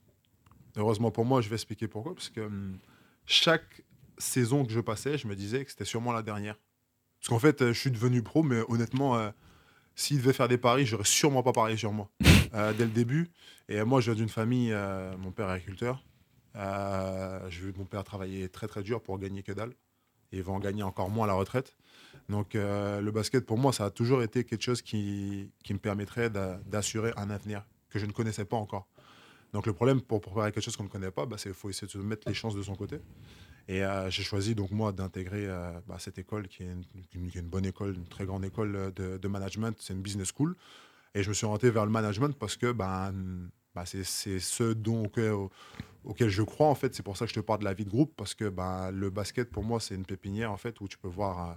Heureusement 0.77 1.11
pour 1.11 1.25
moi, 1.25 1.41
je 1.41 1.49
vais 1.49 1.55
expliquer 1.55 1.87
pourquoi. 1.87 2.15
Parce 2.15 2.29
que 2.29 2.41
hum, 2.41 2.77
chaque 3.25 3.83
saison 4.17 4.65
que 4.65 4.71
je 4.71 4.79
passais, 4.79 5.17
je 5.17 5.27
me 5.27 5.35
disais 5.35 5.63
que 5.65 5.71
c'était 5.71 5.85
sûrement 5.85 6.11
la 6.13 6.21
dernière. 6.23 6.55
Parce 7.19 7.29
qu'en 7.29 7.39
fait, 7.39 7.61
euh, 7.61 7.73
je 7.73 7.79
suis 7.79 7.91
devenu 7.91 8.23
pro, 8.23 8.41
mais 8.41 8.61
honnêtement, 8.69 9.17
euh, 9.17 9.29
s'il 9.95 10.17
devait 10.17 10.33
faire 10.33 10.47
des 10.47 10.57
paris, 10.57 10.85
j'aurais 10.87 11.03
sûrement 11.05 11.43
pas 11.43 11.51
parié 11.51 11.77
sur 11.77 11.91
moi 11.91 12.09
euh, 12.55 12.73
dès 12.73 12.85
le 12.85 12.91
début. 12.91 13.29
Et 13.69 13.79
euh, 13.79 13.85
moi, 13.85 14.01
je 14.01 14.11
viens 14.11 14.19
d'une 14.19 14.29
famille, 14.29 14.71
euh, 14.73 15.15
mon 15.19 15.31
père 15.31 15.49
est 15.49 15.53
agriculteur. 15.53 16.03
Euh, 16.55 17.49
j'ai 17.49 17.61
vu 17.61 17.73
mon 17.77 17.85
père 17.85 18.03
travailler 18.03 18.49
très 18.49 18.67
très 18.67 18.83
dur 18.83 19.01
pour 19.01 19.17
gagner 19.19 19.43
que 19.43 19.51
dalle. 19.51 19.73
Et 20.31 20.37
il 20.37 20.43
va 20.43 20.53
en 20.53 20.59
gagner 20.59 20.83
encore 20.83 21.09
moins 21.09 21.25
à 21.25 21.27
la 21.27 21.33
retraite. 21.33 21.75
Donc 22.29 22.55
euh, 22.55 23.01
le 23.01 23.11
basket, 23.11 23.45
pour 23.45 23.57
moi, 23.57 23.73
ça 23.73 23.85
a 23.85 23.89
toujours 23.89 24.23
été 24.23 24.43
quelque 24.43 24.63
chose 24.63 24.81
qui, 24.81 25.51
qui 25.63 25.73
me 25.73 25.79
permettrait 25.79 26.29
d'a- 26.29 26.59
d'assurer 26.65 27.11
un 27.17 27.29
avenir 27.29 27.65
que 27.89 27.99
je 27.99 28.05
ne 28.05 28.11
connaissais 28.11 28.45
pas 28.45 28.57
encore. 28.57 28.87
Donc 29.53 29.65
le 29.65 29.73
problème 29.73 30.01
pour 30.01 30.21
préparer 30.21 30.51
quelque 30.51 30.63
chose 30.63 30.77
qu'on 30.77 30.85
ne 30.85 30.89
connaît 30.89 31.11
pas, 31.11 31.25
bah, 31.25 31.35
c'est 31.37 31.49
qu'il 31.49 31.57
faut 31.57 31.69
essayer 31.69 31.87
de 31.87 31.91
se 31.91 31.97
mettre 31.97 32.27
les 32.27 32.33
chances 32.33 32.55
de 32.55 32.63
son 32.63 32.75
côté. 32.75 32.99
Et 33.67 33.83
euh, 33.83 34.09
j'ai 34.09 34.23
choisi 34.23 34.55
donc 34.55 34.71
moi 34.71 34.91
d'intégrer 34.91 35.47
euh, 35.47 35.71
bah, 35.87 35.97
cette 35.99 36.17
école 36.17 36.47
qui 36.47 36.63
est, 36.63 36.75
une, 37.13 37.47
bonne 37.47 37.65
école, 37.65 37.95
une 37.95 38.07
très 38.07 38.25
grande 38.25 38.45
école 38.45 38.93
de, 38.93 39.27
management, 39.27 39.75
c'est 39.79 39.93
une 39.93 40.01
business 40.01 40.31
school. 40.35 40.55
Et 41.13 41.23
je 41.23 41.29
me 41.29 41.33
suis 41.33 41.45
orienté 41.45 41.69
vers 41.69 41.85
le 41.85 41.91
management 41.91 42.35
parce 42.37 42.55
que 42.55 42.71
bah, 42.71 43.11
c'est 43.83 44.39
ce 44.39 44.73
dont, 44.73 45.05
auquel, 45.05 45.33
auquel 46.03 46.29
je 46.29 46.41
crois 46.41 46.67
en 46.67 46.75
fait. 46.75 46.95
C'est 46.95 47.03
pour 47.03 47.17
ça 47.17 47.25
que 47.25 47.29
je 47.29 47.35
te 47.35 47.39
parle 47.39 47.59
de 47.59 47.65
la 47.65 47.73
vie 47.73 47.85
de 47.85 47.89
groupe 47.89 48.13
parce 48.15 48.33
que 48.33 48.49
bah, 48.49 48.91
le 48.91 49.09
basket 49.09 49.49
pour 49.49 49.63
moi 49.63 49.79
c'est 49.79 49.95
une 49.95 50.05
pépinière 50.05 50.51
en 50.51 50.57
fait 50.57 50.79
où 50.81 50.87
tu 50.87 50.97
peux 50.97 51.07
voir 51.07 51.49
euh, 51.49 51.53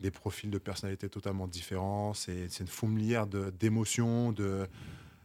des 0.00 0.10
profils 0.10 0.50
de 0.50 0.58
personnalités 0.58 1.08
totalement 1.08 1.46
différents. 1.46 2.12
C'est 2.14 2.60
une 2.60 2.66
fourmilière 2.66 3.26
d'émotions, 3.26 4.32
de, 4.32 4.66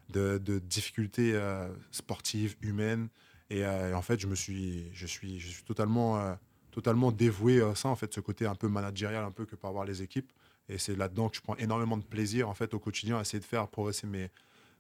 de, 0.10 0.38
de 0.38 0.60
difficultés 0.60 1.34
euh, 1.34 1.68
sportives, 1.92 2.56
humaines. 2.62 3.10
Et, 3.50 3.66
euh, 3.66 3.92
et 3.92 3.94
en 3.94 4.02
fait, 4.02 4.20
je 4.20 4.28
me 4.28 4.36
suis, 4.36 4.86
je 4.94 5.06
suis, 5.06 5.40
je 5.40 5.50
suis 5.50 5.64
totalement, 5.64 6.38
totalement 6.72 7.12
dévoué 7.12 7.62
à 7.62 7.76
ça 7.76 7.90
en 7.90 7.98
fait, 7.98 8.14
ce 8.14 8.22
côté 8.22 8.46
un 8.46 8.56
peu 8.56 8.70
managérial, 8.70 9.26
un 9.26 9.32
peu 9.32 9.46
que 9.46 9.58
peuvent 9.58 9.70
avoir 9.70 9.84
les 9.84 10.02
équipes. 10.02 10.32
Et 10.70 10.78
c'est 10.78 10.96
là-dedans 10.96 11.28
que 11.28 11.36
je 11.36 11.42
prends 11.42 11.58
énormément 11.58 11.98
de 11.98 12.06
plaisir 12.06 12.48
en 12.48 12.54
fait 12.54 12.74
au 12.74 12.80
quotidien 12.80 13.18
à 13.18 13.22
essayer 13.22 13.42
de 13.42 13.46
faire 13.46 13.68
progresser 13.68 14.08
mes, 14.08 14.30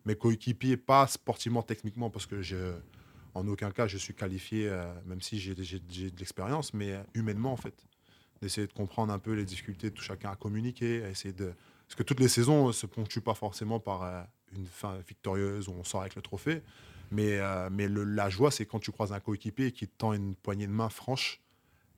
mes 0.05 0.15
coéquipiers, 0.15 0.77
pas 0.77 1.05
sportivement, 1.07 1.63
techniquement, 1.63 2.09
parce 2.09 2.25
que 2.25 2.41
je, 2.41 2.73
en 3.33 3.47
aucun 3.47 3.71
cas 3.71 3.87
je 3.87 3.97
suis 3.97 4.13
qualifié, 4.13 4.67
euh, 4.67 4.91
même 5.05 5.21
si 5.21 5.39
j'ai 5.39 5.55
de 5.55 6.19
l'expérience, 6.19 6.73
mais 6.73 6.91
euh, 6.91 7.03
humainement 7.13 7.53
en 7.53 7.57
fait. 7.57 7.85
D'essayer 8.41 8.65
de 8.65 8.73
comprendre 8.73 9.13
un 9.13 9.19
peu 9.19 9.33
les 9.33 9.45
difficultés 9.45 9.91
de 9.91 9.95
tout 9.95 10.03
chacun 10.03 10.31
à 10.31 10.35
communiquer, 10.35 11.03
à 11.03 11.09
essayer 11.09 11.33
de. 11.33 11.53
Parce 11.87 11.95
que 11.95 12.03
toutes 12.03 12.19
les 12.19 12.27
saisons 12.27 12.67
ne 12.67 12.71
se 12.71 12.87
ponctuent 12.87 13.21
pas 13.21 13.35
forcément 13.35 13.79
par 13.79 14.03
euh, 14.03 14.23
une 14.55 14.65
fin 14.65 14.97
victorieuse 15.07 15.67
où 15.67 15.73
on 15.73 15.83
sort 15.83 16.01
avec 16.01 16.15
le 16.15 16.21
trophée. 16.21 16.63
Mais, 17.11 17.39
euh, 17.39 17.69
mais 17.71 17.87
la 17.89 18.29
joie, 18.29 18.51
c'est 18.51 18.65
quand 18.65 18.79
tu 18.79 18.91
croises 18.91 19.11
un 19.11 19.19
coéquipier 19.19 19.71
qui 19.71 19.87
te 19.87 19.93
tend 19.97 20.13
une 20.13 20.33
poignée 20.33 20.67
de 20.67 20.71
main 20.71 20.89
franche 20.89 21.41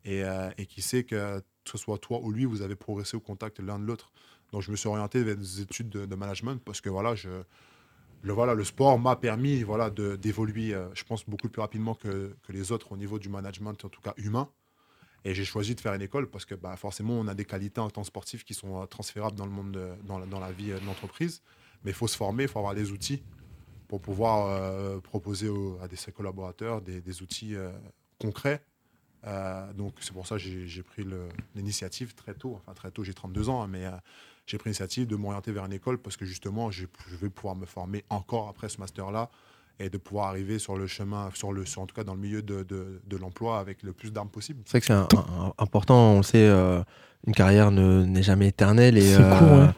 et, 0.04 0.24
euh, 0.24 0.50
qui 0.68 0.82
sait 0.82 1.04
que, 1.04 1.40
que 1.40 1.70
ce 1.70 1.78
soit 1.78 2.00
toi 2.00 2.20
ou 2.22 2.32
lui, 2.32 2.46
vous 2.46 2.64
avez 2.64 2.76
progressé 2.76 3.16
au 3.16 3.20
contact 3.20 3.60
l'un 3.60 3.78
de 3.78 3.86
l'autre. 3.86 4.12
Donc 4.52 4.64
je 4.64 4.72
me 4.72 4.76
suis 4.76 4.90
orienté 4.90 5.24
vers 5.24 5.38
des 5.38 5.62
études 5.62 5.90
de, 5.90 6.06
de 6.06 6.16
management 6.16 6.60
parce 6.64 6.82
que 6.82 6.90
voilà, 6.90 7.14
je, 7.14 7.30
le, 8.24 8.32
voilà, 8.32 8.54
le 8.54 8.64
sport 8.64 8.98
m'a 9.00 9.18
permis 9.18 9.64
voilà, 9.64 9.90
d'évoluer, 9.90 10.74
euh, 10.74 10.88
je 10.96 11.04
pense, 11.04 11.26
beaucoup 11.26 11.50
plus 11.50 11.62
rapidement 11.62 11.94
que, 11.94 12.34
que 12.44 12.54
les 12.54 12.72
autres 12.72 12.94
au 12.94 12.98
niveau 12.98 13.20
du 13.20 13.28
management, 13.28 13.84
en 13.84 13.90
tout 13.90 14.02
cas 14.02 14.14
humain. 14.18 14.50
Et 15.26 15.34
j'ai 15.34 15.46
choisi 15.46 15.76
de 15.76 15.82
faire 15.82 15.94
une 15.94 16.02
école 16.02 16.30
parce 16.30 16.46
que 16.46 16.56
bah, 16.56 16.76
forcément, 16.78 17.14
on 17.14 17.28
a 17.28 17.34
des 17.34 17.46
qualités 17.46 17.82
en 17.82 17.90
tant 17.90 18.04
sportif 18.04 18.46
qui 18.46 18.54
sont 18.54 18.82
euh, 18.82 18.86
transférables 18.86 19.36
dans, 19.36 19.46
le 19.46 19.52
monde 19.52 19.72
de- 19.74 19.94
dans, 20.08 20.20
la, 20.20 20.26
dans 20.26 20.40
la 20.40 20.52
vie 20.54 20.72
euh, 20.72 20.80
de 20.80 20.86
l'entreprise. 20.86 21.42
Mais 21.84 21.92
il 21.92 21.94
faut 21.94 22.08
se 22.08 22.16
former, 22.16 22.44
il 22.44 22.50
faut 22.50 22.60
avoir 22.60 22.76
des 22.76 22.92
outils 22.92 23.22
pour 23.90 24.02
pouvoir 24.02 25.02
proposer 25.02 25.52
à 25.82 25.88
des 25.88 25.98
ses 25.98 26.12
collaborateurs 26.12 26.82
des, 26.82 27.00
des 27.02 27.22
outils 27.22 27.56
concrets. 28.20 28.64
Donc 29.76 29.94
c'est 30.00 30.14
pour 30.14 30.26
ça 30.26 30.38
que 30.38 30.42
j'ai 30.42 30.82
pris 30.82 31.06
l'initiative 31.54 32.16
très 32.16 32.34
tôt, 32.34 32.56
enfin 32.56 32.74
très 32.74 32.90
tôt, 32.90 33.04
j'ai 33.04 33.14
32 33.14 33.50
ans, 33.50 33.62
hein, 33.62 33.68
j'ai 34.46 34.58
pris 34.58 34.70
l'initiative 34.70 35.08
de 35.08 35.16
m'orienter 35.16 35.52
vers 35.52 35.66
une 35.66 35.74
école 35.74 35.98
parce 35.98 36.18
que 36.18 36.26
justement, 36.26 36.70
je 36.72 36.86
vais 37.22 37.30
pouvoir 37.30 37.56
me 37.56 37.66
former 37.66 38.04
encore 38.10 38.50
après 38.50 38.70
ce 38.70 38.78
master-là 38.80 39.30
et 39.80 39.90
de 39.90 39.98
pouvoir 39.98 40.28
arriver 40.28 40.60
sur 40.60 40.78
le 40.78 40.86
chemin, 40.86 41.30
sur 41.34 41.52
le, 41.52 41.66
sur, 41.66 41.82
en 41.82 41.86
tout 41.88 41.96
cas 41.96 42.04
dans 42.04 42.14
le 42.14 42.20
milieu 42.20 42.42
de, 42.42 42.64
de- 42.64 43.02
de 43.08 43.18
l'emploi 43.18 43.60
avec 43.60 43.82
le 43.84 43.92
plus 43.94 44.12
d'armes 44.12 44.30
possible. 44.30 44.62
C'est 44.66 44.72
vrai 44.72 44.80
que 44.82 44.86
c'est 44.86 44.94
un- 44.94 45.08
un- 45.42 45.54
important, 45.58 46.12
on 46.14 46.18
le 46.18 46.24
sait, 46.24 46.38
euh, 46.48 46.82
une 47.26 47.34
carrière 47.34 47.72
ne- 47.72 48.04
n'est 48.06 48.22
jamais 48.22 48.50
éternelle 48.50 48.98
et 48.98 49.02
C'est 49.02 49.22
euh, 49.22 49.40
court, 49.40 49.58
ouais. 49.60 49.70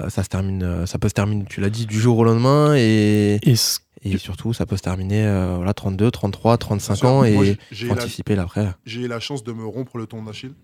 euh, 0.00 0.08
ça, 0.10 0.22
se 0.22 0.28
termine, 0.28 0.86
ça 0.86 0.98
peut 0.98 1.08
se 1.08 1.14
terminer, 1.14 1.44
tu 1.46 1.60
l'as 1.60 1.70
dit, 1.70 1.86
du 1.86 1.98
jour 1.98 2.18
au 2.18 2.24
lendemain 2.24 2.74
et, 2.76 3.38
Et 3.42 3.56
ce- 3.56 3.80
et 4.02 4.18
surtout 4.18 4.52
ça 4.52 4.66
peut 4.66 4.76
se 4.76 4.82
terminer 4.82 5.26
euh, 5.26 5.56
voilà, 5.56 5.74
32, 5.74 6.10
33, 6.10 6.56
35 6.56 6.94
sûr. 6.94 7.08
ans 7.08 7.18
Moi, 7.18 7.46
et 7.46 7.58
anticiper 7.90 8.36
l'après. 8.36 8.72
J'ai 8.86 9.00
eu 9.02 9.08
la 9.08 9.18
chance 9.18 9.42
de 9.42 9.52
me 9.52 9.64
rompre 9.66 9.98
le 9.98 10.06
tendon 10.06 10.24
d'Achille. 10.24 10.54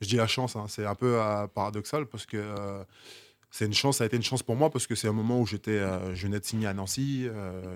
Je 0.00 0.08
dis 0.08 0.16
la 0.16 0.26
chance, 0.26 0.56
hein, 0.56 0.66
c'est 0.68 0.86
un 0.86 0.94
peu 0.94 1.20
euh, 1.20 1.46
paradoxal 1.46 2.06
parce 2.06 2.26
que 2.26 2.36
euh, 2.36 2.84
c'est 3.50 3.66
une 3.66 3.74
chance, 3.74 3.98
ça 3.98 4.04
a 4.04 4.06
été 4.06 4.16
une 4.16 4.22
chance 4.22 4.42
pour 4.42 4.56
moi 4.56 4.70
parce 4.70 4.86
que 4.86 4.94
c'est 4.94 5.08
un 5.08 5.12
moment 5.12 5.40
où 5.40 5.46
j'étais, 5.46 5.78
euh, 5.78 6.14
je 6.14 6.26
venais 6.26 6.40
de 6.40 6.44
signer 6.44 6.66
à 6.66 6.74
Nancy, 6.74 7.28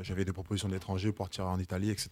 j'avais 0.03 0.25
des 0.25 0.33
propositions 0.33 0.69
d'étrangers 0.69 1.13
pour 1.13 1.27
partir 1.27 1.47
en 1.47 1.59
Italie, 1.59 1.91
etc. 1.91 2.11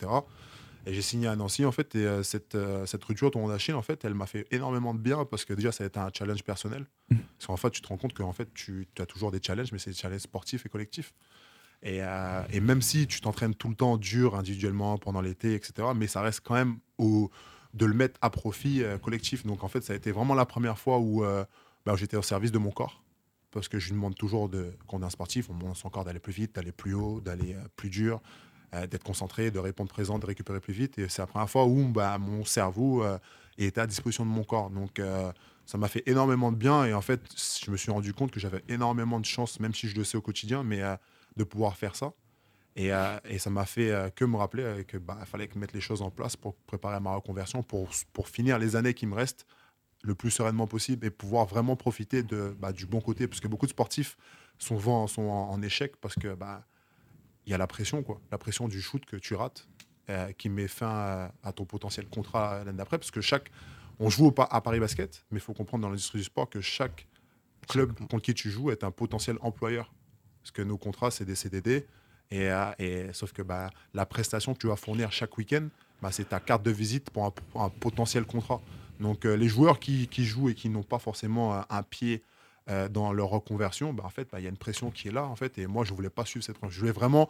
Et 0.86 0.94
j'ai 0.94 1.02
signé 1.02 1.26
à 1.26 1.36
Nancy 1.36 1.64
en 1.66 1.72
fait, 1.72 1.94
et 1.94 2.22
cette, 2.22 2.56
cette 2.86 3.04
rupture 3.04 3.30
tendon 3.30 3.48
d'Achille 3.48 3.74
en 3.74 3.82
fait, 3.82 4.04
elle 4.04 4.14
m'a 4.14 4.26
fait 4.26 4.46
énormément 4.50 4.94
de 4.94 5.00
bien 5.00 5.24
parce 5.26 5.44
que 5.44 5.52
déjà 5.52 5.72
ça 5.72 5.84
a 5.84 5.88
été 5.88 5.98
un 5.98 6.10
challenge 6.16 6.42
personnel. 6.44 6.86
Parce 7.08 7.46
qu'en 7.46 7.56
fait, 7.56 7.70
tu 7.70 7.82
te 7.82 7.88
rends 7.88 7.98
compte 7.98 8.14
qu'en 8.14 8.32
fait, 8.32 8.48
tu, 8.54 8.86
tu 8.94 9.02
as 9.02 9.06
toujours 9.06 9.30
des 9.30 9.40
challenges, 9.42 9.72
mais 9.72 9.78
c'est 9.78 9.90
des 9.90 9.96
challenges 9.96 10.20
sportifs 10.20 10.64
et 10.64 10.68
collectifs. 10.68 11.12
Et, 11.82 12.02
euh, 12.02 12.42
et 12.50 12.60
même 12.60 12.82
si 12.82 13.06
tu 13.06 13.20
t'entraînes 13.20 13.54
tout 13.54 13.68
le 13.68 13.74
temps 13.74 13.96
dur 13.96 14.34
individuellement 14.34 14.98
pendant 14.98 15.20
l'été, 15.20 15.54
etc., 15.54 15.88
mais 15.94 16.06
ça 16.06 16.20
reste 16.20 16.40
quand 16.44 16.54
même 16.54 16.78
au, 16.98 17.30
de 17.74 17.86
le 17.86 17.94
mettre 17.94 18.18
à 18.22 18.30
profit 18.30 18.82
euh, 18.82 18.98
collectif. 18.98 19.44
Donc 19.46 19.64
en 19.64 19.68
fait, 19.68 19.82
ça 19.82 19.92
a 19.92 19.96
été 19.96 20.12
vraiment 20.12 20.34
la 20.34 20.46
première 20.46 20.78
fois 20.78 20.98
où, 20.98 21.24
euh, 21.24 21.44
bah, 21.84 21.94
j'étais 21.96 22.16
au 22.16 22.22
service 22.22 22.52
de 22.52 22.58
mon 22.58 22.70
corps. 22.70 23.02
Parce 23.50 23.68
que 23.68 23.78
je 23.78 23.86
lui 23.88 23.94
demande 23.94 24.14
toujours, 24.14 24.48
de, 24.48 24.74
quand 24.86 24.98
on 24.98 25.02
est 25.02 25.06
un 25.06 25.10
sportif, 25.10 25.48
on 25.48 25.56
demande 25.56 25.76
son 25.76 25.88
corps 25.88 26.04
d'aller 26.04 26.20
plus 26.20 26.32
vite, 26.32 26.54
d'aller 26.54 26.72
plus 26.72 26.94
haut, 26.94 27.20
d'aller 27.20 27.54
euh, 27.54 27.68
plus 27.76 27.90
dur, 27.90 28.20
d'être 28.90 29.02
concentré, 29.02 29.50
de 29.50 29.58
répondre 29.58 29.88
présent, 29.88 30.18
de 30.18 30.26
récupérer 30.26 30.60
plus 30.60 30.74
vite. 30.74 30.98
Et 30.98 31.08
c'est 31.08 31.22
la 31.22 31.26
première 31.26 31.48
fois 31.48 31.64
où 31.64 31.88
bah, 31.88 32.18
mon 32.18 32.44
cerveau 32.44 33.02
euh, 33.02 33.18
était 33.56 33.80
à 33.80 33.86
disposition 33.86 34.26
de 34.26 34.30
mon 34.30 34.44
corps. 34.44 34.68
Donc 34.68 35.00
ça 35.64 35.78
m'a 35.78 35.88
fait 35.88 36.02
énormément 36.04 36.52
de 36.52 36.58
bien. 36.58 36.84
Et 36.84 36.92
en 36.92 37.00
fait, 37.00 37.22
je 37.64 37.70
me 37.70 37.78
suis 37.78 37.90
rendu 37.90 38.12
compte 38.12 38.30
que 38.30 38.38
j'avais 38.38 38.62
énormément 38.68 39.20
de 39.20 39.24
chance, 39.24 39.58
même 39.58 39.72
si 39.72 39.88
je 39.88 39.96
le 39.96 40.04
sais 40.04 40.18
au 40.18 40.20
quotidien, 40.20 40.64
mais 40.64 40.82
de 41.38 41.44
pouvoir 41.44 41.78
faire 41.78 41.96
ça. 41.96 42.12
Et, 42.78 42.92
euh, 42.92 43.18
et 43.24 43.38
ça 43.38 43.50
m'a 43.50 43.66
fait 43.66 43.90
euh, 43.90 44.08
que 44.08 44.24
me 44.24 44.36
rappeler 44.36 44.62
euh, 44.62 44.82
que 44.84 44.96
bah, 44.96 45.18
fallait 45.26 45.48
que 45.48 45.58
mettre 45.58 45.74
les 45.74 45.80
choses 45.80 46.00
en 46.00 46.10
place 46.10 46.36
pour 46.36 46.54
préparer 46.54 46.98
ma 47.00 47.14
reconversion, 47.14 47.62
pour, 47.62 47.90
pour 48.12 48.28
finir 48.28 48.58
les 48.58 48.76
années 48.76 48.94
qui 48.94 49.04
me 49.06 49.14
restent 49.14 49.46
le 50.02 50.14
plus 50.14 50.30
sereinement 50.30 50.66
possible 50.66 51.04
et 51.04 51.10
pouvoir 51.10 51.44
vraiment 51.44 51.76
profiter 51.76 52.22
de, 52.22 52.56
bah, 52.58 52.72
du 52.72 52.86
bon 52.86 53.00
côté. 53.00 53.26
Parce 53.26 53.40
que 53.40 53.48
beaucoup 53.48 53.66
de 53.66 53.72
sportifs 53.72 54.16
sont, 54.58 54.78
sont 55.08 55.22
en, 55.22 55.50
en 55.50 55.60
échec 55.60 55.96
parce 55.96 56.14
que 56.14 56.34
bah, 56.34 56.64
il 57.46 57.50
y 57.50 57.54
a 57.54 57.58
la 57.58 57.66
pression, 57.66 58.02
quoi. 58.02 58.20
La 58.30 58.38
pression 58.38 58.68
du 58.68 58.80
shoot 58.80 59.04
que 59.04 59.16
tu 59.16 59.34
rates, 59.34 59.66
euh, 60.10 60.32
qui 60.32 60.48
met 60.48 60.68
fin 60.68 61.30
à, 61.42 61.52
ton 61.52 61.66
potentiel 61.66 62.08
contrat 62.08 62.64
l'année 62.64 62.78
d'après. 62.78 62.96
Parce 62.96 63.10
que 63.10 63.20
chaque. 63.20 63.50
On 64.00 64.08
joue 64.08 64.26
au 64.28 64.34
à 64.38 64.60
Paris 64.60 64.80
Basket, 64.80 65.26
mais 65.30 65.38
il 65.38 65.40
faut 65.40 65.52
comprendre 65.52 65.82
dans 65.82 65.88
l'industrie 65.88 66.18
du 66.18 66.24
sport 66.24 66.48
que 66.48 66.60
chaque 66.60 67.08
club 67.68 67.92
contre 67.94 68.20
qui 68.20 68.32
tu 68.32 68.48
joues 68.48 68.70
est 68.70 68.84
un 68.84 68.90
potentiel 68.90 69.36
employeur. 69.40 69.92
Parce 70.40 70.52
que 70.52 70.62
nos 70.62 70.78
contrats, 70.78 71.10
c'est 71.10 71.24
des 71.24 71.34
CDD. 71.34 71.84
Et, 72.30 72.50
euh, 72.50 72.64
et- 72.78 73.06
sauf 73.12 73.32
que 73.32 73.42
bah, 73.42 73.70
la 73.94 74.04
prestation 74.06 74.52
que 74.54 74.58
tu 74.58 74.66
vas 74.68 74.76
fournir 74.76 75.10
chaque 75.12 75.36
week-end, 75.38 75.66
bah, 76.02 76.10
c'est 76.12 76.28
ta 76.28 76.40
carte 76.40 76.62
de 76.62 76.70
visite 76.70 77.10
pour 77.10 77.24
un, 77.24 77.30
pour 77.30 77.62
un 77.62 77.70
potentiel 77.70 78.24
contrat. 78.24 78.60
Donc 79.00 79.24
euh, 79.24 79.36
les 79.36 79.48
joueurs 79.48 79.78
qui, 79.78 80.08
qui 80.08 80.24
jouent 80.24 80.48
et 80.48 80.54
qui 80.54 80.68
n'ont 80.68 80.82
pas 80.82 80.98
forcément 80.98 81.54
euh, 81.54 81.60
un 81.70 81.82
pied 81.82 82.22
euh, 82.70 82.88
dans 82.88 83.12
leur 83.12 83.28
reconversion, 83.28 83.92
bah, 83.92 84.04
en 84.06 84.10
fait, 84.10 84.28
bah, 84.30 84.40
il 84.40 84.44
y 84.44 84.46
a 84.46 84.50
une 84.50 84.56
pression 84.56 84.90
qui 84.90 85.08
est 85.08 85.12
là. 85.12 85.24
En 85.24 85.36
fait, 85.36 85.56
et 85.58 85.66
moi, 85.66 85.84
je 85.84 85.94
voulais 85.94 86.10
pas 86.10 86.24
suivre 86.24 86.44
cette 86.44 86.58
pression. 86.58 86.74
Je 86.74 86.80
voulais 86.80 86.92
vraiment 86.92 87.28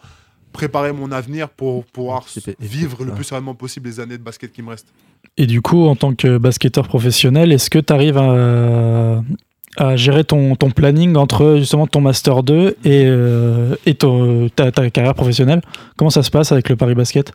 préparer 0.52 0.92
mon 0.92 1.12
avenir 1.12 1.50
pour 1.50 1.84
pouvoir 1.84 2.24
vivre 2.58 3.04
le 3.04 3.12
plus 3.12 3.24
sereinement 3.24 3.54
possible 3.54 3.86
les 3.86 4.00
années 4.00 4.16
de 4.18 4.22
basket 4.22 4.50
qui 4.50 4.62
me 4.62 4.70
restent. 4.70 4.88
Et 5.36 5.46
du 5.46 5.60
coup, 5.60 5.84
en 5.86 5.94
tant 5.94 6.14
que 6.14 6.38
basketteur 6.38 6.88
professionnel, 6.88 7.52
est-ce 7.52 7.68
que 7.68 7.78
tu 7.78 7.92
arrives 7.92 8.16
à, 8.16 9.22
à 9.78 9.96
gérer 9.96 10.24
ton, 10.24 10.56
ton 10.56 10.70
planning 10.70 11.16
entre 11.16 11.56
justement 11.58 11.86
ton 11.86 12.00
Master 12.00 12.42
2 12.42 12.76
et, 12.84 13.04
euh, 13.06 13.74
et 13.86 13.94
ton- 13.94 14.48
ta, 14.48 14.70
ta 14.72 14.90
carrière 14.90 15.14
professionnelle 15.14 15.62
Comment 15.96 16.10
ça 16.10 16.22
se 16.22 16.30
passe 16.30 16.52
avec 16.52 16.68
le 16.68 16.76
Paris 16.76 16.94
Basket? 16.94 17.32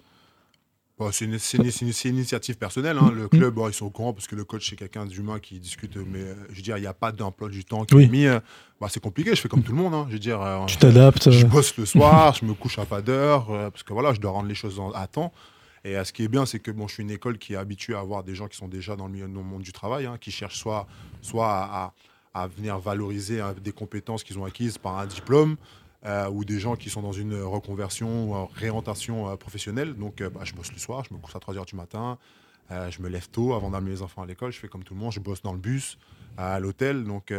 Bon, 1.00 1.10
c'est 1.12 1.26
une, 1.26 1.34
une- 1.56 1.72
une- 1.82 2.16
initiative 2.18 2.56
personnelle. 2.56 2.98
hein. 3.02 3.12
Le 3.14 3.28
club, 3.28 3.56
bon, 3.56 3.68
ils 3.68 3.74
sont 3.74 3.88
au 3.88 3.90
courant 3.90 4.14
parce 4.14 4.28
que 4.28 4.36
le 4.36 4.44
coach, 4.46 4.70
c'est 4.70 4.76
quelqu'un 4.76 5.08
d'humain 5.08 5.40
qui 5.40 5.60
discute. 5.60 5.98
Mais 5.98 6.20
euh, 6.20 6.36
je 6.52 6.58
veux 6.58 6.62
dire, 6.62 6.78
il 6.78 6.82
n'y 6.82 6.88
a 6.88 6.94
pas 6.94 7.12
d'emploi 7.12 7.50
du 7.50 7.66
temps 7.66 7.84
qui 7.84 7.96
Oui. 7.96 8.04
est 8.04 8.08
mis. 8.10 8.26
euh, 8.28 8.40
bah, 8.80 8.88
c'est 8.92 9.02
compliqué. 9.02 9.32
Je 9.36 9.42
fais 9.42 9.50
comme 9.50 9.64
tout 9.64 9.72
le 9.72 9.78
monde. 9.80 9.96
hein. 9.96 10.06
Je 10.10 10.14
veux 10.14 10.20
dire, 10.20 10.40
Tu 10.68 10.78
t'adaptes 10.78 11.32
Je 11.32 11.46
bosse 11.48 11.76
le 11.78 11.86
soir, 11.86 12.36
je 12.40 12.46
me 12.46 12.54
couche 12.54 12.78
à 12.78 12.86
pas 12.86 13.02
d'heure, 13.02 13.48
parce 13.72 13.82
que 13.84 13.92
voilà, 13.92 14.14
je 14.14 14.20
dois 14.22 14.32
rendre 14.32 14.48
les 14.48 14.56
choses 14.56 14.80
à 14.94 15.08
temps. 15.08 15.34
Et 15.84 15.96
ce 16.04 16.14
qui 16.14 16.24
est 16.24 16.28
bien, 16.30 16.46
c'est 16.46 16.60
que 16.60 16.70
bon, 16.72 16.88
je 16.88 16.94
suis 16.94 17.04
une 17.04 17.12
école 17.12 17.38
qui 17.40 17.54
est 17.54 17.58
habituée 17.58 17.96
à 17.96 18.00
avoir 18.00 18.24
des 18.24 18.36
gens 18.36 18.48
qui 18.48 18.56
sont 18.56 18.68
déjà 18.70 18.96
dans 18.96 19.08
le, 19.08 19.12
milieu, 19.14 19.28
dans 19.28 19.40
le 19.42 19.46
monde 19.46 19.64
du 19.64 19.74
travail, 19.74 20.06
hein, 20.06 20.18
qui 20.22 20.32
cherchent 20.32 20.60
soit, 20.60 20.88
soit 21.22 21.50
à, 21.50 21.64
à 21.86 21.94
venir 22.48 22.80
valoriser 22.80 23.42
hein, 23.42 23.56
des 23.62 23.72
compétences 23.72 24.24
qu'ils 24.24 24.40
ont 24.40 24.46
acquises 24.46 24.78
par 24.78 24.98
un 24.98 25.06
diplôme, 25.06 25.58
euh, 26.06 26.30
ou 26.30 26.44
des 26.44 26.60
gens 26.60 26.76
qui 26.76 26.90
sont 26.90 27.02
dans 27.02 27.14
une 27.14 27.42
reconversion 27.42 28.30
ou 28.30 28.34
en 28.34 28.46
réorientation 28.48 29.30
euh, 29.30 29.36
professionnelle. 29.38 29.94
Donc, 29.94 30.20
euh, 30.20 30.30
bah, 30.30 30.42
je 30.44 30.54
bosse 30.54 30.74
le 30.74 30.78
soir, 30.78 31.06
je 31.08 31.14
me 31.14 31.20
couche 31.20 31.34
à 31.34 31.40
3 31.40 31.54
h 31.54 31.66
du 31.66 31.78
matin, 31.78 32.18
je 32.90 33.02
me 33.02 33.08
lève 33.08 33.30
tôt 33.30 33.54
avant 33.54 33.70
d'amener 33.70 33.92
mes 33.92 34.02
enfants 34.02 34.24
à 34.24 34.26
l'école, 34.26 34.52
je 34.52 34.60
fais 34.60 34.68
comme 34.68 34.84
tout 34.84 34.96
le 34.96 35.00
monde, 35.00 35.12
je 35.12 35.20
bosse 35.20 35.44
dans 35.44 35.54
le 35.54 35.60
bus, 35.60 36.00
à 36.38 36.60
l'hôtel. 36.60 37.04
Donc, 37.04 37.32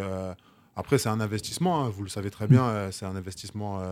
après, 0.77 0.97
c'est 0.97 1.09
un 1.09 1.19
investissement, 1.19 1.83
hein, 1.85 1.89
vous 1.89 2.05
le 2.05 2.09
savez 2.09 2.31
très 2.31 2.47
bien, 2.47 2.93
c'est 2.93 3.05
un 3.05 3.17
investissement, 3.17 3.83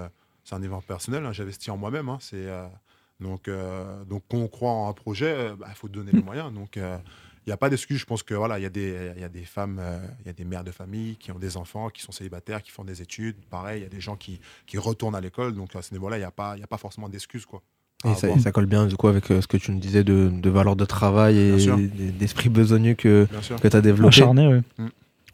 c'est 0.45 0.55
un 0.55 0.59
événement 0.59 0.83
personnel, 0.83 1.27
hein, 1.27 1.33
j'investis 1.33 1.69
en 1.71 1.77
moi-même. 1.77 2.17
c'est, 2.21 2.47
donc, 3.19 3.51
donc, 4.09 4.23
quand 4.31 4.37
on 4.37 4.47
croit 4.47 4.71
en 4.71 4.89
un 4.89 4.93
projet, 4.93 5.51
il 5.69 5.75
faut 5.75 5.89
donner 5.89 6.13
les 6.13 6.23
moyens. 6.23 6.55
Donc, 6.55 6.79
il 7.47 7.51
n'y 7.51 7.53
a 7.53 7.57
pas 7.57 7.69
d'excuse. 7.71 7.99
Je 7.99 8.05
pense 8.07 8.23
que 8.23 8.35
voilà, 8.35 8.59
il 8.59 8.63
y, 8.63 8.67
a 8.67 8.71
des- 8.71 9.13
il 9.17 9.21
y 9.21 9.25
a 9.25 9.29
des 9.29 9.43
femmes, 9.45 9.79
euh, 9.81 9.99
il 10.21 10.27
y 10.27 10.31
a 10.31 10.33
des 10.33 10.45
mères 10.45 10.65
de 10.65 10.71
famille 10.71 11.17
qui 11.17 11.33
ont 11.33 11.39
des 11.39 11.57
enfants, 11.57 11.89
qui 11.89 12.01
sont 12.03 12.13
célibataires, 12.13 12.63
qui 12.63 12.71
font 12.71 12.85
des 12.85 13.03
études. 13.03 13.37
Pareil, 13.51 13.81
il 13.81 13.83
y 13.83 13.87
a 13.87 13.89
des 13.91 14.01
gens 14.01 14.17
qui, 14.17 14.41
qui 14.67 14.79
retournent 14.79 15.15
à 15.17 15.21
l'école. 15.21 15.55
Donc 15.55 15.75
à 15.75 15.83
ce 15.83 15.93
niveau-là, 15.93 16.17
il 16.17 16.21
n'y 16.21 16.25
a, 16.27 16.31
pas- 16.31 16.55
il 16.57 16.61
y 16.61 16.65
a 16.65 16.69
pas 16.69 16.79
forcément 16.79 17.09
d'excuses. 17.09 17.47
quoi. 17.47 17.63
Et 18.05 18.15
ça, 18.41 18.51
colle 18.53 18.67
bien 18.67 18.87
du 18.87 18.97
coup 18.97 19.07
avec 19.09 19.31
euh, 19.31 19.41
ce 19.41 19.47
que 19.47 19.57
tu 19.57 19.71
nous 19.71 19.79
disais 19.79 20.03
de, 20.03 20.29
de 20.33 20.51
valeur 20.51 20.75
de 20.75 20.85
travail 20.85 21.39
et 21.39 21.53
d'esprit 22.13 22.49
besogneux 22.49 22.95
que, 22.95 23.29
que 23.61 23.69
tu 23.69 23.77
as 23.77 23.81
développé. 23.81 24.09
acharné. 24.09 24.49
ouais. 24.49 24.61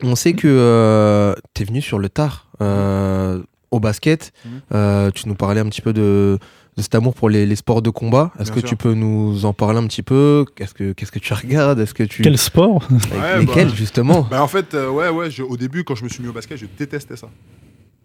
On 0.02 0.14
sait 0.14 0.34
que 0.34 1.34
tu 1.54 1.62
es 1.62 1.64
venu 1.66 1.80
sur 1.82 1.98
le 1.98 2.08
tard 2.08 2.46
euh, 2.60 3.42
au 3.70 3.80
basket. 3.80 4.32
Euh, 4.72 5.10
tu 5.10 5.28
nous 5.28 5.34
parlais 5.34 5.60
un 5.60 5.66
petit 5.68 5.80
peu 5.82 5.92
de, 5.92 6.38
de 6.78 6.82
cet 6.82 6.94
amour 6.94 7.12
pour 7.14 7.28
les, 7.28 7.44
les 7.44 7.56
sports 7.56 7.82
de 7.82 7.90
combat. 7.90 8.32
Est-ce 8.38 8.52
que 8.52 8.60
sûr. 8.60 8.68
tu 8.70 8.76
peux 8.76 8.94
nous 8.94 9.44
en 9.44 9.52
parler 9.52 9.78
un 9.80 9.86
petit 9.88 10.02
peu? 10.04 10.46
Qu'est-ce 10.54 10.72
que 10.74 10.92
qu'est-ce 10.92 11.10
que 11.12 11.18
tu 11.18 11.34
regardes? 11.34 11.80
Est-ce 11.80 11.92
que 11.92 12.04
tu 12.04 12.22
Quel 12.22 12.38
sport? 12.38 12.86
Ouais, 13.12 13.40
lesquels 13.40 13.68
bah. 13.68 13.74
justement 13.74 14.22
Bah, 14.22 14.42
en 14.42 14.48
fait, 14.48 14.74
euh, 14.74 14.88
ouais, 14.88 15.08
ouais, 15.10 15.30
je- 15.30 15.42
au 15.42 15.56
début, 15.56 15.82
quand 15.84 15.96
je 15.96 16.04
me 16.04 16.08
suis 16.08 16.22
mis 16.22 16.28
au 16.28 16.32
basket, 16.32 16.56
je 16.56 16.66
détestais 16.78 17.16
ça. 17.16 17.28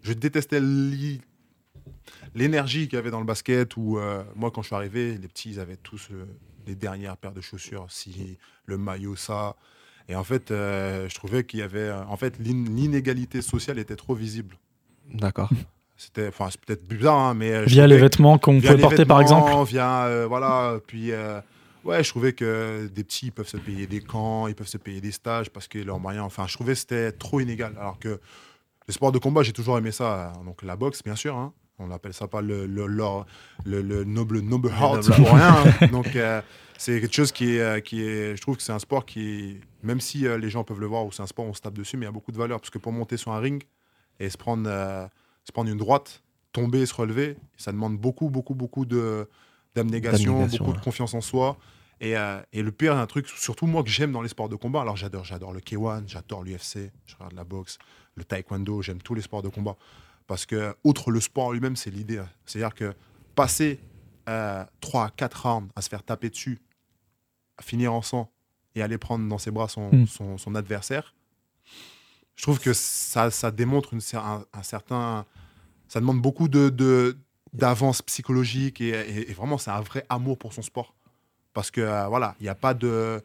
Je 0.02 0.12
détestais 0.12 0.60
l'i- 0.60 1.20
l'énergie 2.34 2.88
qu'il 2.88 2.96
y 2.96 2.98
avait 2.98 3.10
dans 3.12 3.20
le 3.20 3.26
basket. 3.26 3.76
Où, 3.76 3.98
euh, 3.98 4.22
moi, 4.34 4.50
quand 4.50 4.62
je 4.62 4.66
suis 4.66 4.76
arrivé, 4.76 5.16
les 5.22 5.28
petits, 5.28 5.50
ils 5.52 5.60
avaient 5.60 5.76
tous 5.76 6.08
euh, 6.12 6.24
les 6.66 6.74
dernières 6.74 7.16
paires 7.16 7.32
de 7.32 7.40
chaussures, 7.40 7.86
si, 7.88 8.36
le 8.66 8.76
maillot, 8.76 9.14
ça. 9.16 9.54
Et 10.08 10.16
en 10.16 10.24
fait, 10.24 10.50
euh, 10.50 11.08
je 11.08 11.14
trouvais 11.14 11.44
qu'il 11.44 11.60
y 11.60 11.62
avait. 11.62 11.90
En 11.92 12.16
fait, 12.16 12.34
l'in- 12.40 12.64
l'inégalité 12.68 13.40
sociale 13.40 13.78
était 13.78 13.96
trop 13.96 14.14
visible. 14.16 14.58
D'accord. 15.12 15.50
C'était, 16.04 16.28
enfin, 16.28 16.48
c'est 16.50 16.60
peut-être 16.60 16.86
bizarre, 16.86 17.18
hein, 17.18 17.34
mais. 17.34 17.52
euh, 17.52 17.64
Via 17.64 17.86
les 17.86 17.96
vêtements 18.02 18.38
qu'on 18.38 18.60
peut 18.60 18.66
porter 18.82 19.04
par 19.06 19.20
exemple 19.22 19.50
Via, 19.64 20.04
euh, 20.04 20.26
voilà, 20.26 20.78
puis 20.86 21.12
euh, 21.12 21.40
ouais, 21.84 22.02
je 22.04 22.10
trouvais 22.10 22.32
que 22.32 22.86
des 22.92 23.04
petits 23.04 23.26
ils 23.26 23.32
peuvent 23.32 23.48
se 23.48 23.56
payer 23.56 23.86
des 23.86 24.00
camps, 24.00 24.46
ils 24.46 24.54
peuvent 24.54 24.66
se 24.68 24.78
payer 24.78 25.00
des 25.00 25.12
stages 25.12 25.50
parce 25.50 25.66
que 25.68 25.78
leurs 25.78 25.98
moyens, 26.00 26.24
enfin, 26.26 26.46
je 26.46 26.54
trouvais 26.54 26.72
que 26.74 26.78
c'était 26.78 27.12
trop 27.12 27.40
inégal. 27.40 27.74
Alors 27.80 27.98
que 27.98 28.20
le 28.86 28.92
sport 28.92 29.12
de 29.12 29.18
combat, 29.18 29.42
j'ai 29.42 29.52
toujours 29.52 29.78
aimé 29.78 29.90
ça. 29.92 30.32
Donc 30.44 30.62
la 30.62 30.76
boxe, 30.76 31.02
bien 31.02 31.16
sûr, 31.16 31.34
hein. 31.36 31.52
on 31.78 31.86
n'appelle 31.86 32.12
ça 32.14 32.28
pas 32.28 32.40
le, 32.42 32.66
le, 32.66 32.86
l'or- 32.86 33.26
le, 33.64 33.80
le 33.82 34.04
noble, 34.04 34.40
noble 34.40 34.68
heart 34.68 35.06
noble 35.08 35.14
pour 35.16 35.32
rien. 35.34 35.56
hein. 35.80 35.86
Donc 35.88 36.14
euh, 36.16 36.42
c'est 36.76 37.00
quelque 37.00 37.14
chose 37.14 37.32
qui 37.32 37.56
est, 37.56 37.82
qui 37.82 38.02
est, 38.04 38.36
je 38.36 38.42
trouve 38.42 38.56
que 38.56 38.62
c'est 38.62 38.72
un 38.72 38.78
sport 38.78 39.06
qui, 39.06 39.58
même 39.82 40.00
si 40.00 40.26
euh, 40.26 40.36
les 40.36 40.50
gens 40.50 40.64
peuvent 40.64 40.80
le 40.80 40.86
voir 40.86 41.06
ou 41.06 41.12
c'est 41.12 41.22
un 41.22 41.26
sport, 41.26 41.46
on 41.46 41.54
se 41.54 41.60
tape 41.62 41.74
dessus, 41.74 41.96
mais 41.96 42.04
il 42.04 42.08
y 42.08 42.10
a 42.10 42.12
beaucoup 42.12 42.32
de 42.32 42.36
valeur 42.38 42.60
parce 42.60 42.70
que 42.70 42.78
pour 42.78 42.92
monter 42.92 43.16
sur 43.16 43.32
un 43.32 43.38
ring 43.38 43.62
et 44.20 44.28
se 44.28 44.36
prendre, 44.36 44.64
euh, 44.68 45.06
se 45.44 45.52
prendre 45.52 45.70
une 45.70 45.76
droite, 45.78 46.22
tomber, 46.52 46.86
se 46.86 46.94
relever, 46.94 47.36
ça 47.56 47.72
demande 47.72 47.96
beaucoup, 47.98 48.30
beaucoup, 48.30 48.54
beaucoup 48.54 48.84
de 48.86 49.28
d'abnégation, 49.74 50.46
beaucoup 50.46 50.70
ouais. 50.70 50.76
de 50.76 50.80
confiance 50.82 51.14
en 51.14 51.20
soi. 51.20 51.56
Et, 52.00 52.16
euh, 52.16 52.40
et 52.52 52.62
le 52.62 52.70
pire, 52.70 52.96
un 52.96 53.06
truc, 53.06 53.26
surtout 53.28 53.66
moi 53.66 53.82
que 53.82 53.88
j'aime 53.90 54.12
dans 54.12 54.22
les 54.22 54.28
sports 54.28 54.48
de 54.48 54.56
combat, 54.56 54.82
alors 54.82 54.96
j'adore, 54.96 55.24
j'adore 55.24 55.52
le 55.52 55.60
K1, 55.60 56.04
j'adore 56.06 56.42
l'UFC, 56.44 56.92
je 57.06 57.14
regarde 57.16 57.32
la 57.34 57.44
boxe, 57.44 57.78
le 58.14 58.24
taekwondo, 58.24 58.82
j'aime 58.82 59.00
tous 59.02 59.14
les 59.14 59.22
sports 59.22 59.42
de 59.42 59.48
combat. 59.48 59.76
Parce 60.26 60.46
que, 60.46 60.74
outre 60.84 61.10
le 61.10 61.20
sport 61.20 61.52
lui-même, 61.52 61.76
c'est 61.76 61.90
l'idée. 61.90 62.18
hein. 62.18 62.28
C'est-à-dire 62.46 62.74
que 62.74 62.94
passer 63.34 63.80
euh, 64.28 64.64
3 64.80 65.10
4 65.10 65.42
rounds 65.46 65.70
à 65.76 65.82
se 65.82 65.88
faire 65.88 66.02
taper 66.02 66.30
dessus, 66.30 66.60
à 67.58 67.62
finir 67.62 67.92
en 67.92 68.02
sang 68.02 68.30
et 68.74 68.82
aller 68.82 68.98
prendre 68.98 69.28
dans 69.28 69.38
ses 69.38 69.50
bras 69.50 69.68
son, 69.68 69.90
Mm. 69.94 70.06
son, 70.06 70.38
son 70.38 70.54
adversaire, 70.54 71.14
je 72.36 72.42
trouve 72.42 72.60
que 72.60 72.72
ça, 72.72 73.30
ça 73.30 73.50
démontre 73.50 73.94
un, 73.94 74.62
certain. 74.62 75.24
Ça 75.88 76.00
demande 76.00 76.20
beaucoup 76.20 76.48
de, 76.48 77.16
d'avance 77.52 78.02
psychologique 78.02 78.80
et, 78.80 79.32
vraiment, 79.32 79.58
c'est 79.58 79.70
un 79.70 79.80
vrai 79.80 80.04
amour 80.08 80.38
pour 80.38 80.52
son 80.52 80.62
sport. 80.62 80.94
Parce 81.52 81.70
que, 81.70 81.80
euh, 81.80 82.06
voilà, 82.08 82.34
il 82.40 82.44
n'y 82.44 82.48
a 82.48 82.54
pas 82.54 82.74
de. 82.74 83.22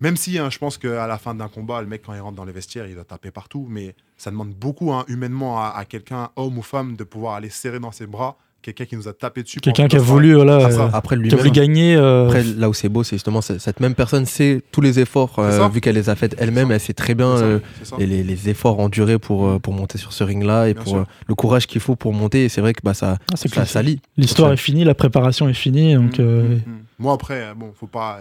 Même 0.00 0.16
si 0.16 0.38
hein, 0.38 0.50
je 0.50 0.58
pense 0.58 0.76
qu'à 0.76 1.06
la 1.06 1.18
fin 1.18 1.34
d'un 1.34 1.48
combat, 1.48 1.80
le 1.80 1.86
mec, 1.86 2.02
quand 2.02 2.12
il 2.14 2.20
rentre 2.20 2.36
dans 2.36 2.44
les 2.44 2.52
vestiaires, 2.52 2.86
il 2.86 2.94
doit 2.94 3.04
taper 3.04 3.30
partout, 3.30 3.66
mais 3.68 3.94
ça 4.18 4.30
demande 4.30 4.52
beaucoup 4.52 4.92
hein, 4.92 5.04
humainement 5.08 5.62
à 5.62 5.84
quelqu'un, 5.86 6.30
homme 6.36 6.58
ou 6.58 6.62
femme, 6.62 6.96
de 6.96 7.04
pouvoir 7.04 7.34
aller 7.34 7.48
serrer 7.48 7.80
dans 7.80 7.92
ses 7.92 8.06
bras 8.06 8.36
quelqu'un 8.72 8.84
qui 8.84 8.96
nous 8.96 9.08
a 9.08 9.12
tapé 9.12 9.42
dessus. 9.42 9.60
quelqu'un 9.60 9.88
qui 9.88 9.96
a 9.96 10.00
voulu 10.00 10.34
voilà, 10.34 10.56
euh, 10.66 10.88
Après 10.92 11.16
qui 11.20 11.32
a 11.32 11.36
voulu 11.36 11.50
gagner 11.50 11.96
euh, 11.96 12.26
Après, 12.26 12.42
là 12.42 12.68
où 12.68 12.74
c'est 12.74 12.88
beau, 12.88 13.02
c'est 13.04 13.16
justement 13.16 13.40
cette 13.40 13.80
même 13.80 13.94
personne 13.94 14.26
sait 14.26 14.62
tous 14.72 14.80
les 14.80 14.98
efforts, 15.00 15.38
euh, 15.38 15.68
vu 15.68 15.80
qu'elle 15.80 15.94
les 15.94 16.08
a 16.10 16.14
faites 16.16 16.34
elle-même, 16.38 16.70
elle 16.70 16.80
sait 16.80 16.92
très 16.94 17.14
bien 17.14 17.28
euh, 17.28 17.58
les, 17.98 18.06
les- 18.06 18.22
les 18.24 18.48
efforts 18.48 18.78
endurés 18.80 19.18
pour, 19.18 19.46
euh, 19.46 19.58
pour 19.58 19.72
monter 19.72 19.98
sur 19.98 20.12
ce 20.12 20.24
ring-là 20.24 20.68
et 20.68 20.74
Bien 20.74 20.82
pour 20.82 20.96
euh, 20.96 21.04
le 21.26 21.34
courage 21.34 21.66
qu'il 21.66 21.80
faut 21.80 21.96
pour 21.96 22.12
monter. 22.12 22.44
Et 22.44 22.48
c'est 22.48 22.60
vrai 22.60 22.72
que 22.74 22.80
bah, 22.82 22.94
ça, 22.94 23.18
Ah, 23.32 23.36
ça, 23.36 23.48
clair. 23.48 23.66
ça 23.66 23.82
lie. 23.82 24.00
l'histoire 24.16 24.52
est 24.52 24.56
finie 24.56 24.84
la 24.84 24.94
préparation 24.94 25.48
est 25.48 25.54
finie 25.54 25.94
donc 25.94 26.18
Mm, 26.18 26.22
euh, 26.22 26.42
mm, 26.42 26.54
mm. 26.54 26.60
Moi, 26.98 27.12
après, 27.12 27.54
bon, 27.54 27.72
faut 27.74 27.86
pas. 27.86 28.20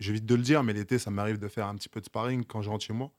J'évite 0.00 0.26
de 0.26 0.34
le 0.34 0.42
dire, 0.42 0.62
mais 0.62 0.72
l'été, 0.72 0.98
ça 0.98 1.10
m'arrive 1.10 1.38
de 1.38 1.48
faire 1.48 1.66
un 1.66 1.74
petit 1.76 1.88
peu 1.88 2.00
de 2.00 2.04
sparring 2.04 2.42
quand 2.46 2.62
je 2.62 2.68
rentre 2.68 2.84
chez 2.84 2.92
moi. 2.92 3.10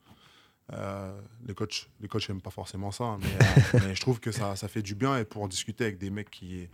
Euh, 0.73 1.19
les 1.45 1.53
coachs, 1.53 1.89
les 2.01 2.07
coachs 2.07 2.27
n'aiment 2.27 2.41
pas 2.41 2.49
forcément 2.49 2.91
ça, 2.91 3.03
hein, 3.03 3.19
mais, 3.21 3.27
euh, 3.75 3.79
mais 3.87 3.95
je 3.95 4.01
trouve 4.01 4.19
que 4.19 4.31
ça, 4.31 4.55
ça 4.55 4.67
fait 4.67 4.81
du 4.81 4.95
bien. 4.95 5.17
Et 5.17 5.25
pour 5.25 5.43
en 5.43 5.47
discuter 5.47 5.83
avec 5.83 5.97
des 5.97 6.09
mecs 6.09 6.31
qui, 6.31 6.67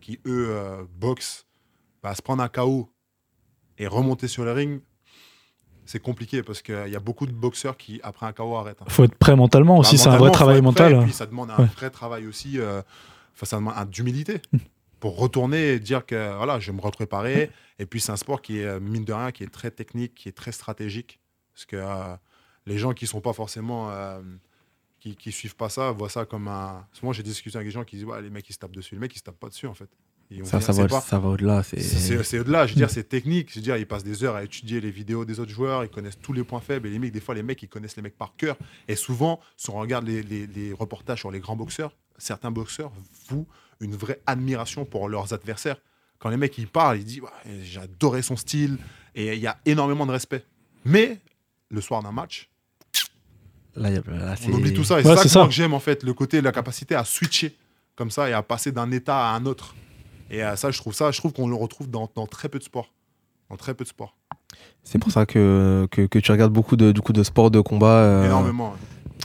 qui 0.00 0.20
eux, 0.26 0.48
euh, 0.50 0.84
boxent, 0.98 1.46
bah, 2.02 2.14
se 2.14 2.22
prendre 2.22 2.42
un 2.42 2.48
KO 2.48 2.90
et 3.78 3.86
remonter 3.86 4.28
sur 4.28 4.44
le 4.44 4.52
ring, 4.52 4.80
c'est 5.86 6.00
compliqué 6.00 6.42
parce 6.42 6.60
qu'il 6.60 6.88
y 6.88 6.96
a 6.96 7.00
beaucoup 7.00 7.26
de 7.26 7.32
boxeurs 7.32 7.78
qui, 7.78 8.00
après 8.02 8.26
un 8.26 8.32
KO, 8.32 8.56
arrêtent. 8.56 8.82
hein. 8.82 8.86
faut 8.88 9.04
être 9.04 9.14
prêt 9.14 9.34
mentalement 9.34 9.78
aussi 9.78 9.96
Bah, 9.96 10.02
c'est 10.02 10.08
un 10.10 10.18
vrai 10.18 10.30
travail 10.30 10.56
prêt, 10.56 10.62
mental 10.62 10.92
Et 10.92 11.04
puis 11.04 11.12
ça 11.14 11.24
demande 11.26 11.50
un 11.50 11.58
Ouais. 11.62 11.66
vrai 11.76 11.88
travail 11.90 12.26
aussi, 12.26 12.60
euh, 12.60 12.82
ça 13.42 13.56
demande 13.56 13.74
un- 13.76 13.86
d'humilité 13.86 14.42
pour 15.00 15.16
retourner 15.16 15.68
et 15.74 15.78
dire 15.80 16.04
que 16.04 16.36
voilà, 16.36 16.60
je 16.60 16.70
vais 16.70 16.76
me 16.76 16.82
repréparer. 16.82 17.50
Et 17.78 17.86
puis 17.86 18.00
c'est 18.00 18.12
un 18.12 18.16
sport 18.16 18.42
qui 18.42 18.58
est, 18.58 18.64
euh, 18.66 18.80
mine 18.80 19.04
de 19.06 19.12
rien, 19.14 19.32
qui 19.32 19.44
est 19.44 19.52
très 19.52 19.70
technique, 19.70 20.14
qui 20.14 20.28
est 20.28 20.32
très 20.32 20.52
stratégique. 20.52 21.20
Parce 21.54 21.64
que 21.64 21.76
les 22.68 22.78
gens 22.78 22.92
qui 22.92 23.06
sont 23.06 23.20
pas 23.20 23.32
forcément. 23.32 23.90
euh, 23.90 24.20
qui, 25.00 25.14
qui 25.14 25.30
suivent 25.30 25.54
pas 25.54 25.68
ça, 25.68 25.92
voient 25.92 26.08
ça 26.08 26.24
comme 26.24 26.48
un. 26.48 26.84
Souvent, 26.92 27.12
j'ai 27.12 27.22
discuté 27.22 27.56
avec 27.56 27.68
des 27.68 27.72
gens 27.72 27.84
qui 27.84 27.94
disent 27.96 28.04
Ouais, 28.04 28.20
les 28.20 28.30
mecs, 28.30 28.48
ils 28.50 28.52
se 28.52 28.58
tapent 28.58 28.72
dessus. 28.74 28.94
Les 28.96 29.00
mecs, 29.00 29.14
ils 29.14 29.18
se 29.18 29.22
tapent 29.22 29.38
pas 29.38 29.48
dessus, 29.48 29.68
en 29.68 29.74
fait. 29.74 29.88
Et 30.30 30.42
on 30.42 30.44
Ça, 30.44 30.60
ça, 30.60 30.72
va, 30.72 30.88
pas- 30.88 31.00
ça 31.00 31.18
va 31.20 31.28
au-delà. 31.28 31.62
c'est- 31.62 32.38
au-delà, 32.40 32.66
je 32.66 32.72
veux 32.74 32.78
dire, 32.78 32.90
c'est 32.90 33.04
technique. 33.08 33.48
Je 33.50 33.54
veux 33.56 33.62
dire, 33.62 33.76
ils 33.76 33.86
passent 33.86 34.02
des 34.02 34.24
heures 34.24 34.34
à 34.34 34.42
étudier 34.42 34.80
les 34.80 34.90
vidéos 34.90 35.24
des 35.24 35.38
autres 35.38 35.52
joueurs, 35.52 35.84
ils 35.84 35.88
connaissent 35.88 36.18
tous 36.20 36.32
les 36.32 36.42
points 36.42 36.60
faibles. 36.60 36.88
Et 36.88 36.90
les 36.90 36.98
mecs, 36.98 37.12
des 37.12 37.20
fois, 37.20 37.34
les 37.36 37.44
mecs, 37.44 37.62
ils 37.62 37.68
connaissent 37.68 37.94
les 37.96 38.02
mecs 38.02 38.18
par 38.18 38.34
cœur. 38.36 38.56
Et 38.88 38.96
souvent, 38.96 39.38
si 39.56 39.70
on 39.70 39.74
regarde 39.78 40.04
les, 40.06 40.22
les- 40.24 40.48
les 40.48 40.72
reportages 40.72 41.20
sur 41.20 41.30
les 41.30 41.38
grands 41.38 41.56
boxeurs, 41.56 41.92
certains 42.18 42.50
boxeurs 42.50 42.90
vouent 43.30 43.46
une 43.80 43.94
vraie 43.94 44.20
admiration 44.26 44.84
pour 44.84 45.08
leurs 45.08 45.32
adversaires. 45.32 45.80
Quand 46.18 46.28
les 46.28 46.36
mecs, 46.36 46.58
ils 46.58 46.66
parlent, 46.66 46.98
ils 46.98 47.04
disent 47.04 47.20
Ouais, 47.20 47.78
adoré 47.80 48.22
son 48.22 48.34
style. 48.36 48.78
Et 49.14 49.34
il 49.34 49.40
y 49.40 49.46
a 49.46 49.56
énormément 49.64 50.04
de 50.06 50.10
respect. 50.12 50.44
Mais 50.84 51.20
le 51.70 51.80
soir 51.80 52.02
d'un 52.02 52.12
match, 52.12 52.50
Là, 53.78 53.90
là, 53.90 54.34
on 54.48 54.52
oublie 54.52 54.72
tout 54.74 54.84
ça. 54.84 55.00
Et 55.00 55.04
Ouais, 55.04 55.10
ça 55.14 55.22
c'est 55.22 55.28
que, 55.28 55.28
ça. 55.34 55.44
que 55.46 55.50
j'aime, 55.52 55.72
en 55.74 55.80
fait, 55.80 56.02
le 56.02 56.12
côté, 56.14 56.40
la 56.40 56.52
capacité 56.52 56.94
à 56.94 57.04
switcher 57.04 57.56
comme 57.96 58.10
ça 58.10 58.28
et 58.28 58.32
à 58.32 58.42
passer 58.42 58.72
d'un 58.72 58.90
état 58.90 59.30
à 59.30 59.34
un 59.34 59.46
autre. 59.46 59.74
Et 60.30 60.42
euh, 60.44 60.56
ça, 60.56 60.70
je 60.70 60.78
trouve 60.78 60.92
ça, 60.94 61.10
je 61.10 61.18
trouve 61.18 61.32
qu'on 61.32 61.48
le 61.48 61.54
retrouve 61.56 61.88
dans, 61.90 62.10
dans 62.14 62.26
très 62.26 62.48
peu 62.48 62.58
de 62.58 62.64
sports. 62.64 62.90
Dans 63.50 63.56
très 63.56 63.72
peu 63.74 63.84
de 63.84 63.88
sports. 63.88 64.14
C'est 64.84 64.98
pour 64.98 65.10
ça 65.12 65.24
que, 65.26 65.86
que, 65.90 66.02
que 66.06 66.18
tu 66.18 66.30
regardes 66.32 66.52
beaucoup 66.52 66.76
de, 66.76 66.92
du 66.92 67.00
coup, 67.00 67.12
de 67.12 67.22
sports 67.22 67.50
de 67.50 67.60
combat. 67.60 67.86
euh, 67.86 68.26
Énormément. 68.26 68.70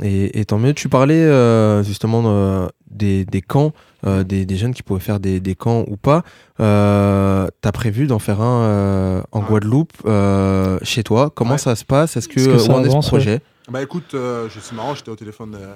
ouais. 0.02 0.08
Et, 0.10 0.40
et 0.40 0.46
tant 0.46 0.58
mieux. 0.60 0.74
Tu 0.74 0.90
parlais 0.90 1.24
euh, 1.24 1.84
justement 1.84 2.24
euh, 2.26 2.68
des, 2.90 3.26
des 3.26 3.42
camps, 3.42 3.74
euh, 4.08 4.24
des, 4.24 4.46
des 4.46 4.56
jeunes 4.56 4.74
qui 4.74 4.82
pouvaient 4.82 5.00
faire 5.00 5.20
des, 5.20 5.40
des 5.40 5.54
camps 5.56 5.84
ou 5.88 5.98
pas. 5.98 6.24
Euh, 6.60 7.48
tu 7.62 7.68
as 7.68 7.72
prévu 7.72 8.08
d'en 8.08 8.18
faire 8.20 8.42
un 8.42 8.64
euh, 8.64 9.22
en 9.32 9.42
Ouais. 9.42 9.46
Guadeloupe, 9.50 9.94
euh, 10.06 10.80
chez 10.82 11.04
toi? 11.04 11.30
Comment 11.36 11.52
Ouais. 11.52 11.58
ça 11.60 11.76
se 11.76 11.86
passe? 11.86 12.18
Est-ce 12.18 12.28
que, 12.28 12.40
Est-ce 12.40 12.50
que 12.50 12.58
ça 12.58 12.74
est 12.82 12.90
ce 13.02 13.08
projet? 13.08 13.42
Bah 13.70 13.82
écoute, 13.82 14.14
euh, 14.14 14.50
c'est 14.50 14.76
marrant, 14.76 14.94
j'étais 14.94 15.10
au 15.10 15.16
téléphone 15.16 15.56
euh, 15.56 15.76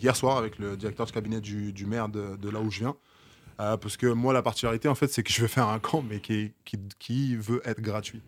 hier 0.00 0.16
soir 0.16 0.36
avec 0.36 0.58
le 0.58 0.76
directeur 0.76 1.06
de 1.06 1.12
cabinet 1.12 1.40
du, 1.40 1.72
du 1.72 1.86
maire 1.86 2.08
de, 2.08 2.50
là 2.50 2.60
où 2.60 2.70
je 2.70 2.80
viens. 2.80 2.96
Euh, 3.60 3.76
parce 3.76 3.96
que 3.96 4.06
moi, 4.06 4.32
la 4.34 4.42
particularité, 4.42 4.88
en 4.88 4.94
fait, 4.94 5.08
c'est 5.08 5.22
que 5.22 5.32
je 5.32 5.40
vais 5.40 5.48
faire 5.48 5.68
un 5.68 5.78
camp, 5.78 6.02
mais 6.02 6.20
qui, 6.20 6.52
qui, 6.98 7.36
veut 7.36 7.62
être 7.64 7.80
gratuit. 7.80 8.20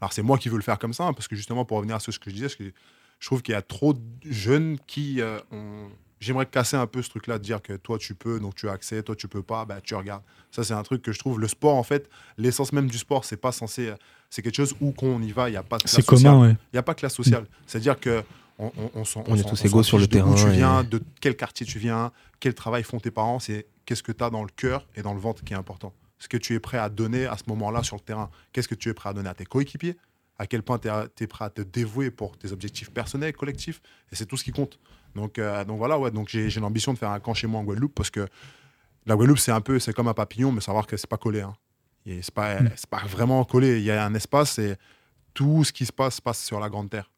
Alors, 0.00 0.12
c'est 0.12 0.22
moi 0.22 0.38
qui 0.38 0.48
veux 0.48 0.56
le 0.56 0.62
faire 0.62 0.78
comme 0.78 0.92
ça, 0.92 1.04
hein, 1.04 1.12
parce 1.12 1.26
que 1.26 1.34
justement, 1.34 1.64
pour 1.64 1.78
revenir 1.78 1.96
à 1.96 2.00
ce 2.00 2.10
que 2.10 2.30
je 2.30 2.34
disais, 2.34 2.48
je 2.48 3.26
trouve 3.26 3.42
qu'il 3.42 3.52
y 3.52 3.56
a 3.56 3.62
trop 3.62 3.94
de 3.94 4.00
jeunes 4.24 4.78
qui 4.86 5.20
euh, 5.20 5.38
ont. 5.50 5.88
J'aimerais 6.20 6.46
casser 6.46 6.76
un 6.76 6.86
peu 6.86 7.00
ce 7.00 7.10
truc-là, 7.10 7.38
de 7.38 7.44
dire 7.44 7.62
que 7.62 7.72
toi, 7.74 7.96
tu 7.96 8.14
peux, 8.14 8.40
donc 8.40 8.56
tu 8.56 8.68
as 8.68 8.72
accès, 8.72 9.02
toi, 9.02 9.14
tu 9.14 9.28
peux 9.28 9.42
pas, 9.42 9.64
bah, 9.64 9.80
tu 9.80 9.94
regardes. 9.94 10.22
Ça, 10.50 10.64
c'est 10.64 10.74
un 10.74 10.82
truc 10.82 11.00
que 11.00 11.12
je 11.12 11.18
trouve. 11.18 11.40
Le 11.40 11.48
sport, 11.48 11.76
en 11.76 11.84
fait, 11.84 12.08
l'essence 12.36 12.72
même 12.72 12.88
du 12.88 12.98
sport, 12.98 13.24
c'est 13.24 13.36
pas 13.36 13.52
censé. 13.52 13.92
C'est 14.30 14.42
quelque 14.42 14.56
chose 14.56 14.74
où 14.80 14.92
qu'on 14.92 15.22
y 15.22 15.32
va, 15.32 15.48
il 15.48 15.52
n'y 15.52 15.56
a 15.58 15.62
pas 15.62 15.78
de 15.78 15.82
classe 15.82 15.94
c'est 15.96 16.02
sociale. 16.04 16.32
commun 16.32 16.46
ouais 16.48 16.52
Il 16.72 16.74
n'y 16.76 16.78
a 16.78 16.82
pas 16.82 16.94
que 16.94 17.00
classe 17.00 17.14
sociale. 17.14 17.46
C'est-à-dire 17.66 17.98
que 17.98 18.22
on, 18.58 18.72
on, 18.76 18.90
on 18.94 19.22
On 19.28 19.36
est 19.36 19.48
tous 19.48 19.64
égaux 19.64 19.82
sur 19.82 19.98
le 19.98 20.06
de 20.06 20.08
Où 20.08 20.20
terrain 20.20 20.34
tu 20.34 20.48
et- 20.48 20.52
viens, 20.56 20.84
de 20.84 21.00
quel 21.20 21.36
quartier 21.36 21.64
tu 21.64 21.78
viens, 21.78 22.12
quel 22.40 22.54
travail 22.54 22.82
font 22.82 22.98
tes 23.00 23.10
parents, 23.10 23.38
c'est 23.38 23.66
qu'est-ce 23.86 24.02
que 24.02 24.12
tu 24.12 24.22
as 24.24 24.30
dans 24.30 24.42
le 24.42 24.50
cœur 24.54 24.86
et 24.96 25.02
dans 25.02 25.14
le 25.14 25.20
ventre 25.20 25.44
qui 25.44 25.52
est 25.52 25.56
important. 25.56 25.92
Ce 26.18 26.28
que 26.28 26.36
tu 26.36 26.54
es 26.54 26.60
prêt 26.60 26.78
à 26.78 26.88
donner 26.88 27.26
à 27.26 27.36
ce 27.36 27.44
moment-là 27.48 27.82
sur 27.84 27.96
le 27.96 28.00
terrain? 28.02 28.30
Qu'est-ce 28.52 28.68
que 28.68 28.74
tu 28.74 28.88
es 28.88 28.94
prêt 28.94 29.10
à 29.10 29.12
donner 29.12 29.28
à 29.28 29.34
tes 29.34 29.44
coéquipiers? 29.46 29.96
À 30.40 30.46
quel 30.46 30.62
point 30.62 30.78
tu 30.78 30.88
es, 30.88 31.26
prêt 31.26 31.44
à 31.44 31.50
te 31.50 31.62
dévouer 31.62 32.10
pour 32.10 32.36
tes 32.36 32.52
objectifs 32.52 32.90
personnels, 32.90 33.32
collectifs? 33.34 33.80
Et 34.12 34.16
c'est 34.16 34.26
tout 34.26 34.36
ce 34.36 34.44
qui 34.44 34.50
compte. 34.52 34.78
Donc, 35.14 35.38
euh, 35.38 35.64
donc 35.64 35.78
voilà, 35.78 35.98
ouais, 35.98 36.10
donc 36.10 36.28
j'ai 36.28 36.50
j'ai 36.50 36.60
l'ambition 36.60 36.92
de 36.92 36.98
faire 36.98 37.10
un 37.10 37.18
camp 37.20 37.34
chez 37.34 37.46
moi 37.46 37.60
en 37.60 37.64
Guadeloupe 37.64 37.94
parce 37.94 38.10
que 38.10 38.26
la 39.06 39.14
Guadeloupe, 39.16 39.38
c'est 39.38 39.52
un 39.52 39.60
peu, 39.60 39.78
c'est 39.78 39.92
comme 39.92 40.06
un 40.08 40.14
papillon, 40.14 40.52
mais 40.52 40.60
savoir 40.60 40.86
que 40.86 40.96
c'est 40.96 41.08
pas 41.08 41.16
collé. 41.16 41.40
Hein. 41.40 41.54
Et 42.10 42.22
C'est 42.22 42.34
pas, 42.34 42.60
Mm. 42.60 42.70
c'est 42.76 42.88
pas 42.88 43.04
vraiment 43.06 43.44
collé. 43.44 43.78
Il 43.78 43.84
y 43.84 43.90
a 43.90 44.04
un 44.04 44.14
espace 44.14 44.58
et 44.58 44.76
tout 45.34 45.64
ce 45.64 45.72
qui 45.72 45.86
se 45.86 45.92
passe 45.92 46.16
se 46.16 46.22
passe 46.22 46.42
sur 46.44 46.58
la 46.60 46.68
Grande 46.68 46.90
Terre. 46.90 47.10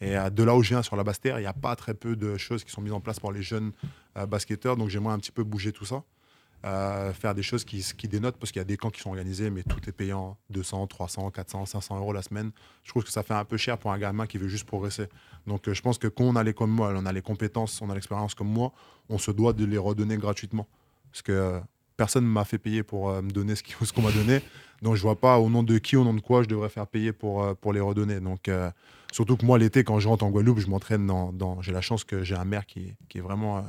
Et 0.00 0.14
de 0.30 0.42
là 0.44 0.56
où 0.56 0.62
je 0.62 0.70
viens, 0.70 0.82
sur 0.82 0.96
la 0.96 1.04
Basse 1.04 1.20
Terre, 1.20 1.38
il 1.38 1.42
n'y 1.42 1.46
a 1.46 1.52
pas 1.52 1.76
très 1.76 1.92
peu 1.92 2.16
de 2.16 2.38
choses 2.38 2.64
qui 2.64 2.70
sont 2.70 2.80
mises 2.80 2.92
en 2.94 3.00
place 3.02 3.20
pour 3.20 3.32
les 3.32 3.42
jeunes 3.42 3.72
euh, 4.16 4.24
basketteurs. 4.24 4.76
Donc 4.78 4.88
j'aimerais 4.88 5.12
un 5.12 5.18
petit 5.18 5.32
peu 5.32 5.44
bouger 5.44 5.72
tout 5.72 5.84
ça. 5.84 6.02
Euh, 6.64 7.12
faire 7.14 7.34
des 7.34 7.42
choses 7.42 7.64
qui, 7.64 7.82
qui 7.96 8.06
dénotent 8.08 8.36
parce 8.36 8.50
qu'il 8.52 8.60
y 8.60 8.62
a 8.62 8.64
des 8.64 8.76
camps 8.78 8.90
qui 8.90 9.00
sont 9.00 9.10
organisés, 9.10 9.50
mais 9.50 9.62
tout 9.62 9.80
est 9.88 9.92
payant 9.92 10.36
200, 10.50 10.86
300, 10.86 11.30
400, 11.30 11.66
500 11.66 11.98
euros 11.98 12.12
la 12.14 12.22
semaine. 12.22 12.50
Je 12.84 12.90
trouve 12.90 13.04
que 13.04 13.10
ça 13.10 13.22
fait 13.22 13.34
un 13.34 13.44
peu 13.44 13.56
cher 13.58 13.76
pour 13.78 13.92
un 13.92 13.98
gamin 13.98 14.26
qui 14.26 14.38
veut 14.38 14.48
juste 14.48 14.64
progresser. 14.66 15.08
Donc 15.46 15.68
euh, 15.68 15.74
je 15.74 15.82
pense 15.82 15.98
que 15.98 16.06
quand 16.08 16.24
on 16.24 16.36
a 16.36 16.42
les 16.42 16.54
comme 16.54 16.70
moi, 16.70 16.92
on 16.96 17.04
a 17.04 17.12
les 17.12 17.22
compétences, 17.22 17.80
on 17.82 17.90
a 17.90 17.94
l'expérience 17.94 18.34
comme 18.34 18.48
moi, 18.48 18.72
on 19.10 19.18
se 19.18 19.30
doit 19.30 19.52
de 19.52 19.64
les 19.66 19.78
redonner 19.78 20.16
gratuitement. 20.16 20.66
Parce 21.12 21.22
que 21.22 21.60
personne 22.00 22.24
m'a 22.24 22.46
fait 22.46 22.56
payer 22.56 22.82
pour 22.82 23.10
euh, 23.10 23.20
me 23.20 23.30
donner 23.30 23.54
ce 23.56 23.92
qu'on 23.92 24.00
m'a 24.00 24.10
donné. 24.10 24.40
Donc 24.80 24.96
je 24.96 25.02
vois 25.02 25.20
pas 25.20 25.38
au 25.38 25.50
nom 25.50 25.62
de 25.62 25.76
qui, 25.76 25.96
au 25.96 26.04
nom 26.04 26.14
de 26.14 26.22
quoi 26.22 26.42
je 26.42 26.48
devrais 26.48 26.70
faire 26.70 26.86
payer 26.86 27.12
pour, 27.12 27.42
euh, 27.44 27.52
pour 27.54 27.74
les 27.74 27.80
redonner. 27.80 28.20
Donc 28.20 28.48
euh, 28.48 28.70
surtout 29.12 29.36
que 29.36 29.44
moi 29.44 29.58
l'été 29.58 29.84
quand 29.84 29.98
je 30.00 30.08
rentre 30.08 30.24
en 30.24 30.30
Guadeloupe, 30.30 30.60
je 30.60 30.68
m'entraîne 30.68 31.06
dans, 31.06 31.30
dans- 31.30 31.60
j'ai 31.60 31.72
la 31.72 31.82
chance 31.82 32.04
que 32.04 32.24
j'ai 32.24 32.36
un 32.36 32.46
maire 32.46 32.64
qui, 32.64 32.94
qui 33.10 33.18
est 33.18 33.20
vraiment 33.20 33.62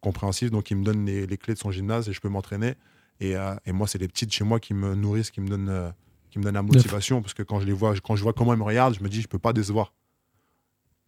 compréhensif, 0.00 0.50
donc 0.50 0.70
il 0.70 0.76
me 0.78 0.84
donne 0.84 1.04
les, 1.04 1.26
les 1.26 1.36
clés 1.36 1.52
de 1.54 1.58
son 1.58 1.70
gymnase 1.70 2.08
et 2.08 2.12
je 2.14 2.20
peux 2.20 2.30
m'entraîner. 2.30 2.74
Et, 3.20 3.34
et 3.66 3.72
moi 3.72 3.86
c'est 3.86 3.98
les 3.98 4.08
petites 4.08 4.32
chez 4.32 4.44
moi 4.44 4.60
qui 4.60 4.72
me 4.72 4.94
nourrissent, 4.94 5.30
qui 5.30 5.40
me 5.42 5.48
donnent, 5.48 5.92
qui 6.30 6.38
me 6.38 6.44
donnent 6.44 6.54
la 6.54 6.62
motivation 6.62 7.20
parce 7.20 7.34
que 7.34 7.42
quand 7.42 7.60
je 7.60 7.66
les 7.66 7.72
vois, 7.72 7.94
quand 8.02 8.16
je 8.16 8.22
vois 8.22 8.32
comment 8.32 8.54
ils 8.54 8.58
me 8.58 8.62
regardent, 8.64 8.94
je 8.98 9.02
me 9.02 9.08
dis 9.10 9.20
je 9.20 9.28
peux 9.28 9.40
pas 9.40 9.52
décevoir. 9.52 9.92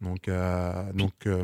Donc 0.01 0.27
euh, 0.27 0.71
donc 0.95 1.11
euh, 1.27 1.43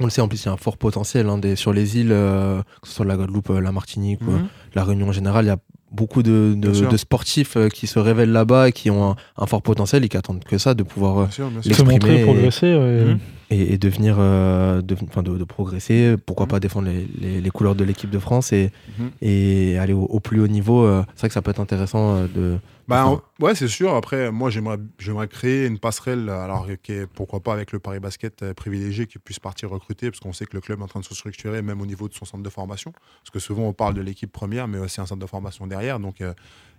On 0.00 0.04
le 0.04 0.10
sait, 0.10 0.20
en 0.20 0.28
plus, 0.28 0.42
il 0.42 0.46
y 0.46 0.48
a 0.48 0.52
un 0.52 0.56
fort 0.56 0.78
potentiel 0.78 1.28
hein, 1.28 1.38
des, 1.38 1.56
sur 1.56 1.72
les 1.72 1.98
îles, 1.98 2.12
euh, 2.12 2.62
que 2.80 2.88
ce 2.88 2.94
soit 2.94 3.04
la 3.04 3.16
Guadeloupe, 3.16 3.50
la 3.50 3.72
Martinique, 3.72 4.20
ou, 4.22 4.30
mhm. 4.30 4.48
la 4.74 4.84
Réunion 4.84 5.08
en 5.08 5.12
général. 5.12 5.44
Il 5.44 5.48
y 5.48 5.50
a 5.50 5.58
beaucoup 5.90 6.22
de, 6.22 6.96
sportifs 6.96 7.56
qui 7.72 7.86
se 7.86 7.98
révèlent 7.98 8.32
là-bas 8.32 8.68
et 8.68 8.72
qui 8.72 8.90
ont 8.90 9.10
un, 9.10 9.16
un 9.36 9.46
fort 9.46 9.62
potentiel 9.62 10.04
et 10.04 10.08
qui 10.08 10.16
attendent 10.16 10.44
que 10.44 10.58
ça, 10.58 10.74
de 10.74 10.82
pouvoir 10.82 11.16
bien 11.16 11.30
sûr, 11.30 11.50
bien 11.50 11.62
sûr. 11.62 11.74
Se 11.76 11.82
montrer, 11.82 12.20
et- 12.20 12.24
progresser. 12.24 12.74
ouais. 12.74 13.04
Mhm. 13.04 13.18
Et, 13.50 13.72
et 13.74 13.78
devenir, 13.78 14.16
euh, 14.18 14.82
de, 14.82 14.94
de, 14.94 15.38
de 15.38 15.44
progresser, 15.44 16.16
pourquoi 16.26 16.46
Mhm. 16.46 16.50
pas 16.50 16.60
défendre 16.60 16.88
les, 16.88 17.06
les- 17.18 17.40
les 17.40 17.50
couleurs 17.50 17.74
de 17.74 17.84
l'équipe 17.84 18.10
de 18.10 18.18
France 18.18 18.52
et, 18.52 18.70
Mhm. 18.98 19.10
et 19.22 19.78
aller 19.78 19.92
au, 19.94 20.02
au 20.02 20.20
plus 20.20 20.40
haut 20.40 20.48
niveau. 20.48 20.84
euh, 20.84 21.02
c'est 21.14 21.20
vrai 21.20 21.28
que 21.28 21.34
ça 21.34 21.42
peut 21.42 21.50
être 21.50 21.60
intéressant 21.60 22.16
euh, 22.16 22.26
de. 22.28 22.58
Bah, 22.88 23.04
enfin, 23.06 23.22
ouais, 23.40 23.54
c'est 23.54 23.68
sûr. 23.68 23.94
Après, 23.94 24.30
moi, 24.30 24.48
j'aimerais, 24.50 24.78
j'aimerais 24.98 25.28
créer 25.28 25.66
une 25.66 25.78
passerelle, 25.78 26.28
alors 26.30 26.66
qui 26.82 26.92
est, 26.92 27.06
pourquoi 27.06 27.40
pas 27.40 27.52
avec 27.52 27.72
le 27.72 27.78
Paris 27.78 28.00
Basket 28.00 28.42
euh, 28.42 28.54
privilégié, 28.54 29.06
qui 29.06 29.18
puisse 29.18 29.38
partir 29.38 29.68
recruter, 29.70 30.10
parce 30.10 30.20
qu'on 30.20 30.32
sait 30.32 30.46
que 30.46 30.54
le 30.54 30.60
club 30.62 30.80
est 30.80 30.82
en 30.82 30.86
train 30.88 31.00
de 31.00 31.04
se 31.04 31.14
structurer, 31.14 31.60
même 31.62 31.80
au 31.82 31.86
niveau 31.86 32.08
de 32.08 32.14
son 32.14 32.24
centre 32.24 32.42
de 32.42 32.48
formation. 32.50 32.92
Parce 32.92 33.30
que 33.32 33.38
souvent, 33.38 33.64
on 33.64 33.72
parle 33.74 33.94
de 33.94 34.00
l'équipe 34.00 34.32
première, 34.32 34.68
mais 34.68 34.78
aussi 34.78 35.00
un 35.02 35.06
centre 35.06 35.20
de 35.20 35.26
formation 35.26 35.66
derrière. 35.66 36.00
Donc, 36.00 36.20
euh, 36.20 36.32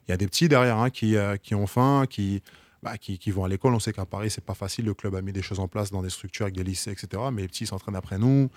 il 0.07 0.11
y 0.11 0.13
a 0.13 0.17
des 0.17 0.25
petits 0.27 0.49
derrière 0.49 0.77
hein, 0.77 0.89
qui, 0.89 1.15
qui 1.43 1.53
ont 1.53 1.67
faim, 1.67 2.05
qui, 2.09 2.41
bah, 2.81 2.97
qui, 2.97 3.31
vont 3.31 3.43
à 3.43 3.49
l'école. 3.49 3.73
On 3.73 3.79
sait 3.79 3.93
qu'à 3.93 4.05
Paris, 4.05 4.29
c'est 4.29 4.43
pas 4.43 4.53
facile. 4.53 4.85
Le 4.85 4.93
club 4.93 5.15
a 5.15 5.21
mis 5.21 5.33
des 5.33 5.41
choses 5.41 5.59
en 5.59 5.67
place 5.67 5.91
dans 5.91 6.01
des 6.01 6.09
structures 6.09 6.45
avec 6.45 6.55
des 6.55 6.63
lycées, 6.63 6.91
etc. 6.91 7.23
Mais 7.31 7.41
les 7.41 7.47
petits 7.47 7.65
s'entraînent 7.65 7.95
après 7.95 8.17
nous. 8.17 8.49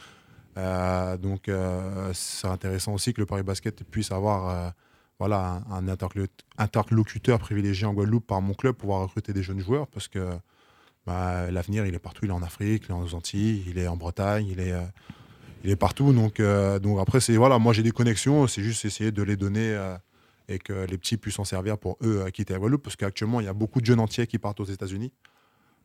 Euh, 0.59 1.17
donc, 1.17 1.49
euh, 1.49 2.13
c'est 2.15 2.47
intéressant 2.47 2.95
aussi 2.95 3.13
que 3.13 3.21
le 3.21 3.27
Paris 3.27 3.43
Basket 3.43 3.83
puisse 3.85 4.13
avoir 4.13 4.49
euh, 4.49 4.71
voilà, 5.19 5.63
un, 5.71 5.89
un 5.89 5.89
interlo- 5.89 6.29
interlocuteur 6.59 7.39
privilégié 7.39 7.87
en 7.87 7.95
Guadeloupe 7.95 8.27
par 8.27 8.43
mon 8.43 8.55
club 8.55 8.75
pour 8.75 8.83
pouvoir 8.83 9.01
recruter 9.03 9.33
des 9.33 9.43
jeunes 9.43 9.61
joueurs 9.61 9.87
parce 9.89 10.09
que 10.09 10.31
bah, 11.07 11.51
l'avenir, 11.51 11.85
il 11.87 11.95
est 11.95 11.99
partout. 11.99 12.27
Il 12.27 12.31
est 12.31 12.35
en 12.35 12.43
Afrique, 12.43 12.85
il 12.89 12.93
est 12.93 12.95
aux 12.95 13.15
Antilles, 13.15 13.65
il 13.67 13.79
est 13.79 13.89
en 13.89 13.97
Bretagne, 13.97 14.47
il 14.47 14.61
est, 14.61 14.75
il 15.65 15.71
est 15.71 15.77
partout. 15.77 16.13
Donc, 16.13 16.41
donc 16.41 17.01
après, 17.01 17.19
voilà, 17.37 17.59
moi 17.59 17.73
j'ai 17.73 17.83
des 17.83 17.91
connexions, 17.91 18.47
c'est 18.47 18.63
juste 18.63 18.85
essayer 18.85 19.11
de 19.11 19.23
les 19.25 19.37
donner 19.37 19.77
et 20.53 20.59
que 20.59 20.87
les 20.87 20.99
petits 20.99 21.17
puissent 21.17 21.37
s'en 21.37 21.45
servir 21.45 21.79
pour 21.79 21.97
eux 22.03 22.25
euh, 22.27 22.31
quitter 22.31 22.53
la 22.53 22.59
Guadeloupe 22.59 22.83
parce 22.83 22.97
qu'actuellement, 22.97 23.41
il 23.41 23.45
y 23.45 23.49
a 23.49 23.53
beaucoup 23.53 23.81
de 23.81 23.87
jeunes 23.87 24.01
entiers 24.01 24.27
qui 24.27 24.39
partent 24.39 24.61
aux 24.61 24.65
États-Unis. 24.65 25.13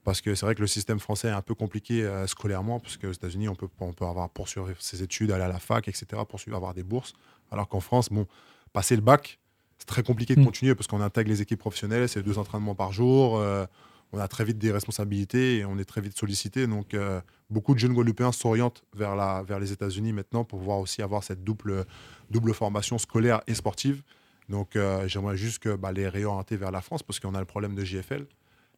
Parce 0.04 0.22
que 0.22 0.36
c'est 0.36 0.46
vrai 0.46 0.56
que 0.56 0.62
le 0.62 0.68
système 0.68 1.00
français 1.00 1.28
est 1.28 1.32
un 1.32 1.42
peu 1.42 1.54
compliqué 1.54 2.06
euh, 2.06 2.28
scolairement, 2.28 2.80
parce 2.80 2.96
qu'aux 2.96 3.12
États-Unis, 3.12 3.50
on 3.50 3.56
peut, 3.56 3.68
on 3.82 3.92
peut 3.92 4.06
avoir 4.06 4.30
poursuivre 4.30 4.70
ses 4.80 5.04
études, 5.04 5.32
aller 5.32 5.44
à 5.44 5.50
la 5.50 5.60
fac, 5.60 5.90
etc., 5.90 6.22
poursuivre, 6.30 6.56
avoir 6.56 6.74
des 6.74 6.84
bourses. 6.84 7.14
Alors 7.52 7.68
qu'en 7.68 7.82
France, 7.82 8.08
bon, 8.10 8.26
passer 8.72 8.96
le 8.96 9.02
bac, 9.02 9.38
c'est 9.78 9.86
très 9.86 10.04
compliqué 10.04 10.36
de 10.36 10.40
Mm. 10.40 10.46
continuer 10.46 10.76
parce 10.76 10.88
qu'on 10.88 11.02
intègre 11.02 11.30
les 11.30 11.42
équipes 11.42 11.60
professionnelles, 11.60 12.08
c'est 12.08 12.24
deux 12.24 12.38
entraînements 12.38 12.74
par 12.74 12.94
jour, 12.94 13.38
euh, 13.38 13.66
on 14.14 14.20
a 14.20 14.30
très 14.30 14.46
vite 14.46 14.58
des 14.58 14.72
responsabilités 14.72 15.58
et 15.58 15.66
on 15.66 15.78
est 15.78 15.84
très 15.84 16.00
vite 16.00 16.18
sollicité. 16.18 16.68
Donc, 16.68 16.94
euh, 16.94 17.20
beaucoup 17.50 17.74
de 17.74 17.80
jeunes 17.80 17.94
Guadeloupéens 17.94 18.32
s'orientent 18.32 18.84
vers, 18.96 19.16
la, 19.16 19.44
vers 19.44 19.60
les 19.60 19.74
États-Unis 19.74 20.14
maintenant 20.14 20.46
pour 20.46 20.60
pouvoir 20.60 20.80
aussi 20.80 21.02
avoir 21.02 21.24
cette 21.24 21.44
double, 21.44 21.86
double 22.32 22.54
formation 22.54 22.98
scolaire 22.98 23.42
et 23.48 23.54
sportive. 23.54 24.04
Donc, 24.50 24.76
euh, 24.76 25.08
j'aimerais 25.08 25.38
juste 25.38 25.60
que 25.60 25.76
bah, 25.76 25.92
les 25.92 26.08
réorienter 26.08 26.56
vers 26.58 26.72
la 26.72 26.82
France 26.82 27.04
parce 27.04 27.20
qu'on 27.20 27.36
a 27.36 27.40
le 27.40 27.46
problème 27.46 27.76
de 27.76 27.84
JFL 27.84 28.26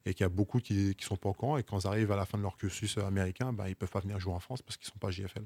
et 0.05 0.13
qu'il 0.13 0.24
y 0.24 0.26
a 0.26 0.30
beaucoup 0.30 0.59
qui 0.59 0.74
ne 0.97 1.03
sont 1.03 1.15
pas 1.17 1.30
au 1.30 1.34
courant 1.34 1.57
et 1.57 1.63
quand 1.63 1.80
ils 1.84 1.88
arrivent 1.88 2.11
à 2.11 2.15
la 2.15 2.26
fin 2.26 2.38
de 2.38 2.43
leur 2.43 2.57
cursus 2.57 2.97
euh, 2.97 3.05
américain, 3.05 3.53
bah, 3.53 3.65
ils 3.67 3.72
ne 3.72 3.76
peuvent 3.76 3.89
pas 3.91 3.99
venir 3.99 4.20
jouer 4.20 4.34
en 4.34 4.39
France 4.39 4.61
parce 4.61 4.78
qu'ils 4.78 4.88
ne 4.88 4.91
sont 4.93 4.99
pas 4.99 5.11
JFL. 5.11 5.43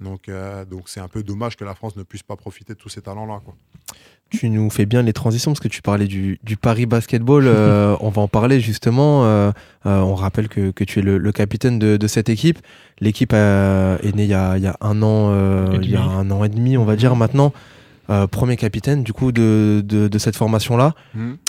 Donc, 0.00 0.28
euh, 0.28 0.64
donc 0.64 0.88
c'est 0.88 1.00
un 1.00 1.08
peu 1.08 1.22
dommage 1.22 1.56
que 1.56 1.64
la 1.64 1.74
France 1.74 1.94
ne 1.96 2.02
puisse 2.02 2.22
pas 2.24 2.34
profiter 2.36 2.74
de 2.74 2.78
tous 2.78 2.88
ces 2.88 3.02
talents-là. 3.02 3.40
quoi. 3.44 3.54
tu 4.30 4.48
nous 4.48 4.68
fais 4.70 4.84
bien 4.86 5.02
les 5.02 5.12
transitions 5.12 5.52
parce 5.52 5.60
que 5.60 5.68
tu 5.68 5.80
parlais 5.82 6.06
du, 6.06 6.40
du 6.42 6.56
Paris 6.56 6.86
Basketball. 6.86 7.44
euh, 7.46 7.96
on 8.00 8.08
va 8.10 8.22
en 8.22 8.28
parler 8.28 8.58
justement. 8.60 9.24
euh, 9.26 9.52
euh, 9.86 10.00
on 10.00 10.14
rappelle 10.16 10.48
que, 10.48 10.70
que 10.72 10.82
tu 10.84 10.98
es 10.98 11.02
le, 11.02 11.18
le 11.18 11.32
capitaine 11.32 11.78
de, 11.78 11.96
de 11.96 12.06
cette 12.08 12.28
équipe. 12.28 12.58
L'équipe 13.00 13.32
euh, 13.32 13.96
est 14.02 14.14
née 14.14 14.24
il 14.24 14.30
y 14.30 14.34
a, 14.34 14.56
il 14.56 14.62
y 14.64 14.66
a 14.66 14.76
un 14.80 15.02
an, 15.02 15.30
euh, 15.30 15.78
il 15.82 15.90
y 15.90 15.96
a 15.96 16.02
un 16.02 16.30
an 16.32 16.42
et 16.44 16.48
demi, 16.48 16.76
on 16.76 16.84
va 16.84 16.96
dire 16.96 17.14
maintenant. 17.14 17.52
Euh, 18.10 18.26
premier 18.26 18.56
capitaine 18.56 19.04
du 19.04 19.12
coup 19.12 19.30
de, 19.32 19.80
de, 19.84 20.08
de 20.08 20.18
cette 20.18 20.34
formation-là. 20.36 20.94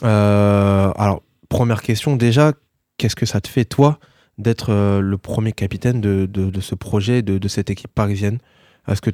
Euh, 0.04 0.91
alors, 0.95 1.24
première 1.49 1.82
question 1.82 2.16
déjà, 2.16 2.54
qu'est-ce 2.97 3.16
que 3.16 3.26
ça 3.26 3.41
te 3.41 3.47
fait 3.47 3.66
toi 3.66 3.99
d'être 4.38 4.72
euh, 4.72 4.99
le 5.01 5.18
premier 5.18 5.51
capitaine 5.51 6.01
de, 6.01 6.26
ce 6.62 6.76
projet, 6.76 7.22
de, 7.22 7.38
de 7.38 7.47
cette 7.47 7.70
équipe 7.70 7.91
parisienne? 7.93 8.39
Est-ce 8.88 9.01
que 9.01 9.10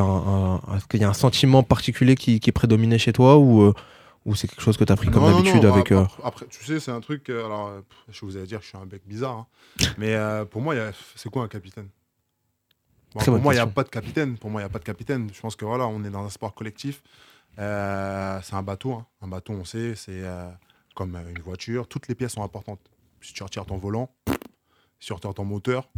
un- 0.00 0.60
un- 0.68 0.78
qu'il 0.88 1.00
y 1.00 1.04
a 1.04 1.08
un 1.08 1.12
sentiment 1.14 1.62
particulier 1.62 2.14
qui, 2.14 2.40
qui 2.40 2.50
est 2.50 2.52
prédominé 2.52 2.96
chez 2.98 3.12
toi 3.12 3.38
ou, 3.38 3.72
ou 4.24 4.34
c'est 4.34 4.46
quelque 4.48 4.62
chose 4.62 4.76
que 4.76 4.84
tu 4.84 4.92
as 4.92 4.96
pris 4.96 5.08
comme 5.10 5.24
d'habitude 5.24 5.64
avec... 5.64 5.92
ap- 5.92 5.98
euh, 5.98 6.02
ap- 6.02 6.10
Après, 6.24 6.46
tu 6.48 6.64
sais, 6.64 6.78
c'est 6.80 6.92
un 6.92 7.00
truc. 7.00 7.28
alors, 7.28 7.72
je 8.10 8.24
vous 8.24 8.36
allez 8.36 8.46
dire 8.46 8.60
je 8.62 8.68
suis 8.68 8.78
un 8.78 8.86
bec 8.86 9.02
bizarre. 9.06 9.46
hein. 9.80 9.86
Mais 9.98 10.16
pour 10.50 10.62
moi, 10.62 10.74
il 10.74 10.78
y 10.78 10.80
a- 10.80 10.92
c'est 11.16 11.28
quoi 11.28 11.42
un 11.42 11.48
capitaine? 11.48 11.88
Bon, 13.14 13.24
Pour 13.24 13.38
moi, 13.40 13.52
il 13.54 13.56
n'y 13.56 13.60
a 13.60 13.66
pas 13.66 13.82
de 13.84 13.88
capitaine. 13.88 14.36
Pour 14.38 14.50
moi, 14.50 14.60
il 14.60 14.64
n'y 14.64 14.70
a 14.70 14.72
pas 14.72 14.78
de 14.78 14.84
capitaine. 14.84 15.28
Je 15.32 15.40
pense 15.40 15.56
que 15.56 15.64
voilà, 15.64 15.86
on 15.86 16.04
est 16.04 16.10
dans 16.10 16.24
un 16.24 16.30
sport 16.30 16.54
collectif. 16.54 17.02
Euh, 17.58 18.38
c'est 18.42 18.54
un 18.54 18.62
bateau. 18.62 18.92
hein. 18.92 19.06
Un 19.20 19.28
bateau, 19.28 19.52
on 19.52 19.64
sait, 19.64 19.94
c'est 19.96 20.22
euh, 20.22 20.48
comme 20.94 21.16
une 21.16 21.42
voiture. 21.42 21.88
Toutes 21.88 22.06
les 22.08 22.14
pièces 22.14 22.32
sont 22.32 22.42
importantes. 22.44 22.80
Si 23.20 23.32
tu 23.34 23.42
retires 23.42 23.66
ton 23.66 23.76
volant, 23.78 24.10
si 25.00 25.08
tu 25.08 25.12
retires 25.12 25.34
ton 25.34 25.44
moteur, 25.44 25.88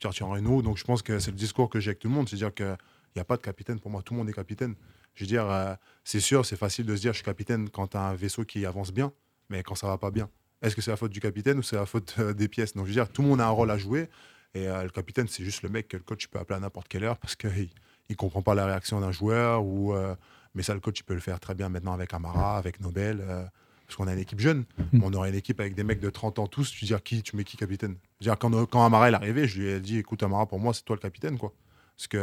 tu 0.00 0.06
retires 0.08 0.26
un 0.26 0.30
Renault. 0.34 0.62
Donc, 0.62 0.76
je 0.76 0.84
pense 0.84 1.02
que 1.02 1.18
c'est 1.20 1.30
le 1.30 1.36
discours 1.36 1.70
que 1.70 1.78
j'ai 1.78 1.90
avec 1.90 2.00
tout 2.00 2.08
le 2.08 2.14
monde. 2.14 2.28
C'est-à-dire 2.28 2.52
qu'il 2.52 2.76
n'y 3.14 3.20
a 3.22 3.24
pas 3.24 3.36
de 3.36 3.42
capitaine. 3.42 3.78
Pour 3.78 3.90
moi, 3.90 4.02
tout 4.02 4.14
le 4.14 4.18
monde 4.18 4.28
est 4.28 4.32
capitaine. 4.34 4.74
Je 5.14 5.22
veux 5.24 5.28
dire, 5.28 5.48
euh, 5.48 5.74
c'est 6.04 6.20
sûr, 6.20 6.44
c'est 6.44 6.56
facile 6.56 6.84
de 6.84 6.94
se 6.96 7.00
dire 7.00 7.12
je 7.12 7.18
suis 7.18 7.24
capitaine 7.24 7.70
quand 7.70 7.86
tu 7.88 7.96
as 7.96 8.02
un 8.02 8.14
vaisseau 8.14 8.44
qui 8.44 8.66
avance 8.66 8.92
bien, 8.92 9.12
mais 9.48 9.62
quand 9.62 9.74
ça 9.76 9.86
va 9.86 9.96
pas 9.98 10.10
bien. 10.10 10.28
Est-ce 10.60 10.74
que 10.74 10.82
c'est 10.82 10.90
la 10.90 10.96
faute 10.96 11.12
du 11.12 11.20
capitaine 11.20 11.58
ou 11.58 11.62
c'est 11.62 11.76
la 11.76 11.86
faute 11.86 12.20
des 12.20 12.48
pièces? 12.48 12.74
Donc, 12.74 12.86
je 12.86 12.90
veux 12.90 12.94
dire, 12.94 13.08
tout 13.08 13.22
le 13.22 13.28
monde 13.28 13.40
a 13.40 13.46
un 13.46 13.50
rôle 13.50 13.70
à 13.70 13.78
jouer. 13.78 14.10
Et 14.56 14.68
euh, 14.68 14.82
le 14.84 14.88
capitaine, 14.88 15.28
c'est 15.28 15.44
juste 15.44 15.62
le 15.62 15.68
mec 15.68 15.88
que 15.88 15.98
le 15.98 16.02
coach 16.02 16.28
peut 16.28 16.38
appeler 16.38 16.56
à 16.56 16.60
n'importe 16.60 16.88
quelle 16.88 17.04
heure 17.04 17.18
parce 17.18 17.36
qu'il 17.36 17.68
ne 18.08 18.14
comprend 18.14 18.40
pas 18.40 18.54
la 18.54 18.64
réaction 18.64 19.00
d'un 19.00 19.12
joueur. 19.12 19.62
Ou, 19.64 19.92
euh, 19.92 20.14
mais 20.54 20.62
ça, 20.62 20.72
le 20.72 20.80
coach, 20.80 21.00
il 21.00 21.02
peut 21.02 21.14
le 21.14 21.20
faire 21.20 21.38
très 21.40 21.54
bien 21.54 21.68
maintenant 21.68 21.92
avec 21.92 22.14
Amara, 22.14 22.56
avec 22.56 22.80
Nobel. 22.80 23.20
euh, 23.20 23.44
parce 23.86 23.96
qu'on 23.96 24.08
a 24.08 24.14
une 24.14 24.18
équipe 24.18 24.40
jeune. 24.40 24.64
Mm. 24.92 25.02
On 25.04 25.12
aurait 25.12 25.28
une 25.28 25.36
équipe 25.36 25.60
avec 25.60 25.74
des 25.74 25.84
mecs 25.84 26.00
de 26.00 26.10
30 26.10 26.38
ans 26.38 26.46
tous. 26.46 26.70
Tu 26.72 26.86
dis, 26.86 26.94
qui, 27.04 27.22
tu 27.22 27.36
mets 27.36 27.44
qui 27.44 27.56
capitaine? 27.56 27.96
Je 28.20 28.24
veux 28.24 28.32
dire, 28.32 28.38
quand, 28.38 28.50
quand 28.66 28.84
Amara 28.84 29.10
est 29.10 29.14
arrivé, 29.14 29.46
je 29.46 29.60
lui 29.60 29.68
ai 29.68 29.78
dit, 29.78 29.98
écoute, 29.98 30.22
Amara, 30.22 30.46
pour 30.46 30.58
moi, 30.58 30.74
c'est 30.74 30.84
toi 30.84 30.96
le 30.96 31.00
capitaine. 31.00 31.38
quoi. 31.38 31.52
Parce 31.96 32.08
que, 32.08 32.18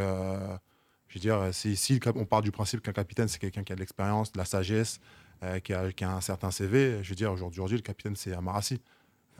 je 1.08 1.14
veux 1.14 1.20
dire, 1.20 1.48
si, 1.52 2.00
on 2.16 2.26
part 2.26 2.42
du 2.42 2.50
principe 2.50 2.82
qu'un 2.82 2.92
capitaine, 2.92 3.28
c'est 3.28 3.38
quelqu'un 3.38 3.62
qui 3.62 3.72
a 3.72 3.76
de 3.76 3.80
l'expérience, 3.80 4.30
de 4.32 4.38
la 4.38 4.44
sagesse, 4.44 5.00
qui, 5.62 5.72
a, 5.72 5.90
qui 5.92 6.04
a 6.04 6.12
un 6.12 6.20
certain 6.20 6.50
CV, 6.50 7.02
je 7.02 7.08
veux 7.08 7.14
dire, 7.14 7.32
aujourd'hui, 7.32 7.60
aujourd'hui, 7.60 7.76
le 7.78 7.82
capitaine, 7.82 8.16
c'est 8.16 8.34
Amarassi. 8.34 8.80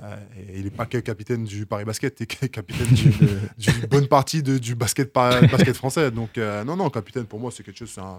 Euh, 0.03 0.17
et 0.53 0.59
il 0.59 0.65
n'est 0.65 0.71
pas 0.71 0.87
que 0.87 0.99
capitaine 0.99 1.45
du 1.45 1.67
Paris 1.67 1.85
Basket, 1.85 2.19
il 2.19 2.25
est 2.25 2.49
capitaine 2.49 2.89
du- 2.89 3.11
d'une 3.59 3.87
bonne 3.91 4.09
partie 4.09 4.43
de- 4.43 4.59
du 4.59 4.75
basket, 4.75 5.13
par- 5.13 5.41
basket 5.43 5.77
français. 5.77 6.11
Donc, 6.11 6.37
euh, 6.37 6.65
non, 6.65 6.75
non, 6.77 6.91
capitaine, 6.91 7.25
pour 7.25 7.39
moi, 7.39 7.51
c'est 7.55 7.63
quelque 7.63 7.79
chose, 7.79 7.91
c'est 7.95 8.01
un, 8.01 8.19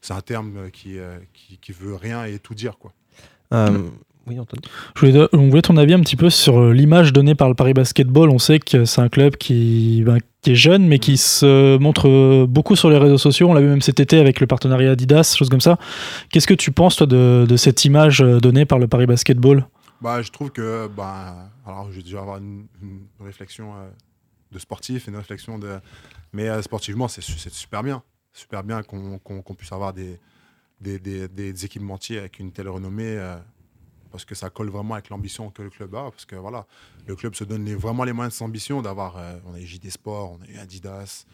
c'est 0.00 0.12
un 0.14 0.20
terme 0.20 0.70
qui, 0.72 0.98
euh, 0.98 1.18
qui, 1.34 1.58
qui 1.58 1.72
veut 1.72 1.96
rien 1.96 2.24
et 2.26 2.38
tout 2.38 2.54
dire. 2.54 2.78
Quoi. 2.78 2.92
euh, 3.52 3.88
oui, 4.26 4.38
Antoine. 4.38 4.60
Je 4.94 5.06
voulais, 5.06 5.26
on 5.32 5.48
voulait 5.48 5.62
ton 5.62 5.76
avis 5.78 5.94
un 5.94 6.00
petit 6.00 6.14
peu 6.14 6.30
sur 6.30 6.70
l'image 6.70 7.12
donnée 7.12 7.34
par 7.34 7.48
le 7.48 7.54
Paris 7.54 7.72
Basketball. 7.74 8.28
On 8.30 8.38
sait 8.38 8.60
que 8.60 8.84
c'est 8.84 9.00
un 9.00 9.08
club 9.08 9.36
qui, 9.36 10.02
ben, 10.06 10.18
qui 10.42 10.52
est 10.52 10.54
jeune, 10.54 10.86
mais 10.86 11.00
qui 11.00 11.16
se 11.16 11.76
montre 11.78 12.44
beaucoup 12.46 12.76
sur 12.76 12.88
les 12.90 12.98
réseaux 12.98 13.18
sociaux. 13.18 13.48
On 13.50 13.54
l'a 13.54 13.62
vu 13.62 13.66
même 13.66 13.80
cet 13.82 13.98
été 13.98 14.18
avec 14.20 14.38
le 14.38 14.46
partenariat 14.46 14.92
Adidas, 14.92 15.34
choses 15.36 15.48
comme 15.48 15.60
ça. 15.62 15.78
Qu'est-ce 16.30 16.46
que 16.46 16.54
tu 16.54 16.70
penses, 16.70 16.96
toi, 16.96 17.06
de, 17.08 17.46
de 17.48 17.56
cette 17.56 17.84
image 17.84 18.20
donnée 18.20 18.66
par 18.66 18.78
le 18.78 18.86
Paris 18.86 19.06
Basketball? 19.06 19.66
Bah, 20.00 20.22
je 20.22 20.30
trouve 20.30 20.50
que, 20.50 20.86
bah, 20.88 21.50
alors 21.66 21.90
vais 21.96 22.02
déjà 22.02 22.20
avoir 22.20 22.38
une, 22.38 22.66
réflexion 23.20 23.74
euh, 23.76 23.90
de 24.50 24.58
sportif 24.58 25.06
et 25.06 25.10
une 25.10 25.16
réflexion 25.16 25.58
de. 25.58 25.78
Mais 26.32 26.48
euh, 26.48 26.62
sportivement, 26.62 27.06
c'est 27.08 27.20
su- 27.20 27.38
c'est 27.38 27.52
super 27.52 27.82
bien. 27.82 28.02
Super 28.32 28.62
bien 28.62 28.82
qu'on 28.82 29.54
puisse 29.56 29.72
avoir 29.72 29.92
des, 29.92 30.18
des, 30.80 30.98
des, 31.28 31.64
équipementiers 31.64 32.18
avec 32.18 32.38
une 32.38 32.52
telle 32.52 32.68
renommée. 32.68 33.16
euh, 33.18 33.36
parce 34.10 34.24
que 34.24 34.34
ça 34.34 34.50
colle 34.50 34.70
vraiment 34.70 34.94
avec 34.94 35.08
l'ambition 35.08 35.50
que 35.50 35.62
le 35.62 35.70
club 35.70 35.94
a. 35.94 36.10
Parce 36.10 36.24
que 36.24 36.34
voilà, 36.34 36.66
le 37.06 37.14
club 37.14 37.34
se 37.36 37.44
donne 37.44 37.72
vraiment 37.74 38.02
les 38.02 38.12
moyens 38.12 38.34
de 38.34 38.38
son 38.38 38.46
ambition 38.46 38.82
d'avoir. 38.82 39.16
on 39.46 39.54
a 39.54 39.60
JD 39.60 39.88
Sport, 39.90 40.32
on 40.32 40.42
a 40.42 40.48
eu 40.48 40.56
Adidas. 40.58 41.26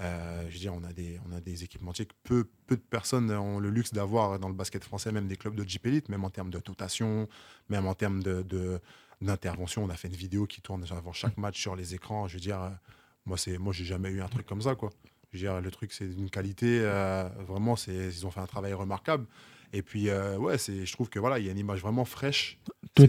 Euh, 0.00 0.42
je 0.48 0.54
veux 0.54 0.58
dire, 0.58 0.74
on 0.74 0.82
a 0.84 0.92
des, 0.92 1.20
on 1.28 1.36
a 1.36 1.40
des 1.40 1.64
équipementiers 1.64 2.06
que 2.06 2.14
peu, 2.24 2.48
peu 2.66 2.76
de 2.76 2.82
personnes 2.82 3.30
ont 3.30 3.58
le 3.60 3.70
luxe 3.70 3.92
d'avoir 3.92 4.38
dans 4.38 4.48
le 4.48 4.54
basket 4.54 4.82
français, 4.84 5.12
même 5.12 5.28
des 5.28 5.36
clubs 5.36 5.54
de 5.54 5.62
Jeep 5.68 5.86
Elite, 5.86 6.08
même 6.08 6.24
en 6.24 6.30
termes 6.30 6.50
de 6.50 6.58
dotation, 6.58 7.28
même 7.68 7.86
en 7.86 7.94
termes 7.94 8.22
de, 8.22 8.42
de- 8.42 8.80
d'intervention. 9.20 9.84
On 9.84 9.90
a 9.90 9.94
fait 9.94 10.08
une 10.08 10.14
vidéo 10.16 10.46
qui 10.46 10.60
tourne 10.60 10.84
avant 10.90 11.12
chaque 11.12 11.36
match 11.38 11.60
sur 11.60 11.76
les 11.76 11.94
écrans. 11.94 12.26
Je 12.28 12.34
veux 12.34 12.40
dire, 12.40 12.60
euh, 12.60 12.70
moi, 13.26 13.38
c'est, 13.38 13.58
moi, 13.58 13.72
j'ai 13.72 13.84
jamais 13.84 14.10
eu 14.10 14.20
un 14.20 14.28
truc 14.28 14.46
comme 14.46 14.62
ça, 14.62 14.74
quoi. 14.74 14.90
Je 15.32 15.38
veux 15.38 15.44
dire, 15.44 15.60
le 15.60 15.70
truc, 15.70 15.92
c'est 15.92 16.06
d'une 16.06 16.30
qualité. 16.30 16.80
euh, 16.82 17.28
vraiment, 17.48 17.76
c'est, 17.76 17.94
ils 17.94 18.26
ont 18.26 18.30
fait 18.30 18.40
un 18.40 18.46
travail 18.46 18.72
remarquable. 18.72 19.26
Et 19.72 19.82
puis, 19.82 20.08
euh, 20.08 20.36
ouais, 20.36 20.56
c'est, 20.58 20.86
je 20.86 20.92
trouve 20.92 21.08
que 21.08 21.18
voilà, 21.18 21.38
il 21.40 21.46
y 21.46 21.48
a 21.48 21.52
une 21.52 21.58
image 21.58 21.80
vraiment 21.80 22.04
fraîche. 22.04 22.58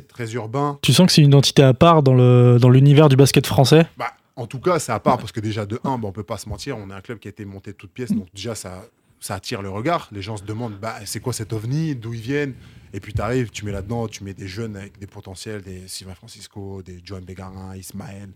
Très 0.08 0.34
urbain. 0.34 0.80
Tu 0.82 0.94
sens 0.94 1.06
que 1.06 1.12
c'est 1.14 1.22
une 1.22 1.28
identité 1.28 1.62
à 1.62 1.76
part 1.76 2.02
dans 2.02 2.16
le 2.16 2.58
dans 2.60 2.70
l'univers 2.72 3.08
du 3.08 3.16
basket 3.16 3.46
français? 3.46 3.86
Bah, 3.98 4.12
en 4.36 4.48
tout 4.48 4.60
cas, 4.60 4.80
c'est 4.80 4.92
à 4.92 5.00
part 5.00 5.18
parce 5.18 5.32
que 5.32 5.40
déjà, 5.40 5.66
de 5.66 5.80
1, 5.84 5.98
bah, 5.98 6.08
on 6.08 6.12
peut 6.12 6.24
pas 6.24 6.38
se 6.38 6.50
mentir, 6.50 6.78
on 6.78 6.90
est 6.90 6.94
un 6.94 7.02
club 7.02 7.20
qui 7.20 7.28
a 7.28 7.32
été 7.32 7.46
monté 7.46 7.72
de 7.72 7.78
toutes 7.78 7.92
pièces. 7.92 8.12
Donc, 8.12 8.28
déjà, 8.34 8.54
ça, 8.56 8.86
ça 9.20 9.36
attire 9.36 9.62
le 9.62 9.70
regard. 9.70 10.10
Les 10.12 10.22
gens 10.22 10.38
se 10.38 10.44
demandent 10.44 10.78
bah, 10.80 10.96
c'est 11.06 11.20
quoi 11.20 11.34
cet 11.34 11.54
ovni? 11.54 11.96
D'où 11.96 12.14
ils 12.14 12.22
viennent? 12.22 12.54
Et 12.94 13.00
puis, 13.00 13.14
tu 13.14 13.22
arrives, 13.22 13.50
tu 13.50 13.66
mets 13.66 13.72
là-dedans, 13.72 14.08
tu 14.08 14.24
mets 14.24 14.34
des 14.34 14.48
jeunes 14.48 14.76
avec 14.78 15.00
des 15.00 15.08
potentiels, 15.08 15.62
des 15.62 15.88
Sylvain 15.88 16.16
Francisco, 16.16 16.82
des 16.82 17.02
Johan 17.04 17.22
Bégarin, 17.22 17.76
Ismaël. 17.76 18.30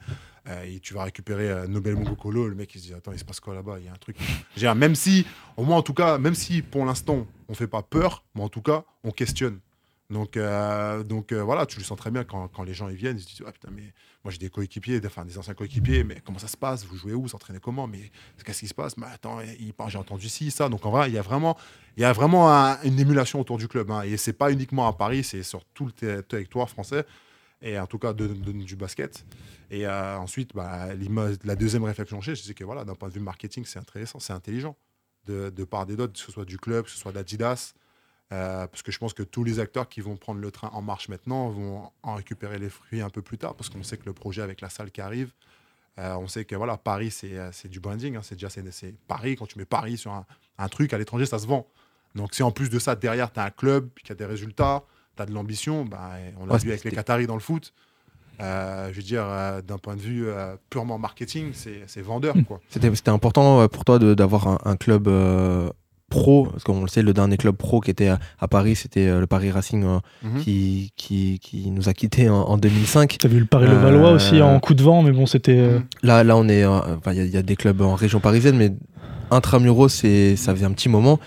euh, 0.48 0.64
et 0.64 0.80
tu 0.80 0.94
vas 0.94 1.04
récupérer 1.04 1.50
euh, 1.50 1.68
Nobel 1.68 1.96
Mongokolo. 1.96 2.48
Le 2.48 2.56
mec, 2.56 2.74
il 2.76 2.80
se 2.82 2.88
dit 2.88 2.94
attends, 2.94 3.12
il 3.12 3.20
se 3.20 3.26
passe 3.26 3.40
quoi 3.40 3.54
là-bas? 3.54 3.78
Il 3.80 3.86
y 3.86 3.88
a 3.90 3.94
un 3.94 3.98
truc. 3.98 4.18
Même 4.76 4.96
si, 4.96 5.26
au 5.58 5.64
moins, 5.64 5.78
en 5.78 5.82
tout 5.84 5.94
cas, 5.94 6.18
même 6.18 6.36
si 6.36 6.62
pour 6.62 6.86
l'instant, 6.86 7.28
on 7.48 7.54
fait 7.54 7.68
pas 7.68 7.84
peur, 7.84 8.24
mais 8.36 8.42
en 8.42 8.50
tout 8.50 8.62
cas, 8.62 8.84
on 9.04 9.12
questionne. 9.12 9.60
Donc, 10.10 10.38
euh, 10.38 11.04
donc 11.04 11.32
euh, 11.32 11.44
voilà, 11.44 11.68
tu 11.68 11.78
le 11.78 11.84
sens 11.84 11.96
très 11.98 12.10
bien 12.10 12.24
quand, 12.24 12.48
quand 12.48 12.64
les 12.64 12.74
gens 12.74 12.90
ils 12.90 12.96
viennent, 12.96 13.18
ils 13.18 13.22
se 13.22 13.28
disent 13.28 13.44
ah, 13.46 13.52
putain, 13.52 13.70
mais 13.72 13.94
moi 14.24 14.32
j'ai 14.32 14.40
des 14.40 14.50
coéquipiers, 14.50 15.00
des- 15.00 15.08
enfin 15.08 15.24
des 15.24 15.38
anciens 15.38 15.54
coéquipiers, 15.54 16.04
mais 16.04 16.20
comment 16.26 16.40
ça 16.40 16.48
se 16.48 16.58
passe? 16.58 16.84
Vous 16.84 16.98
jouez 16.98 17.14
où? 17.14 17.22
Vous 17.22 17.36
entraînez 17.36 17.60
comment? 17.60 17.86
Mais 17.86 18.10
qu'est-ce 18.44 18.62
qui 18.62 18.68
se 18.68 18.74
passe? 18.74 18.98
Mais 18.98 19.06
attends, 19.06 19.40
j'ai 19.88 19.98
entendu 20.00 20.28
ci, 20.28 20.50
ça. 20.50 20.68
Donc 20.68 20.84
en 20.86 20.90
vrai, 20.90 21.10
il 21.10 21.14
y 21.14 21.20
a 21.20 21.22
vraiment, 21.22 21.56
il 21.96 22.02
y 22.02 22.06
a 22.06 22.12
vraiment 22.12 22.52
un- 22.52 22.82
une 22.82 23.00
émulation 23.00 23.40
autour 23.40 23.60
du 23.60 23.68
club. 23.68 23.92
hein. 23.92 24.02
Et 24.02 24.18
c'est 24.18 24.34
pas 24.34 24.52
uniquement 24.52 24.88
à 24.88 24.94
Paris, 24.94 25.24
c'est 25.24 25.44
sur 25.44 25.64
tout 25.66 25.86
le 25.86 25.92
ter- 25.92 26.26
territoire 26.28 26.68
français, 26.72 27.06
et 27.62 27.78
en 27.78 27.86
tout 27.86 28.00
cas 28.00 28.14
du 28.14 28.76
basket. 28.76 29.26
Et 29.70 29.86
euh, 29.86 30.18
ensuite, 30.18 30.56
bah, 30.56 30.88
la 31.44 31.56
deuxième 31.56 31.84
réflexion 31.84 32.18
que 32.18 32.26
j'ai, 32.26 32.36
c'est 32.36 32.56
que 32.56 32.64
voilà, 32.64 32.84
d'un 32.84 32.96
point 32.96 33.10
de 33.10 33.14
vue 33.14 33.20
marketing, 33.20 33.64
c'est 33.66 33.78
intéressant, 33.80 34.20
c'est 34.20 34.34
intelligent. 34.34 34.76
De, 35.28 35.52
part 35.66 35.86
et 35.92 35.96
d'autre, 35.96 36.14
que 36.14 36.20
ce 36.20 36.32
soit 36.32 36.46
du 36.46 36.58
club, 36.58 36.86
que 36.86 36.90
ce 36.90 36.98
soit 36.98 37.12
d'Adidas, 37.12 37.74
euh, 38.32 38.68
parce 38.68 38.82
que 38.84 38.92
je 38.92 39.00
pense 39.00 39.14
que 39.14 39.24
tous 39.24 39.44
les 39.44 39.60
acteurs 39.60 39.90
qui 39.90 40.02
vont 40.02 40.16
prendre 40.16 40.40
le 40.40 40.52
train 40.52 40.70
en 40.74 40.82
marche 40.82 41.10
maintenant 41.10 41.50
vont 41.50 41.90
en 42.04 42.16
récupérer 42.16 42.60
les 42.60 42.70
fruits 42.70 43.02
un 43.02 43.10
peu 43.10 43.22
plus 43.22 43.38
tard, 43.38 43.56
parce 43.56 43.70
qu'on 43.70 43.82
sait 43.84 43.98
que 43.98 44.06
le 44.06 44.14
projet 44.14 44.42
avec 44.42 44.62
la 44.62 44.70
salle 44.70 44.92
qui 44.92 45.02
arrive, 45.02 45.32
euh, 45.98 46.16
on 46.16 46.28
sait 46.28 46.46
que 46.46 46.56
voilà, 46.56 46.78
Paris, 46.78 47.12
c'est 47.12 47.38
euh, 47.38 47.50
c'est 47.52 47.68
du 47.68 47.80
branding. 47.80 48.16
hein, 48.16 48.22
c'est 48.24 48.36
déjà 48.36 48.50
c'est 48.50 48.96
Paris. 49.08 49.36
Quand 49.36 49.48
tu 49.48 49.58
mets 49.58 49.66
Paris 49.66 49.98
sur 49.98 50.12
un, 50.12 50.26
un 50.58 50.68
truc, 50.70 50.94
à 50.94 50.98
l'étranger, 50.98 51.26
ça 51.26 51.40
se 51.40 51.48
vend. 51.48 51.66
Donc 52.16 52.34
si 52.36 52.42
en 52.44 52.52
plus 52.52 52.70
de 52.70 52.80
ça, 52.80 52.96
derrière, 52.96 53.34
tu 53.34 53.40
as 53.40 53.44
un 53.44 53.50
club 53.52 53.90
qui 54.04 54.12
a 54.12 54.16
des 54.16 54.26
résultats, 54.26 54.84
tu 55.18 55.22
as 55.24 55.26
de 55.26 55.34
l'ambition, 55.34 55.84
bah, 55.86 56.12
on 56.40 56.46
l'a 56.46 56.54
Ouais, 56.54 56.60
vu 56.60 56.70
avec 56.70 56.84
les 56.84 56.92
Qataris 56.92 57.28
dans 57.28 57.34
le 57.36 57.40
foot. 57.42 57.74
Euh, 58.40 58.88
je 58.92 58.96
veux 58.96 59.04
dire, 59.04 59.26
euh, 59.28 59.62
d'un 59.62 59.78
point 59.78 59.96
de 59.98 60.02
vue 60.02 60.28
purement 60.70 60.98
marketing, 60.98 61.52
c'est 61.54 61.84
c'est 61.88 62.02
vendeur. 62.02 62.36
quoi. 62.48 62.62
C'était 62.70 63.10
important 63.10 63.68
pour 63.68 63.84
toi 63.84 64.00
d'avoir 64.00 64.48
un, 64.48 64.58
un 64.64 64.78
club 64.78 65.10
pro, 66.10 66.48
parce 66.48 66.64
qu'on 66.64 66.82
le 66.82 66.88
sait, 66.88 67.02
le 67.02 67.14
dernier 67.14 67.38
club 67.38 67.56
pro 67.56 67.80
qui 67.80 67.92
était 67.92 68.10
à, 68.10 68.20
à 68.40 68.48
Paris, 68.48 68.76
c'était 68.76 69.08
euh, 69.08 69.20
le 69.22 69.28
Paris 69.28 69.52
Racing 69.52 69.84
euh, 69.86 70.00
Mhm. 70.24 70.42
qui, 70.42 70.92
qui, 70.98 71.40
qui 71.40 71.72
nous 71.72 71.88
a 71.88 71.94
quittés 71.94 72.30
en, 72.30 72.42
en 72.42 72.58
2005. 72.58 73.18
T'as 73.20 73.28
vu 73.30 73.40
le 73.40 73.46
Paris 73.46 73.68
Levallois 73.68 74.10
Euh, 74.10 74.16
aussi 74.16 74.42
en 74.42 74.60
coup 74.60 74.74
de 74.74 74.84
vent, 74.84 75.02
mais 75.04 75.12
bon, 75.12 75.26
c'était. 75.26 75.58
euh, 75.58 75.80
Mhm. 75.80 75.86
Là, 76.04 76.24
là, 76.24 76.36
on 76.36 76.48
est, 76.50 76.64
euh, 76.64 76.98
enfin, 76.98 77.14
il 77.14 77.18
y, 77.20 77.22
a- 77.22 77.26
il 77.26 77.32
y 77.32 77.38
a 77.38 77.42
des 77.44 77.56
clubs 77.56 77.80
en 77.82 77.96
région 77.96 78.20
parisienne, 78.20 78.58
mais 78.58 78.74
intramuros, 79.32 79.90
c'est, 79.90 80.36
ça 80.36 80.54
faisait 80.54 80.66
un 80.66 80.72
petit 80.74 80.90
moment. 80.90 81.20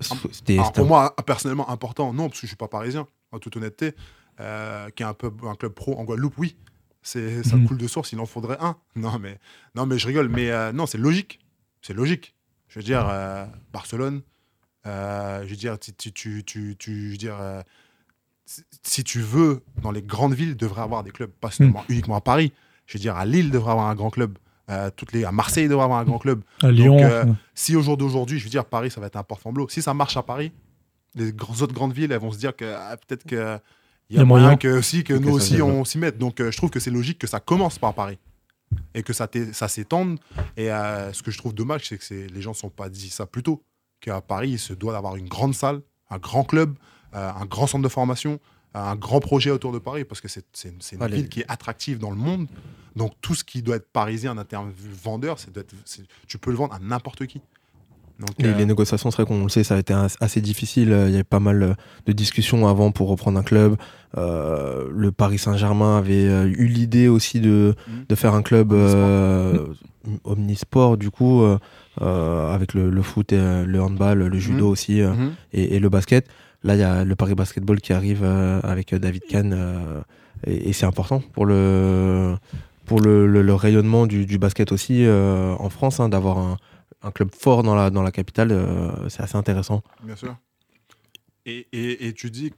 C'était, 0.00 0.54
Alors, 0.54 0.66
c'était 0.66 0.80
pour 0.80 0.86
moi, 0.86 1.14
personnellement, 1.26 1.68
important, 1.68 2.12
non, 2.12 2.28
parce 2.28 2.40
que 2.40 2.46
je 2.46 2.50
suis 2.52 2.56
pas 2.56 2.68
parisien, 2.68 3.06
en 3.32 3.38
toute 3.38 3.56
honnêteté. 3.56 3.92
Euh, 4.40 4.88
qui 4.96 5.02
est 5.02 5.06
un, 5.06 5.12
peu, 5.12 5.30
un 5.46 5.54
club 5.54 5.72
pro 5.72 5.98
en 5.98 6.04
Guadeloupe, 6.04 6.32
oui. 6.38 6.56
C'est, 7.02 7.42
ça 7.42 7.56
Mhm. 7.56 7.66
coule 7.66 7.76
de 7.76 7.86
source, 7.86 8.12
il 8.12 8.20
en 8.20 8.24
faudrait 8.26 8.56
un. 8.60 8.76
Non, 8.96 9.18
mais, 9.20 9.38
non, 9.74 9.84
mais 9.84 9.98
je 9.98 10.06
rigole. 10.06 10.28
Mais 10.30 10.50
euh, 10.50 10.72
non, 10.72 10.86
c'est 10.86 10.96
logique. 10.96 11.40
C'est 11.82 11.92
logique. 11.92 12.34
Je 12.70 12.78
veux 12.78 12.84
dire, 12.84 13.06
euh, 13.10 13.44
Barcelone, 13.72 14.22
euh, 14.86 15.42
je 15.44 15.50
veux 15.50 15.56
dire, 15.56 15.78
tu, 15.78 15.92
tu, 15.92 16.12
tu, 16.12 16.42
tu- 16.46 16.76
tu- 16.78 17.06
je 17.06 17.10
veux 17.10 17.16
dire, 17.18 17.36
euh, 17.38 17.60
si- 18.82 19.04
tu 19.04 19.20
veux, 19.20 19.62
dans 19.82 19.90
les 19.90 20.02
grandes 20.02 20.34
villes, 20.34 20.56
devrait 20.56 20.82
avoir 20.82 21.02
des 21.02 21.10
clubs, 21.10 21.30
pas 21.30 21.50
seulement 21.50 21.84
uniquement 21.88 22.16
à 22.16 22.20
Paris. 22.20 22.52
Je 22.86 22.96
veux 22.98 23.00
dire, 23.02 23.16
à 23.16 23.24
Lille 23.26 23.50
devrait 23.50 23.72
avoir 23.72 23.88
un 23.88 23.94
grand 23.94 24.10
club. 24.10 24.38
Euh, 24.70 24.88
toutes 24.94 25.12
les, 25.12 25.24
à 25.24 25.32
Marseille 25.32 25.68
devrait 25.68 25.84
avoir 25.84 25.98
un 25.98 26.04
grand 26.04 26.18
club. 26.18 26.42
à 26.62 26.70
Lyon. 26.70 26.96
euh, 27.02 27.24
Si 27.54 27.74
au 27.76 27.82
jour 27.82 27.96
d'aujourd'hui, 27.96 28.38
je 28.38 28.44
veux 28.44 28.50
dire, 28.50 28.64
Paris, 28.64 28.90
ça 28.90 29.00
va 29.00 29.08
être 29.08 29.16
un 29.16 29.22
porte 29.24 29.42
flambeau. 29.42 29.68
Si 29.68 29.82
ça 29.82 29.92
marche 29.94 30.16
à 30.16 30.22
Paris, 30.22 30.52
les 31.16 31.30
autres 31.32 31.74
grandes 31.74 31.92
villes, 31.92 32.12
elles 32.12 32.20
vont 32.20 32.30
se 32.32 32.38
dire 32.38 32.54
que 32.54 32.64
ah, 32.64 32.96
peut-être 32.96 33.24
qu'il 33.24 33.36
y 33.38 33.40
a 34.18 34.24
moyen 34.24 34.44
moyen. 34.44 34.56
que, 34.56 34.68
aussi, 34.78 35.02
que 35.02 35.12
nous 35.14 35.28
aussi, 35.36 35.54
on 35.62 35.84
s'y 35.84 35.98
mette. 35.98 36.18
Donc, 36.18 36.40
euh, 36.40 36.50
je 36.52 36.56
trouve 36.56 36.70
que 36.70 36.78
c'est 36.78 36.90
logique 36.92 37.18
que 37.18 37.26
ça 37.26 37.40
commence 37.40 37.78
par 37.80 37.94
Paris 37.94 38.18
et 38.94 39.02
que 39.02 39.12
ça, 39.12 39.28
s'étende. 39.68 40.18
Et 40.56 40.70
euh, 40.70 41.12
ce 41.12 41.22
que 41.22 41.30
je 41.30 41.38
trouve 41.38 41.54
dommage, 41.54 41.88
c'est 41.88 41.98
que 41.98 42.14
les 42.14 42.42
gens 42.42 42.50
ne 42.50 42.56
sont 42.56 42.70
pas 42.70 42.88
dit 42.88 43.10
ça 43.10 43.26
plus 43.26 43.42
tôt. 43.42 43.62
Qu'à 44.00 44.20
Paris, 44.20 44.50
il 44.52 44.58
se 44.58 44.72
doit 44.72 44.92
d'avoir 44.92 45.16
une 45.16 45.28
grande 45.28 45.54
salle, 45.54 45.82
un 46.08 46.18
grand 46.18 46.44
club, 46.44 46.74
euh, 47.14 47.30
un 47.32 47.44
grand 47.44 47.66
centre 47.66 47.84
de 47.84 47.88
formation, 47.88 48.40
un 48.72 48.96
grand 48.96 49.20
projet 49.20 49.50
autour 49.50 49.72
de 49.72 49.78
Paris, 49.78 50.04
parce 50.04 50.20
que 50.20 50.28
c'est 50.28 50.44
une 50.92 51.02
Allez. 51.02 51.16
ville 51.16 51.28
qui 51.28 51.40
est 51.40 51.46
attractive 51.50 51.98
dans 51.98 52.10
le 52.10 52.16
monde. 52.16 52.46
Donc, 52.96 53.12
tout 53.20 53.34
ce 53.34 53.44
qui 53.44 53.62
doit 53.62 53.76
être 53.76 53.90
parisien 53.92 54.36
en 54.36 54.44
termes 54.44 54.70
de 54.72 54.74
vendeur, 55.02 55.38
c'est- 55.38 55.52
tu 56.26 56.38
peux 56.38 56.50
le 56.50 56.56
vendre 56.56 56.74
à 56.74 56.78
n'importe 56.78 57.26
qui. 57.26 57.40
Donc, 58.20 58.30
Les, 58.38 58.48
euh, 58.50 58.56
les 58.56 58.66
négociations, 58.66 59.10
c'est 59.10 59.16
vrai 59.22 59.26
qu'on 59.26 59.42
le 59.44 59.48
sait, 59.48 59.64
ça 59.64 59.76
a 59.76 59.78
été 59.78 59.92
as- 59.94 60.16
assez 60.20 60.40
difficile. 60.42 60.92
Euh, 60.92 61.06
Il 61.08 61.12
y 61.12 61.14
avait 61.14 61.24
pas 61.24 61.40
mal 61.40 61.62
euh, 61.62 61.74
de 62.06 62.12
discussions 62.12 62.68
avant 62.68 62.90
pour 62.92 63.08
reprendre 63.08 63.38
un 63.38 63.42
club. 63.42 63.76
Euh, 64.18 64.88
le 64.92 65.10
Paris 65.10 65.38
Saint-Germain 65.38 65.96
avait 65.98 66.24
eu 66.24 66.66
l'idée 66.66 67.08
aussi 67.08 67.40
de, 67.40 67.74
Mhm. 67.88 68.04
de 68.08 68.14
faire 68.14 68.34
un 68.34 68.42
club 68.42 68.72
Omnisport. 68.72 69.74
omnisport, 70.24 70.96
du 70.96 71.10
coup, 71.10 71.42
avec 72.00 72.74
le, 72.74 72.90
le 72.90 73.02
foot, 73.02 73.32
et, 73.32 73.64
le 73.64 73.80
handball, 73.82 74.18
le 74.18 74.38
judo 74.38 74.66
Mhm. 74.66 74.70
aussi 74.70 75.00
euh, 75.00 75.12
mhm. 75.12 75.32
et, 75.52 75.76
et 75.76 75.78
le 75.78 75.88
basket. 75.88 76.26
Là, 76.62 76.74
il 76.74 76.80
y 76.80 76.84
a 76.84 77.04
le 77.04 77.14
Paris 77.16 77.34
Basketball 77.34 77.80
qui 77.80 77.92
arrive 77.92 78.22
avec 78.24 78.94
David 78.94 79.22
Kahn 79.28 79.56
et, 80.46 80.68
et 80.68 80.72
c'est 80.74 80.86
important 80.86 81.22
pour 81.32 81.46
le, 81.46 82.34
pour 82.86 83.00
le, 83.00 83.26
le- 83.26 83.40
le 83.42 83.54
rayonnement 83.54 84.06
du, 84.06 84.26
du 84.26 84.36
basket 84.38 84.70
aussi 84.72 85.06
euh, 85.06 85.54
en 85.58 85.70
France, 85.70 86.00
hein, 86.00 86.08
d'avoir 86.10 86.36
un, 86.38 86.56
un 87.02 87.10
club 87.10 87.30
fort 87.34 87.62
dans 87.62 87.74
la, 87.74 87.90
dans 87.90 88.02
la 88.02 88.12
capitale, 88.12 88.52
euh, 88.52 89.08
c'est 89.08 89.22
assez 89.22 89.36
intéressant. 89.36 89.82
Bien 90.02 90.16
sûr. 90.16 90.36
Et, 91.46 91.66
et, 91.72 92.06
et 92.08 92.12
tu 92.12 92.30
dis, 92.30 92.50
que- 92.50 92.56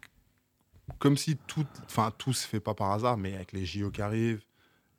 comme 0.99 1.17
si 1.17 1.37
tout, 1.47 1.67
enfin 1.85 2.13
tout 2.19 2.33
se 2.33 2.47
fait 2.47 2.61
pas 2.61 2.75
par 2.75 2.91
hasard, 2.93 3.17
mais 3.17 3.35
avec 3.35 3.53
les 3.53 3.65
JO 3.65 3.91
qui 3.91 4.03
arrivent, 4.03 4.43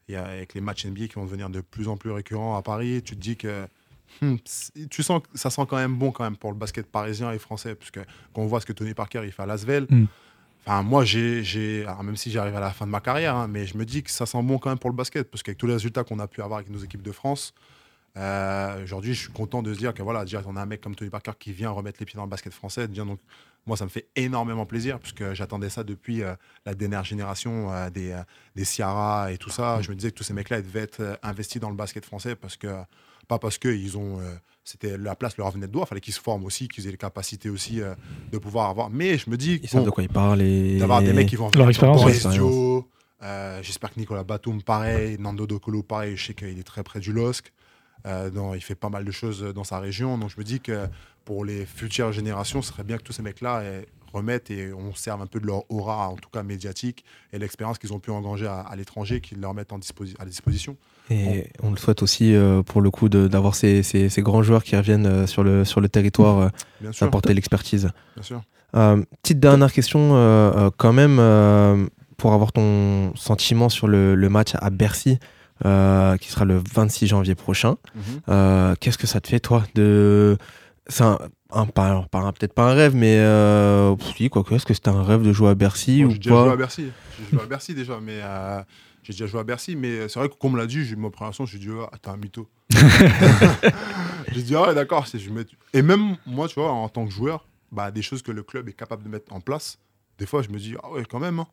et 0.10 0.16
avec 0.18 0.54
les 0.54 0.62
matchs 0.62 0.86
NBA 0.86 1.08
qui 1.08 1.16
vont 1.16 1.26
devenir 1.26 1.50
de 1.50 1.62
plus 1.62 1.88
en 1.88 1.96
plus 1.98 2.12
récurrents 2.12 2.58
à 2.58 2.62
Paris, 2.62 3.02
tu 3.04 3.16
te 3.16 3.22
dis 3.22 3.38
que 3.38 3.68
hmm, 4.22 4.36
tu 4.90 5.02
sens 5.04 5.22
que 5.22 5.38
ça 5.38 5.50
sent 5.50 5.64
quand 5.70 5.78
même 5.78 5.96
bon 5.98 6.12
quand 6.12 6.24
même 6.24 6.36
pour 6.38 6.52
le 6.52 6.58
basket 6.58 6.88
parisien 6.92 7.32
et 7.32 7.40
français, 7.40 7.76
parce 7.76 7.92
que 7.92 8.02
quand 8.34 8.42
on 8.42 8.46
voit 8.48 8.60
ce 8.62 8.66
que 8.66 8.74
Tony 8.74 8.94
Parker 8.94 9.22
il 9.24 9.32
fait 9.32 9.44
à 9.44 9.46
Lasvel, 9.46 9.88
Hmm. 9.90 10.06
enfin 10.66 10.84
moi 10.84 11.06
j'ai, 11.06 11.44
j'ai 11.44 11.84
alors, 11.84 12.04
même 12.04 12.18
si 12.18 12.32
j'arrive 12.32 12.56
à 12.56 12.60
la 12.60 12.72
fin 12.72 12.86
de 12.86 12.92
ma 12.92 13.00
carrière, 13.02 13.36
hein, 13.36 13.48
mais 13.48 13.66
je 13.66 13.78
me 13.78 13.86
dis 13.86 14.04
que 14.04 14.12
ça 14.12 14.26
sent 14.26 14.42
bon 14.44 14.58
quand 14.58 14.70
même 14.70 14.80
pour 14.80 14.90
le 14.90 14.96
basket, 14.96 15.30
parce 15.32 15.42
qu'avec 15.44 15.58
tous 15.58 15.68
les 15.68 15.74
résultats 15.74 16.04
qu'on 16.04 16.20
a 16.20 16.28
pu 16.28 16.42
avoir 16.42 16.60
avec 16.60 16.70
nos 16.70 16.80
équipes 16.80 17.02
de 17.04 17.12
France, 17.14 17.54
euh, 18.18 18.84
Aujourd'hui, 18.84 19.14
je 19.14 19.22
suis 19.22 19.32
content 19.32 19.64
de 19.64 19.74
se 19.74 19.80
dire 19.80 19.94
que 19.94 20.04
voilà, 20.04 20.24
déjà, 20.24 20.42
on 20.46 20.56
a 20.56 20.62
un 20.62 20.66
mec 20.66 20.82
comme 20.82 20.96
Tony 20.96 21.10
Parker 21.10 21.32
qui 21.38 21.52
vient 21.52 21.70
remettre 21.72 22.00
les 22.00 22.06
pieds 22.06 22.18
dans 22.18 22.24
le 22.24 22.30
basket 22.30 22.54
français. 22.54 22.88
Déjà, 22.88 23.04
donc, 23.06 23.20
moi, 23.66 23.78
ça 23.78 23.86
me 23.86 23.90
fait 23.90 24.08
énormément 24.16 24.66
plaisir 24.66 25.00
puisque 25.00 25.34
j'attendais 25.34 25.70
ça 25.70 25.84
depuis 25.84 26.22
euh, 26.22 26.36
la 26.66 26.76
dernière 26.76 27.04
génération 27.04 27.72
euh, 27.72 27.90
des, 27.90 28.12
euh, 28.12 28.22
des 28.56 28.66
Ciara 28.66 29.32
et 29.32 29.38
tout 29.38 29.50
ça. 29.50 29.82
Je 29.82 29.90
me 29.90 29.96
disais 29.96 30.12
que 30.12 30.16
tous 30.16 30.24
ces 30.24 30.34
mecs-là 30.34 30.62
devaient 30.62 30.82
être 30.82 31.00
euh, 31.00 31.16
investis 31.24 31.62
dans 31.62 31.70
le 31.70 31.76
basket 31.76 32.06
français 32.06 32.36
parce 32.36 32.58
que 32.58 32.68
pas 33.28 33.40
parce 33.40 33.58
que 33.58 33.70
ils 33.70 33.98
ont 33.98 34.20
euh, 34.20 34.36
c'était 34.64 34.98
la 34.98 35.16
place 35.16 35.38
leur 35.38 35.48
revenait 35.48 35.68
de 35.68 35.72
doigt, 35.72 35.84
il 35.86 35.90
fallait 35.90 36.02
qu'ils 36.02 36.14
se 36.14 36.20
forment 36.20 36.46
aussi, 36.46 36.68
qu'ils 36.68 36.88
aient 36.88 36.92
les 36.92 36.98
capacités 36.98 37.50
aussi 37.50 37.82
euh, 37.82 37.96
de 38.32 38.38
pouvoir 38.38 38.70
avoir. 38.70 38.90
Mais 38.90 39.18
je 39.18 39.30
me 39.30 39.38
dis 39.38 39.60
Ils 39.62 39.70
savent 39.70 39.86
de 39.86 39.90
quoi 39.90 40.04
ils 40.04 40.10
parlent. 40.10 40.42
Et... 40.42 40.78
d'avoir 40.78 41.02
des 41.02 41.14
mecs 41.14 41.28
qui 41.28 41.36
vont 41.36 41.46
Leur 41.46 41.68
venir, 41.68 41.70
expérience, 41.70 42.84
euh, 43.24 43.60
J'espère 43.62 43.94
que 43.94 44.00
Nicolas 44.00 44.24
Batum, 44.24 44.62
pareil. 44.62 45.18
Nando 45.20 45.48
Docolo, 45.48 45.82
pareil. 45.82 46.18
Je 46.18 46.26
sais 46.26 46.34
qu'il 46.34 46.60
est 46.60 46.64
très 46.64 46.84
près 46.84 47.00
du 47.00 47.14
LOSC. 47.14 47.54
Euh, 48.06 48.30
dans- 48.30 48.54
il 48.54 48.62
fait 48.62 48.76
pas 48.76 48.90
mal 48.90 49.06
de 49.06 49.12
choses 49.12 49.42
dans 49.56 49.64
sa 49.64 49.80
région. 49.80 50.18
Donc 50.18 50.30
je 50.30 50.36
me 50.38 50.44
dis 50.44 50.60
que 50.60 50.88
pour 51.26 51.46
les 51.46 51.66
futures 51.66 52.12
générations, 52.12 52.62
ce 52.62 52.70
serait 52.74 52.84
bien 52.84 52.98
que 52.98 53.04
tous 53.04 53.14
ces 53.14 53.22
mecs-là 53.22 53.62
eh, 53.64 53.86
remettent 54.12 54.52
et 54.52 54.74
on 54.74 54.94
serve 54.94 55.22
un 55.22 55.26
peu 55.26 55.40
de 55.40 55.48
leur 55.48 55.64
aura, 55.72 56.10
en 56.10 56.16
tout 56.18 56.30
cas 56.30 56.44
médiatique, 56.44 57.04
et 57.32 57.40
l'expérience 57.40 57.80
qu'ils 57.80 57.94
ont 57.94 58.00
pu 58.00 58.12
engranger 58.12 58.46
à, 58.46 58.60
à 58.60 58.76
l'étranger, 58.76 59.22
qu'ils 59.22 59.40
leur 59.40 59.54
mettent 59.54 59.72
en 59.72 59.80
disposi- 59.80 60.16
à 60.20 60.26
disposition. 60.26 60.76
Et 61.10 61.48
on 61.64 61.72
le 61.72 61.78
souhaite 61.78 62.04
aussi 62.04 62.36
euh, 62.36 62.62
pour 62.62 62.82
le 62.82 62.92
coup 62.92 63.08
d'avoir 63.10 63.56
ces, 63.56 63.84
ces- 63.84 64.10
ces 64.10 64.22
grands 64.22 64.44
joueurs 64.44 64.64
qui 64.64 64.76
reviennent 64.76 65.06
euh, 65.06 65.26
sur, 65.26 65.44
le, 65.44 65.64
sur 65.66 65.80
le 65.82 65.88
territoire, 65.90 66.38
euh, 66.40 66.50
apporter 67.08 67.34
l'expertise. 67.34 67.90
Bien 68.16 68.24
sûr. 68.24 68.42
Petite 69.22 69.40
dernière 69.40 69.72
question 69.72 70.72
quand 70.78 70.94
même, 70.94 71.90
pour 72.18 72.34
avoir 72.34 72.52
ton 72.52 73.16
sentiment 73.16 73.70
sur 73.70 73.88
le, 73.88 74.16
le 74.16 74.30
match 74.30 74.54
à 74.56 74.70
Bercy, 74.72 75.20
euh, 75.66 76.18
qui 76.18 76.30
sera 76.30 76.46
le 76.46 76.62
26 76.74 77.08
janvier 77.08 77.36
prochain. 77.36 77.76
Mhm. 77.96 78.02
Euh, 78.30 78.76
Qu'est-ce 78.80 78.98
que 78.98 79.08
ça 79.08 79.22
te 79.22 79.28
fait, 79.28 79.40
toi 79.40 79.64
de... 79.76 80.38
C'est 80.88 81.04
un, 81.04 81.18
un- 81.52 81.66
un- 82.26 82.32
peut-être 82.34 82.54
pas 82.54 82.70
un 82.70 82.74
rêve, 82.74 82.94
mais 82.96 83.16
euh, 83.20 83.96
oui, 84.20 84.30
quoi 84.30 84.44
que, 84.44 84.54
est-ce 84.56 84.66
que 84.66 84.74
c'était 84.74 84.90
un 84.90 85.04
rêve 85.04 85.22
de 85.24 85.32
jouer 85.32 85.50
à 85.50 85.56
Bercy 85.56 86.04
ou 86.04 86.10
J'ai 86.12 86.18
déjà 86.18 86.30
joué 86.44 86.52
à 86.52 86.56
Bercy. 86.58 86.88
J'ai 87.20 87.30
joué 87.38 87.42
à 87.44 87.46
Bercy 87.48 87.74
déjà, 87.74 88.00
mais 88.02 88.20
euh, 88.22 88.62
j'ai 89.04 89.14
déjà 89.14 89.26
joué 89.28 89.40
à 89.40 89.44
Bercy. 89.46 89.76
Mais 89.78 90.10
c'est 90.10 90.20
vrai 90.20 90.28
que 90.28 90.34
qu'on 90.36 90.50
me 90.50 90.58
l'a 90.58 90.66
dit, 90.68 90.84
j'ai 90.84 90.94
eu 90.94 90.98
ma 90.98 91.10
me 91.44 91.48
suis 91.48 91.60
dit, 91.60 91.70
ah, 91.90 91.98
t'es 92.02 92.10
un 92.10 92.18
mytho. 92.18 92.50
je 94.32 94.40
dis, 94.42 94.56
ah 94.56 94.68
ouais, 94.68 94.76
d'accord. 94.76 95.08
c'est- 95.08 95.20
je 95.20 95.30
mets- 95.30 95.46
Et 95.74 95.82
même 95.82 96.18
moi, 96.26 96.48
tu 96.48 96.56
vois, 96.56 96.72
en 96.72 96.90
tant 96.90 97.06
que 97.06 97.12
joueur, 97.12 97.46
bah, 97.72 97.92
des 97.92 98.02
choses 98.02 98.22
que 98.22 98.32
le 98.32 98.44
club 98.44 98.70
est 98.70 98.74
capable 98.74 99.04
de 99.04 99.10
mettre 99.10 99.32
en 99.34 99.40
place, 99.40 99.78
des 100.20 100.26
fois, 100.26 100.42
je 100.42 100.50
me 100.50 100.58
dis, 100.60 100.76
ah 100.84 100.92
ouais, 100.92 101.04
quand 101.10 101.20
même. 101.20 101.40
hein. 101.40 101.48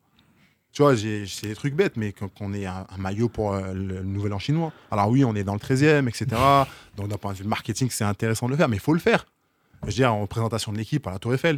Tu 0.71 0.81
vois, 0.83 0.95
c'est 0.95 1.47
des 1.47 1.55
trucs 1.55 1.75
bêtes, 1.75 1.97
mais 1.97 2.13
qu'on 2.13 2.53
ait 2.53 2.65
un, 2.65 2.85
un 2.89 2.97
maillot 2.97 3.27
pour 3.27 3.53
euh, 3.53 3.73
le 3.73 4.03
Nouvel 4.03 4.31
An 4.33 4.39
chinois. 4.39 4.71
Alors 4.89 5.09
oui, 5.09 5.25
on 5.25 5.35
est 5.35 5.43
dans 5.43 5.53
le 5.53 5.59
13e, 5.59 6.07
etc. 6.07 6.27
Donc 6.95 7.09
d'un 7.09 7.17
point 7.17 7.33
de 7.33 7.37
vue 7.37 7.43
marketing, 7.43 7.89
c'est 7.91 8.05
intéressant 8.05 8.45
de 8.45 8.51
le 8.51 8.57
faire, 8.57 8.69
mais 8.69 8.77
il 8.77 8.81
faut 8.81 8.93
le 8.93 8.99
faire. 8.99 9.25
Je 9.81 9.87
veux 9.87 9.93
dire, 9.93 10.13
en 10.13 10.25
présentation 10.27 10.71
de 10.71 10.77
l'équipe 10.77 11.05
à 11.07 11.11
la 11.11 11.19
Tour 11.19 11.33
Eiffel. 11.33 11.55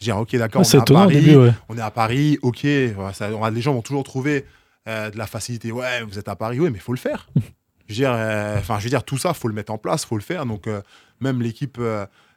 Je 0.00 0.04
veux 0.06 0.12
dire, 0.12 0.16
ok, 0.18 0.36
d'accord, 0.36 0.62
Ouais, 0.62 0.66
on 0.66 0.70
est 0.72 0.76
à 0.76 0.82
étonnant 0.82 1.00
Paris, 1.00 1.14
début, 1.16 1.36
ouais. 1.36 1.52
on 1.68 1.76
est 1.76 1.80
à 1.82 1.90
Paris, 1.90 2.38
ok, 2.42 2.66
ça- 3.12 3.30
on 3.34 3.50
les 3.50 3.60
gens 3.60 3.74
vont 3.74 3.82
toujours 3.82 4.04
trouver 4.04 4.46
euh, 4.86 5.10
de 5.10 5.18
la 5.18 5.26
facilité. 5.26 5.72
Ouais, 5.72 6.02
vous 6.04 6.18
êtes 6.18 6.28
à 6.28 6.36
Paris, 6.36 6.60
oui, 6.60 6.70
mais 6.70 6.78
il 6.78 6.80
faut 6.80 6.92
le 6.92 6.98
faire. 6.98 7.28
je, 7.36 7.40
veux 7.92 7.94
dire, 7.94 8.12
euh, 8.14 8.60
je 8.62 8.84
veux 8.84 8.88
dire, 8.90 9.02
tout 9.04 9.18
ça, 9.18 9.34
faut 9.34 9.48
le 9.48 9.54
mettre 9.54 9.72
en 9.72 9.78
place, 9.78 10.04
faut 10.06 10.16
le 10.16 10.22
faire. 10.22 10.46
Donc, 10.46 10.68
même 11.20 11.42
l'équipe 11.42 11.80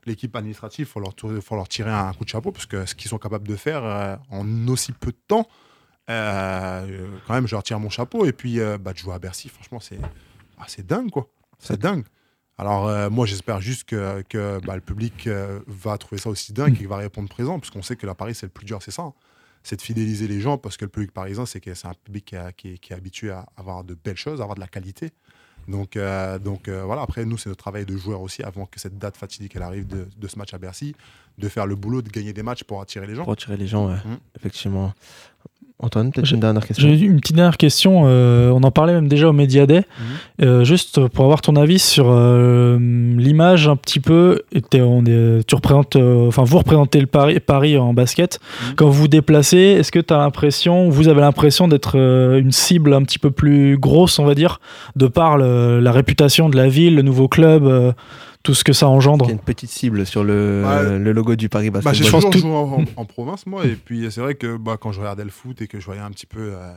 l'équipe 0.07 0.35
administrative, 0.35 0.87
il 0.87 0.91
faut 0.91 0.99
leur, 0.99 1.13
faut 1.43 1.55
leur 1.55 1.67
tirer 1.67 1.91
un 1.91 2.11
coup 2.13 2.25
de 2.25 2.29
chapeau, 2.29 2.51
parce 2.51 2.65
que 2.65 2.87
ce 2.87 2.95
qu'ils 2.95 3.09
sont 3.09 3.19
capables 3.19 3.47
de 3.47 3.55
faire 3.55 4.17
en 4.31 4.67
aussi 4.67 4.91
peu 4.91 5.11
de 5.11 5.17
temps, 5.27 5.47
euh, 6.09 7.07
quand 7.27 7.33
même, 7.33 7.47
je 7.47 7.55
leur 7.55 7.63
tire 7.63 7.79
mon 7.79 7.89
chapeau. 7.89 8.25
Et 8.25 8.33
puis, 8.33 8.59
euh, 8.59 8.77
bah, 8.77 8.93
de 8.93 8.97
jouer 8.97 9.13
à 9.13 9.19
Bercy, 9.19 9.49
franchement, 9.49 9.79
c'est 9.79 9.99
ah, 10.59 10.65
dingue, 10.83 11.09
quoi. 11.09 11.27
C'est 11.59 11.79
dingue. 11.79 12.05
Alors, 12.57 12.87
euh, 12.87 13.09
moi, 13.09 13.25
j'espère 13.25 13.59
juste 13.61 13.85
que, 13.85 14.21
que, 14.29 14.59
bah, 14.65 14.75
le 14.75 14.81
public 14.81 15.27
va 15.67 15.97
trouver 15.97 16.21
ça 16.21 16.29
aussi 16.29 16.53
dingue 16.53 16.73
et 16.73 16.77
qu'il 16.77 16.87
va 16.87 16.97
répondre 16.97 17.27
présent, 17.29 17.59
parce 17.59 17.71
qu'on 17.71 17.81
sait 17.81 17.95
que 17.95 18.05
la 18.05 18.13
Paris, 18.15 18.35
c'est 18.35 18.45
le 18.45 18.51
plus 18.51 18.65
dur, 18.65 18.81
c'est 18.81 18.91
ça. 18.91 19.03
hein. 19.03 19.13
C'est 19.63 19.75
de 19.75 19.81
fidéliser 19.81 20.27
les 20.27 20.41
gens, 20.41 20.57
parce 20.57 20.75
que 20.75 20.85
le 20.85 20.89
public 20.89 21.11
parisien, 21.11 21.45
c'est 21.45 21.65
un 21.85 21.93
public 22.03 22.25
qui, 22.25 22.35
a- 22.35 22.51
qui 22.51 22.73
est- 22.73 22.77
qui 22.79 22.93
est 22.93 22.95
habitué 22.95 23.29
à 23.29 23.45
avoir 23.57 23.83
de 23.83 23.93
belles 23.95 24.17
choses, 24.17 24.39
à 24.41 24.43
avoir 24.43 24.55
de 24.55 24.59
la 24.59 24.67
qualité. 24.67 25.11
Donc, 25.67 25.95
euh, 25.95 26.39
donc 26.39 26.67
euh, 26.67 26.83
voilà, 26.83 27.03
après, 27.03 27.23
nous, 27.25 27.37
c'est 27.37 27.47
notre 27.49 27.61
travail 27.63 27.85
de 27.85 27.95
joueur 27.95 28.21
aussi, 28.21 28.41
avant 28.41 28.65
que 28.65 28.79
cette 28.79 28.97
date 28.97 29.15
fatidique 29.17 29.55
elle 29.55 29.61
arrive 29.61 29.85
de, 29.85 30.07
de 30.17 30.27
ce 30.27 30.37
match 30.39 30.51
à 30.55 30.57
Bercy, 30.57 30.95
de 31.37 31.47
faire 31.47 31.67
le 31.67 31.75
boulot, 31.75 32.01
de 32.01 32.09
gagner 32.09 32.33
des 32.33 32.41
matchs 32.41 32.63
pour 32.63 32.81
attirer 32.81 33.05
les 33.05 33.13
gens. 33.13 33.23
Pour 33.23 33.33
attirer 33.33 33.55
les 33.57 33.67
gens, 33.67 33.87
ouais. 33.87 33.97
Mhm. 34.03 34.17
Effectivement. 34.35 34.91
Antoine, 35.83 36.11
peut-être 36.11 36.25
J'ai- 36.27 36.35
une 36.35 36.41
dernière 36.41 36.65
question. 36.65 36.87
J'ai 36.87 36.99
une 36.99 37.19
petite 37.19 37.35
dernière 37.35 37.57
question. 37.57 38.03
euh, 38.05 38.49
on 38.51 38.61
en 38.63 38.71
parlait 38.71 38.93
même 38.93 39.07
déjà 39.07 39.27
au 39.29 39.33
Media 39.33 39.65
Day. 39.65 39.79
Mhm. 40.39 40.45
Euh, 40.47 40.63
juste 40.63 41.07
pour 41.07 41.25
avoir 41.25 41.41
ton 41.41 41.55
avis 41.55 41.79
sur 41.79 42.05
euh, 42.09 42.77
l'image 43.17 43.67
un 43.67 43.75
petit 43.75 43.99
peu. 43.99 44.41
on 44.75 45.05
est- 45.05 45.45
tu 45.47 45.55
représentes, 45.55 45.95
enfin 45.95 46.43
vous 46.43 46.57
représentez 46.59 46.99
le 46.99 47.07
Paris, 47.07 47.39
Paris 47.39 47.77
en 47.77 47.93
basket. 47.93 48.39
Mhm. 48.69 48.75
Quand 48.75 48.85
vous 48.85 48.93
vous 48.93 49.07
déplacez, 49.07 49.57
est-ce 49.57 49.91
que 49.91 49.99
tu 49.99 50.13
as 50.13 50.17
l'impression, 50.17 50.89
vous 50.89 51.07
avez 51.07 51.21
l'impression 51.21 51.67
d'être 51.67 51.95
une 51.97 52.51
cible 52.51 52.93
un 52.93 53.03
petit 53.03 53.19
peu 53.19 53.31
plus 53.31 53.77
grosse, 53.77 54.19
on 54.19 54.25
va 54.25 54.35
dire, 54.35 54.59
de 54.95 55.07
par 55.07 55.37
le- 55.37 55.79
la 55.79 55.91
réputation 55.91 56.49
de 56.49 56.55
la 56.57 56.69
ville, 56.69 56.95
le 56.95 57.01
nouveau 57.01 57.27
club, 57.27 57.93
tout 58.43 58.53
ce 58.53 58.63
que 58.63 58.73
ça 58.73 58.87
engendre 58.87 59.25
Il 59.25 59.29
y 59.29 59.31
a 59.31 59.33
une 59.33 59.39
petite 59.39 59.69
cible 59.69 60.05
sur 60.05 60.23
le, 60.23 60.63
Ouais. 60.65 60.97
le 60.99 61.11
logo 61.11 61.35
du 61.35 61.49
Paris 61.49 61.69
Bah, 61.69 61.81
Basketball. 61.81 62.05
j'ai 62.05 62.11
pense 62.27 62.31
toujours 62.33 62.65
joué 62.67 62.75
en, 62.75 62.81
en- 62.81 63.01
en 63.01 63.05
province, 63.05 63.45
moi, 63.45 63.65
et 63.65 63.75
puis 63.75 64.11
c'est 64.11 64.21
vrai 64.21 64.35
que 64.35 64.57
bah, 64.57 64.77
quand 64.79 64.91
je 64.91 64.99
regardais 64.99 65.23
le 65.23 65.29
foot 65.29 65.61
et 65.61 65.67
que 65.67 65.79
je 65.79 65.85
voyais 65.85 66.01
un 66.01 66.11
petit 66.11 66.25
peu 66.25 66.53
euh, 66.55 66.73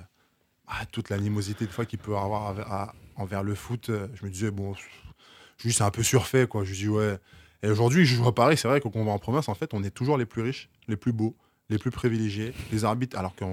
ah, 0.69 0.85
toute 0.93 1.11
l'animosité 1.11 1.67
de 1.67 1.71
fois 1.71 1.85
qu'il 1.87 1.99
peut 1.99 2.17
avoir 2.17 2.59
à- 2.71 2.93
envers 3.17 3.43
le 3.43 3.55
foot, 3.55 3.91
euh, 3.91 4.09
je 4.15 4.25
me 4.25 4.31
disais, 4.31 4.51
bon, 4.51 4.75
dis, 5.65 5.73
c'est 5.73 5.85
un 5.85 5.91
peu 5.91 6.03
surfait, 6.03 6.47
quoi. 6.47 6.65
Je 6.65 6.73
dis, 6.75 6.89
ouais. 6.89 7.17
Et 7.63 7.69
aujourd'hui, 7.71 8.05
je 8.05 8.17
joue 8.17 8.27
à 8.29 8.35
Paris, 8.35 8.57
c'est 8.59 8.69
vrai 8.69 8.81
que 8.81 8.89
quand 8.89 8.97
on 8.99 9.05
va 9.05 9.13
en 9.13 9.19
province, 9.19 9.49
en 9.49 9.55
fait, 9.55 9.73
on 9.73 9.83
est 9.83 9.91
toujours 9.91 10.19
les 10.19 10.27
plus 10.27 10.43
riches, 10.43 10.69
les 10.89 10.97
plus 10.97 11.13
beaux, 11.13 11.35
les 11.71 11.79
plus 11.79 11.91
privilégiés, 11.91 12.53
les 12.73 12.85
arbitres, 12.85 13.17
alors, 13.19 13.35
que 13.35 13.45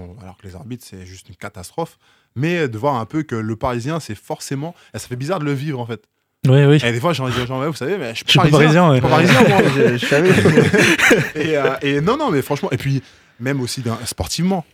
les 0.44 0.56
arbitres, 0.56 0.84
c'est 0.86 1.06
juste 1.06 1.30
une 1.30 1.36
catastrophe. 1.36 1.98
Mais 2.36 2.68
de 2.68 2.78
voir 2.78 2.96
un 2.96 3.06
peu 3.06 3.24
que 3.24 3.36
le 3.36 3.56
Parisien, 3.56 4.00
c'est 4.02 4.16
forcément. 4.16 4.76
et 4.94 5.00
ça 5.00 5.08
fait 5.08 5.16
bizarre 5.16 5.40
de 5.40 5.46
le 5.46 5.54
vivre, 5.54 5.80
en 5.80 5.86
fait. 5.86 6.04
Oui, 6.48 6.66
oui. 6.66 6.80
Et 6.84 6.92
des 6.92 7.00
fois, 7.00 7.14
j'ai 7.14 7.22
envie 7.22 7.40
de 7.40 7.46
dire, 7.46 7.56
vous 7.56 7.74
savez, 7.74 7.98
mais 7.98 8.16
je 8.16 8.24
suis 8.26 8.40
pas 8.40 8.50
parisien, 8.50 8.90
je 8.90 8.94
suis 8.96 9.02
pas 9.02 9.10
parisien, 9.10 9.44
moi. 9.48 9.62
je, 9.76 9.98
je 9.98 10.06
savais. 10.06 10.30
et, 11.36 11.58
euh, 11.58 11.76
et 11.84 12.02
non, 12.02 12.18
non, 12.18 12.32
mais 12.32 12.42
franchement, 12.42 12.70
et 12.72 12.78
puis 12.78 13.04
même 13.40 13.62
aussi 13.62 13.82
dans- 13.82 14.04
sportivement, 14.06 14.66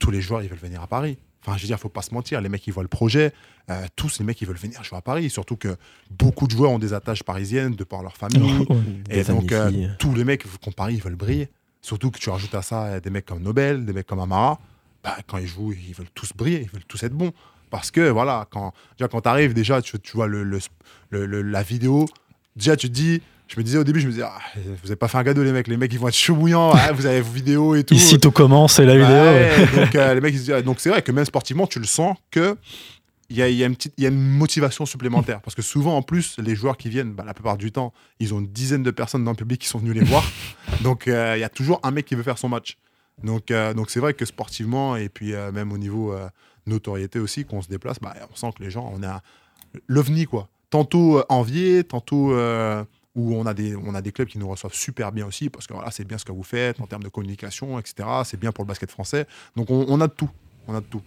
tous 0.00 0.10
les 0.10 0.20
joueurs 0.20 0.42
ils 0.42 0.48
veulent 0.48 0.58
venir 0.58 0.82
à 0.82 0.88
Paris. 0.88 1.18
Enfin, 1.46 1.56
je 1.56 1.62
veux 1.62 1.66
dire, 1.68 1.78
faut 1.78 1.88
pas 1.88 2.02
se 2.02 2.12
mentir, 2.12 2.40
les 2.40 2.48
mecs 2.48 2.66
ils 2.66 2.72
voient 2.72 2.82
le 2.82 2.88
projet, 2.88 3.32
euh, 3.70 3.86
tous 3.94 4.18
les 4.18 4.24
mecs 4.24 4.40
ils 4.40 4.48
veulent 4.48 4.56
venir 4.56 4.82
jouer 4.82 4.98
à 4.98 5.02
Paris. 5.02 5.30
Surtout 5.30 5.56
que 5.56 5.76
beaucoup 6.10 6.46
de 6.48 6.52
joueurs 6.52 6.72
ont 6.72 6.78
des 6.80 6.92
attaches 6.92 7.22
parisiennes 7.22 7.76
de 7.76 7.84
par 7.84 8.02
leur 8.02 8.16
famille. 8.16 8.66
et 9.10 9.14
Des 9.22 9.30
amis 9.30 9.40
donc, 9.40 9.52
euh, 9.52 9.70
tous 10.00 10.14
les 10.14 10.24
mecs 10.24 10.42
qui 10.58 10.70
Paris 10.72 10.94
ils 10.96 11.02
veulent 11.02 11.14
briller. 11.14 11.48
Surtout 11.82 12.10
que 12.10 12.18
tu 12.18 12.30
rajoutes 12.30 12.54
à 12.56 12.62
ça 12.62 12.98
des 12.98 13.10
mecs 13.10 13.26
comme 13.26 13.42
Nobel, 13.42 13.84
des 13.84 13.92
mecs 13.92 14.06
comme 14.08 14.20
Amara. 14.20 14.58
Bah, 15.04 15.16
quand 15.26 15.38
ils 15.38 15.48
jouent, 15.48 15.72
ils 15.72 15.94
veulent 15.94 16.10
tous 16.14 16.32
briller, 16.34 16.62
ils 16.62 16.70
veulent 16.70 16.84
tous 16.86 17.02
être 17.04 17.12
bons. 17.14 17.32
Parce 17.72 17.90
que 17.90 18.08
voilà, 18.10 18.46
quand, 18.52 18.72
déjà, 18.96 19.08
quand 19.08 19.22
tu 19.22 19.28
arrives, 19.28 19.54
déjà, 19.54 19.82
tu, 19.82 19.98
tu 19.98 20.12
vois 20.16 20.28
le, 20.28 20.44
le- 20.44 20.60
le- 21.10 21.26
le- 21.26 21.42
la 21.42 21.62
vidéo, 21.64 22.06
déjà 22.54 22.76
tu 22.76 22.88
te 22.88 22.92
dis. 22.94 23.20
Je 23.48 23.58
me 23.60 23.64
disais 23.64 23.76
au 23.76 23.84
début, 23.84 24.00
je 24.00 24.06
me 24.06 24.12
disais, 24.12 24.24
ah, 24.24 24.38
vous 24.82 24.86
avez 24.90 24.96
pas 24.96 25.08
fait 25.08 25.18
un 25.18 25.22
gâteau, 25.24 25.42
les 25.42 25.52
mecs. 25.52 25.66
Les 25.68 25.76
mecs, 25.76 25.92
ils 25.92 25.98
vont 25.98 26.08
être 26.08 26.14
chauds 26.14 26.34
bouillants. 26.36 26.70
Ah, 26.74 26.92
vous 26.92 27.04
avez 27.04 27.20
vos 27.20 27.32
vidéos 27.32 27.74
et 27.74 27.84
tout. 27.84 27.92
Ici, 27.92 28.18
tout 28.18 28.30
commence 28.30 28.78
et 28.78 28.86
la 28.86 28.94
Bah 28.96 29.00
vidéo. 29.00 29.16
ouais, 29.24 29.66
donc, 29.84 29.94
euh, 29.94 30.14
les 30.14 30.20
mecs, 30.22 30.32
ils 30.34 30.38
se 30.40 30.52
disent- 30.52 30.64
donc 30.64 30.80
c'est 30.80 30.88
vrai 30.88 31.02
que 31.02 31.12
même 31.12 31.24
sportivement, 31.26 31.66
tu 31.66 31.78
le 31.78 31.84
sens 31.84 32.16
que 32.30 32.56
il 33.28 33.36
y 33.36 33.42
a, 33.42 33.48
y 33.50 33.62
a 33.62 33.66
une 33.66 33.74
petite, 33.76 33.92
il 33.98 34.04
y 34.04 34.06
a 34.06 34.10
une 34.10 34.20
motivation 34.22 34.86
supplémentaire. 34.86 35.40
Parce 35.42 35.54
que 35.54 35.60
souvent, 35.62 35.96
en 35.96 36.02
plus, 36.02 36.36
les 36.38 36.54
joueurs 36.54 36.76
qui 36.78 36.88
viennent, 36.90 37.12
bah, 37.12 37.24
la 37.26 37.34
plupart 37.34 37.56
du 37.58 37.72
temps, 37.72 37.92
ils 38.20 38.32
ont 38.32 38.40
une 38.40 38.46
dizaine 38.46 38.82
de 38.82 38.90
personnes 38.90 39.24
dans 39.24 39.30
le 39.32 39.36
public 39.36 39.60
qui 39.60 39.68
sont 39.68 39.78
venus 39.78 39.94
les 39.94 40.04
voir. 40.04 40.24
donc 40.82 41.08
euh, 41.08 41.34
il 41.36 41.40
y 41.40 41.44
a 41.44 41.48
toujours 41.50 41.80
un 41.82 41.90
mec 41.90 42.04
qui 42.06 42.14
veut 42.14 42.22
faire 42.22 42.38
son 42.38 42.48
match. 42.50 42.76
Donc 43.22 43.50
euh, 43.50 43.74
donc 43.74 43.90
c'est 43.90 44.00
vrai 44.00 44.14
que 44.14 44.24
sportivement 44.24 44.96
et 44.96 45.08
puis 45.10 45.34
même 45.52 45.72
au 45.72 45.78
niveau 45.78 46.14
notoriété 46.66 47.18
aussi, 47.18 47.44
qu'on 47.44 47.62
se 47.62 47.68
déplace, 47.68 47.98
bah, 48.00 48.14
on 48.32 48.36
sent 48.36 48.50
que 48.56 48.62
les 48.62 48.70
gens, 48.70 48.92
on 48.94 49.02
a 49.02 49.22
l'ovni 49.86 50.26
quoi. 50.26 50.48
Tantôt 50.70 51.18
euh, 51.18 51.24
envié, 51.28 51.84
tantôt 51.84 52.32
euh, 52.32 52.84
où 53.14 53.34
on 53.34 53.46
a 53.46 53.54
des 53.54 53.76
on 53.76 53.94
a 53.94 54.00
des 54.00 54.12
clubs 54.12 54.28
qui 54.28 54.38
nous 54.38 54.48
reçoivent 54.48 54.74
super 54.74 55.12
bien 55.12 55.26
aussi 55.26 55.50
parce 55.50 55.66
que 55.66 55.74
voilà 55.74 55.90
c'est 55.90 56.04
bien 56.04 56.18
ce 56.18 56.24
que 56.24 56.32
vous 56.32 56.42
faites 56.42 56.80
en 56.80 56.86
termes 56.86 57.02
de 57.02 57.08
communication 57.08 57.78
etc. 57.78 58.08
C'est 58.24 58.40
bien 58.40 58.52
pour 58.52 58.64
le 58.64 58.68
basket 58.68 58.90
français. 58.90 59.26
Donc 59.56 59.70
on, 59.70 59.84
on 59.88 60.00
a 60.00 60.06
de 60.08 60.12
tout, 60.12 60.30
on 60.68 60.74
a 60.74 60.80
de 60.80 60.86
tout. 60.86 61.02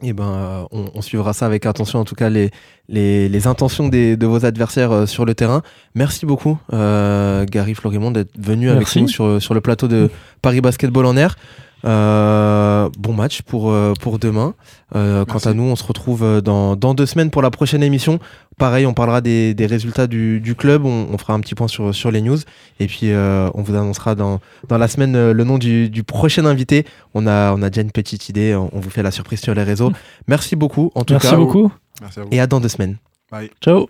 Eh 0.00 0.12
ben, 0.12 0.28
euh, 0.28 0.64
on, 0.70 0.90
on 0.94 1.02
suivra 1.02 1.32
ça 1.32 1.46
avec 1.46 1.66
attention, 1.66 1.98
en 1.98 2.04
tout 2.04 2.14
cas, 2.14 2.28
les, 2.28 2.50
les, 2.88 3.28
les 3.28 3.46
intentions 3.48 3.88
des, 3.88 4.16
de 4.16 4.26
vos 4.26 4.44
adversaires 4.44 4.92
euh, 4.92 5.06
sur 5.06 5.24
le 5.24 5.34
terrain. 5.34 5.62
Merci 5.96 6.24
beaucoup, 6.24 6.56
euh, 6.72 7.44
Gary 7.46 7.74
Florimond, 7.74 8.12
d'être 8.12 8.30
venu 8.38 8.70
avec 8.70 8.94
nous 8.94 9.08
sur, 9.08 9.42
sur 9.42 9.54
le 9.54 9.60
plateau 9.60 9.88
de 9.88 10.08
Paris 10.40 10.60
Basketball 10.60 11.04
en 11.04 11.16
air. 11.16 11.36
Euh, 11.84 12.88
bon 12.98 13.12
match 13.12 13.42
pour, 13.42 13.70
euh, 13.70 13.92
pour 14.00 14.18
demain. 14.18 14.54
Euh, 14.94 15.24
quant 15.24 15.38
à 15.38 15.52
nous, 15.54 15.62
on 15.64 15.76
se 15.76 15.84
retrouve 15.84 16.40
dans, 16.42 16.76
dans 16.76 16.94
deux 16.94 17.06
semaines 17.06 17.30
pour 17.30 17.42
la 17.42 17.50
prochaine 17.50 17.82
émission. 17.82 18.18
Pareil, 18.58 18.86
on 18.86 18.94
parlera 18.94 19.20
des, 19.20 19.54
des 19.54 19.66
résultats 19.66 20.06
du, 20.06 20.40
du 20.40 20.54
club. 20.54 20.84
On, 20.84 21.08
on 21.12 21.18
fera 21.18 21.34
un 21.34 21.40
petit 21.40 21.54
point 21.54 21.68
sur, 21.68 21.94
sur 21.94 22.10
les 22.10 22.20
news. 22.20 22.38
Et 22.80 22.86
puis, 22.86 23.12
euh, 23.12 23.48
on 23.54 23.62
vous 23.62 23.74
annoncera 23.74 24.14
dans, 24.14 24.40
dans 24.68 24.78
la 24.78 24.88
semaine 24.88 25.30
le 25.30 25.44
nom 25.44 25.58
du, 25.58 25.88
du 25.90 26.02
prochain 26.02 26.44
invité. 26.46 26.84
On 27.14 27.26
a, 27.26 27.52
on 27.52 27.62
a 27.62 27.70
déjà 27.70 27.82
une 27.82 27.92
petite 27.92 28.28
idée. 28.28 28.54
On, 28.54 28.70
on 28.72 28.80
vous 28.80 28.90
fait 28.90 29.02
la 29.02 29.10
surprise 29.10 29.40
sur 29.40 29.54
les 29.54 29.62
réseaux. 29.62 29.92
Merci 30.28 30.56
beaucoup, 30.56 30.90
en 30.94 31.04
tout 31.04 31.14
Merci 31.14 31.30
cas. 31.30 31.36
beaucoup. 31.36 31.72
Merci 32.00 32.20
vous. 32.20 32.28
Et 32.32 32.40
à 32.40 32.46
dans 32.46 32.60
deux 32.60 32.68
semaines. 32.68 32.96
Bye. 33.30 33.50
Ciao. 33.62 33.88